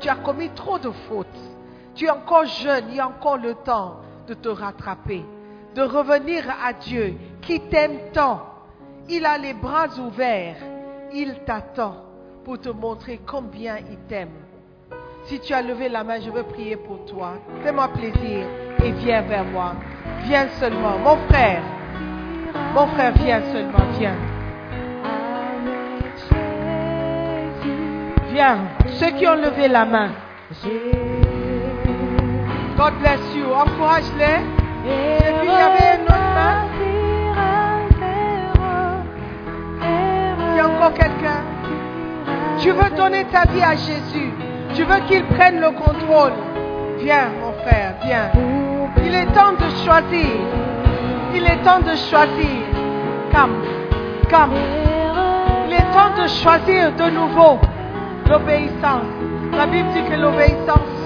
tu 0.00 0.08
as 0.08 0.14
commis 0.14 0.48
trop 0.54 0.78
de 0.78 0.90
fautes. 0.90 1.26
Tu 1.94 2.06
es 2.06 2.10
encore 2.10 2.46
jeune, 2.46 2.84
il 2.88 2.96
y 2.96 3.00
a 3.00 3.06
encore 3.06 3.36
le 3.36 3.52
temps 3.52 3.96
de 4.26 4.32
te 4.32 4.48
rattraper, 4.48 5.26
de 5.74 5.82
revenir 5.82 6.42
à 6.64 6.72
Dieu 6.72 7.18
qui 7.42 7.60
t'aime 7.60 7.98
tant. 8.14 8.46
Il 9.10 9.26
a 9.26 9.36
les 9.36 9.52
bras 9.52 9.88
ouverts, 9.98 10.56
il 11.12 11.34
t'attend 11.44 11.96
pour 12.46 12.58
te 12.58 12.70
montrer 12.70 13.20
combien 13.26 13.76
il 13.76 13.98
t'aime. 14.08 14.32
Si 15.24 15.38
tu 15.40 15.52
as 15.52 15.60
levé 15.60 15.90
la 15.90 16.02
main, 16.02 16.18
je 16.18 16.30
veux 16.30 16.44
prier 16.44 16.76
pour 16.76 17.04
toi. 17.04 17.34
Fais-moi 17.62 17.88
plaisir 17.88 18.46
et 18.82 18.90
viens 18.92 19.20
vers 19.20 19.44
moi. 19.44 19.74
Viens 20.22 20.48
seulement. 20.58 20.96
Mon 20.98 21.18
frère, 21.28 21.60
mon 22.74 22.86
frère, 22.88 23.12
viens 23.16 23.40
seulement, 23.52 23.86
viens. 23.98 24.14
Viens. 28.32 28.58
Ceux 28.98 29.10
qui 29.10 29.26
ont 29.26 29.34
levé 29.34 29.68
la 29.68 29.84
main. 29.84 30.10
God 32.76 32.94
bless 33.00 33.20
you. 33.34 33.46
Encourage-les. 33.52 34.40
Et 34.86 35.32
puis 35.40 35.48
il 35.48 35.50
y 35.50 35.62
avait 35.70 35.96
une 35.96 36.04
autre 36.04 36.30
main. 36.34 36.64
Il 40.50 40.56
y 40.56 40.60
a 40.60 40.68
encore 40.68 40.94
quelqu'un. 40.94 41.42
Tu 42.60 42.70
veux 42.70 42.90
donner 42.96 43.24
ta 43.24 43.42
vie 43.50 43.62
à 43.62 43.74
Jésus. 43.74 44.32
Tu 44.74 44.84
veux 44.84 45.00
qu'il 45.08 45.24
prenne 45.24 45.60
le 45.60 45.70
contrôle. 45.70 46.32
Viens, 46.98 47.30
mon 47.40 47.52
frère, 47.64 47.94
viens. 48.04 48.30
Il 49.04 49.14
est 49.14 49.26
temps 49.26 49.52
de 49.52 49.68
choisir. 49.84 50.26
Il 51.38 51.44
est 51.44 51.62
temps 51.62 51.78
de 51.78 51.94
choisir. 51.94 52.66
Come, 53.30 53.62
come. 54.28 54.56
Il 55.68 55.72
est 55.72 55.92
temps 55.92 56.20
de 56.20 56.26
choisir 56.26 56.92
de 56.96 57.10
nouveau 57.10 57.60
l'obéissance. 58.28 59.06
La 59.52 59.66
Bible 59.68 59.88
dit 59.92 60.02
que 60.02 60.16
l'obéissance, 60.20 60.98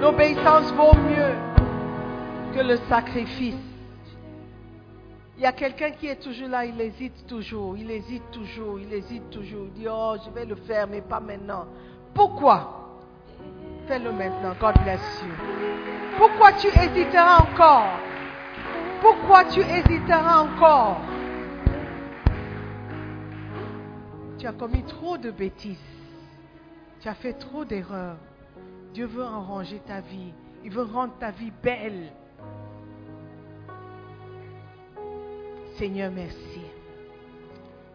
l'obéissance 0.00 0.72
vaut 0.74 0.94
mieux 0.94 1.34
que 2.54 2.60
le 2.60 2.76
sacrifice. 2.88 3.56
Il 5.36 5.42
y 5.42 5.46
a 5.46 5.50
quelqu'un 5.50 5.90
qui 5.90 6.06
est 6.06 6.22
toujours 6.22 6.50
là, 6.50 6.64
il 6.64 6.80
hésite 6.80 7.26
toujours, 7.26 7.76
il 7.76 7.90
hésite 7.90 8.30
toujours, 8.30 8.78
il 8.78 8.92
hésite 8.92 9.28
toujours. 9.30 9.66
Il 9.66 9.72
dit, 9.72 9.88
oh, 9.90 10.14
je 10.24 10.30
vais 10.30 10.46
le 10.46 10.54
faire, 10.54 10.86
mais 10.86 11.00
pas 11.00 11.18
maintenant. 11.18 11.66
Pourquoi? 12.14 12.92
Fais-le 13.88 14.12
maintenant. 14.12 14.54
God 14.60 14.74
bless 14.84 15.20
you. 15.20 15.32
Pourquoi 16.16 16.52
tu 16.52 16.68
hésiteras 16.68 17.38
encore? 17.40 18.13
Pourquoi 19.00 19.44
tu 19.46 19.60
hésiteras 19.60 20.40
encore? 20.42 21.00
Tu 24.38 24.46
as 24.46 24.52
commis 24.52 24.82
trop 24.84 25.16
de 25.16 25.30
bêtises. 25.30 25.78
Tu 27.00 27.08
as 27.08 27.14
fait 27.14 27.34
trop 27.34 27.64
d'erreurs. 27.64 28.16
Dieu 28.92 29.06
veut 29.06 29.24
arranger 29.24 29.80
ta 29.86 30.00
vie. 30.00 30.32
Il 30.64 30.70
veut 30.70 30.82
rendre 30.82 31.14
ta 31.18 31.30
vie 31.30 31.52
belle. 31.62 32.12
Seigneur, 35.76 36.10
merci. 36.12 36.62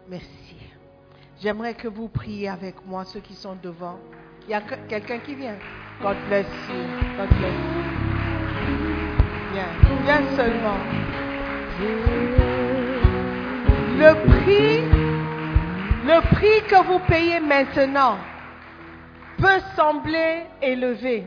Merci. 0.08 0.56
J'aimerais 1.40 1.74
que 1.74 1.88
vous 1.88 2.08
priez 2.08 2.48
avec 2.48 2.84
moi, 2.84 3.04
ceux 3.04 3.20
qui 3.20 3.34
sont 3.34 3.56
devant. 3.62 3.98
Il 4.46 4.50
y 4.50 4.54
a 4.54 4.60
quelqu'un 4.60 5.18
qui 5.20 5.34
vient. 5.34 5.56
God 6.02 6.16
bless 6.28 6.46
you. 6.68 7.16
God 7.16 7.28
bless 7.38 7.54
you. 7.54 7.99
Viens, 9.52 10.36
seulement. 10.36 10.78
Le 13.98 14.14
prix, 14.28 14.82
le 16.06 16.20
prix 16.34 16.62
que 16.68 16.86
vous 16.86 17.00
payez 17.00 17.40
maintenant 17.40 18.16
peut 19.38 19.60
sembler 19.74 20.44
élevé. 20.62 21.26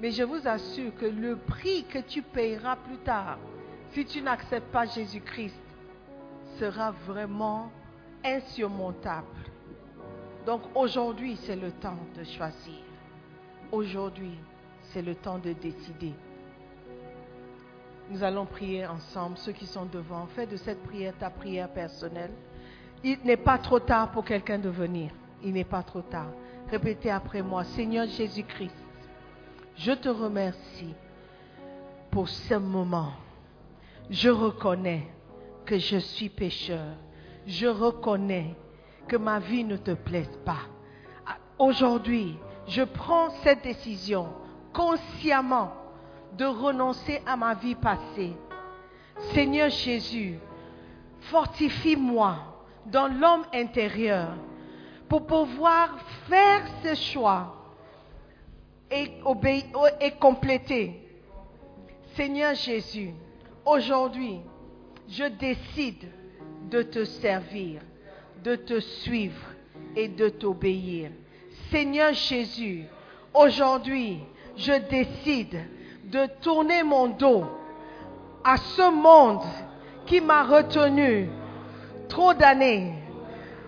Mais 0.00 0.12
je 0.12 0.22
vous 0.22 0.46
assure 0.46 0.94
que 0.96 1.06
le 1.06 1.36
prix 1.36 1.84
que 1.84 1.98
tu 1.98 2.22
payeras 2.22 2.76
plus 2.76 2.98
tard, 2.98 3.38
si 3.92 4.04
tu 4.04 4.22
n'acceptes 4.22 4.70
pas 4.70 4.84
Jésus-Christ, 4.86 5.60
sera 6.58 6.92
vraiment 7.06 7.72
insurmontable. 8.24 9.26
Donc 10.44 10.62
aujourd'hui, 10.74 11.36
c'est 11.42 11.56
le 11.56 11.72
temps 11.72 11.98
de 12.16 12.22
choisir. 12.22 12.84
Aujourd'hui, 13.72 14.38
c'est 14.92 15.02
le 15.02 15.16
temps 15.16 15.38
de 15.38 15.52
décider. 15.52 16.12
Nous 18.10 18.22
allons 18.22 18.46
prier 18.46 18.86
ensemble, 18.86 19.36
ceux 19.38 19.52
qui 19.52 19.66
sont 19.66 19.86
devant. 19.86 20.26
Fais 20.26 20.46
de 20.46 20.56
cette 20.56 20.82
prière 20.84 21.14
ta 21.18 21.30
prière 21.30 21.68
personnelle. 21.68 22.30
Il 23.02 23.18
n'est 23.24 23.36
pas 23.36 23.58
trop 23.58 23.80
tard 23.80 24.12
pour 24.12 24.24
quelqu'un 24.24 24.58
de 24.58 24.68
venir. 24.68 25.10
Il 25.42 25.52
n'est 25.52 25.64
pas 25.64 25.82
trop 25.82 26.02
tard. 26.02 26.30
Répétez 26.70 27.10
après 27.10 27.42
moi, 27.42 27.64
Seigneur 27.64 28.06
Jésus-Christ, 28.06 28.74
je 29.76 29.92
te 29.92 30.08
remercie 30.08 30.94
pour 32.10 32.28
ce 32.28 32.54
moment. 32.54 33.12
Je 34.08 34.30
reconnais 34.30 35.08
que 35.64 35.78
je 35.78 35.98
suis 35.98 36.28
pécheur. 36.28 36.94
Je 37.46 37.66
reconnais 37.66 38.54
que 39.08 39.16
ma 39.16 39.38
vie 39.38 39.64
ne 39.64 39.76
te 39.76 39.92
plaise 39.92 40.38
pas. 40.44 40.62
Aujourd'hui, 41.58 42.36
je 42.66 42.82
prends 42.82 43.30
cette 43.42 43.62
décision 43.62 44.28
consciemment 44.72 45.72
de 46.36 46.44
renoncer 46.44 47.22
à 47.26 47.36
ma 47.36 47.54
vie 47.54 47.74
passée. 47.74 48.32
Seigneur 49.32 49.70
Jésus, 49.70 50.38
fortifie-moi 51.20 52.36
dans 52.86 53.08
l'homme 53.08 53.44
intérieur 53.52 54.34
pour 55.08 55.26
pouvoir 55.26 55.96
faire 56.28 56.62
ce 56.82 56.94
choix 56.94 57.54
et, 58.90 59.10
et 60.00 60.10
complété. 60.12 61.02
Seigneur 62.14 62.54
Jésus, 62.54 63.12
aujourd'hui, 63.64 64.40
je 65.08 65.24
décide 65.24 66.10
de 66.70 66.82
te 66.82 67.04
servir, 67.04 67.80
de 68.42 68.56
te 68.56 68.80
suivre 68.80 69.40
et 69.94 70.08
de 70.08 70.28
t'obéir. 70.28 71.10
Seigneur 71.70 72.12
Jésus, 72.12 72.84
aujourd'hui, 73.34 74.18
je 74.56 74.72
décide 74.88 75.60
de 76.06 76.26
tourner 76.40 76.82
mon 76.82 77.08
dos 77.08 77.44
à 78.44 78.56
ce 78.56 78.90
monde 78.90 79.42
qui 80.06 80.20
m'a 80.20 80.44
retenu 80.44 81.28
trop 82.08 82.32
d'années. 82.32 82.92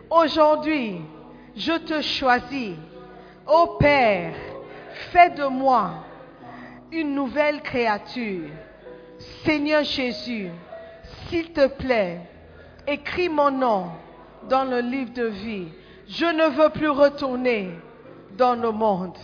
Aujourd'hui, 0.09 1.01
je 1.57 1.73
te 1.73 2.01
choisis. 2.01 2.77
Ô 3.47 3.79
Père, 3.79 4.35
fais 5.11 5.31
de 5.31 5.45
moi 5.45 5.91
une 6.93 7.15
nouvelle 7.15 7.61
créature. 7.63 8.49
Seigneur 9.45 9.83
Jésus, 9.83 10.49
s'il 11.27 11.53
te 11.53 11.67
plaît, 11.67 12.21
écris 12.87 13.29
mon 13.29 13.51
nom 13.51 13.87
dans 14.49 14.65
le 14.65 14.81
livre 14.81 15.13
de 15.13 15.25
vie. 15.25 15.69
Je 16.07 16.25
ne 16.25 16.49
veux 16.51 16.71
plus 16.71 16.89
retourner 16.89 17.71
dans 18.37 18.55
le 18.55 18.71
monde. 18.71 19.19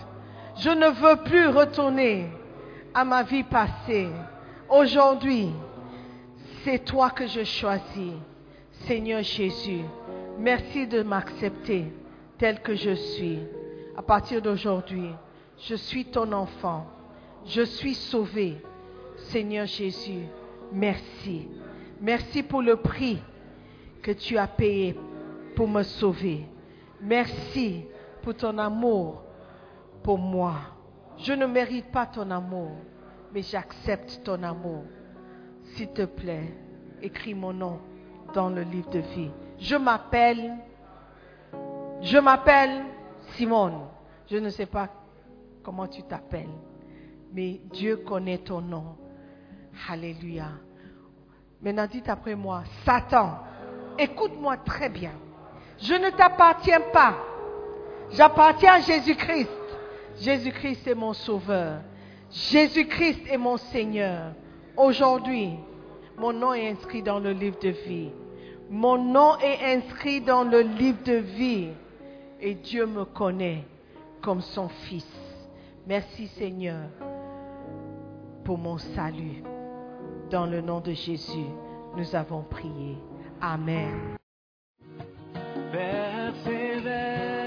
Je 0.56 0.70
ne 0.70 0.88
veux 0.88 1.16
plus 1.22 1.46
retourner 1.46 2.28
à 2.94 3.04
ma 3.04 3.24
vie 3.24 3.42
passée. 3.42 4.08
Aujourd'hui, 4.68 5.50
c'est 6.62 6.84
toi 6.84 7.10
que 7.10 7.26
je 7.26 7.42
choisis. 7.42 8.14
Seigneur 8.86 9.22
Jésus, 9.22 9.82
merci 10.38 10.86
de 10.86 11.02
m'accepter 11.02 11.92
tel 12.38 12.60
que 12.60 12.74
je 12.74 12.94
suis. 12.94 13.40
À 13.96 14.02
partir 14.02 14.40
d'aujourd'hui, 14.40 15.10
je 15.58 15.74
suis 15.74 16.04
ton 16.04 16.32
enfant. 16.32 16.86
Je 17.46 17.62
suis 17.62 17.94
sauvé. 17.94 18.56
Seigneur 19.16 19.66
Jésus, 19.66 20.26
merci. 20.72 21.48
Merci 22.00 22.42
pour 22.42 22.62
le 22.62 22.76
prix 22.76 23.18
que 24.02 24.12
tu 24.12 24.38
as 24.38 24.46
payé 24.46 24.96
pour 25.54 25.68
me 25.68 25.82
sauver. 25.82 26.46
Merci 27.00 27.84
pour 28.22 28.34
ton 28.34 28.56
amour 28.58 29.22
pour 30.02 30.18
moi. 30.18 30.73
Je 31.18 31.32
ne 31.32 31.46
mérite 31.46 31.90
pas 31.90 32.06
ton 32.06 32.30
amour, 32.30 32.72
mais 33.32 33.42
j'accepte 33.42 34.22
ton 34.24 34.42
amour. 34.42 34.84
S'il 35.74 35.92
te 35.92 36.04
plaît, 36.04 36.54
écris 37.02 37.34
mon 37.34 37.52
nom 37.52 37.80
dans 38.34 38.48
le 38.48 38.62
livre 38.62 38.90
de 38.90 38.98
vie. 38.98 39.30
Je 39.58 39.76
m'appelle, 39.76 40.52
je 42.00 42.18
m'appelle 42.18 42.84
Simone. 43.36 43.88
Je 44.30 44.36
ne 44.38 44.48
sais 44.48 44.66
pas 44.66 44.88
comment 45.62 45.86
tu 45.86 46.02
t'appelles, 46.02 46.48
mais 47.32 47.60
Dieu 47.72 47.98
connaît 47.98 48.38
ton 48.38 48.60
nom. 48.60 48.96
Alléluia. 49.88 50.48
Maintenant, 51.60 51.86
dites 51.86 52.08
après 52.08 52.34
moi, 52.34 52.62
Satan, 52.84 53.38
écoute-moi 53.98 54.58
très 54.58 54.88
bien. 54.88 55.12
Je 55.78 55.94
ne 55.94 56.10
t'appartiens 56.10 56.80
pas. 56.92 57.16
J'appartiens 58.10 58.74
à 58.74 58.80
Jésus-Christ. 58.80 59.50
Jésus-Christ 60.20 60.86
est 60.86 60.94
mon 60.94 61.12
sauveur. 61.12 61.80
Jésus-Christ 62.30 63.22
est 63.30 63.36
mon 63.36 63.56
Seigneur. 63.56 64.32
Aujourd'hui, 64.76 65.50
mon 66.18 66.32
nom 66.32 66.54
est 66.54 66.68
inscrit 66.68 67.02
dans 67.02 67.18
le 67.18 67.32
livre 67.32 67.58
de 67.60 67.70
vie. 67.70 68.10
Mon 68.70 68.98
nom 68.98 69.36
est 69.38 69.76
inscrit 69.76 70.20
dans 70.20 70.44
le 70.44 70.60
livre 70.60 71.02
de 71.04 71.14
vie. 71.14 71.68
Et 72.40 72.54
Dieu 72.54 72.86
me 72.86 73.04
connaît 73.04 73.64
comme 74.22 74.40
son 74.40 74.68
Fils. 74.68 75.06
Merci 75.86 76.28
Seigneur 76.28 76.88
pour 78.44 78.58
mon 78.58 78.78
salut. 78.78 79.42
Dans 80.30 80.46
le 80.46 80.60
nom 80.60 80.80
de 80.80 80.92
Jésus, 80.92 81.46
nous 81.96 82.14
avons 82.16 82.42
prié. 82.42 82.96
Amen. 83.40 84.16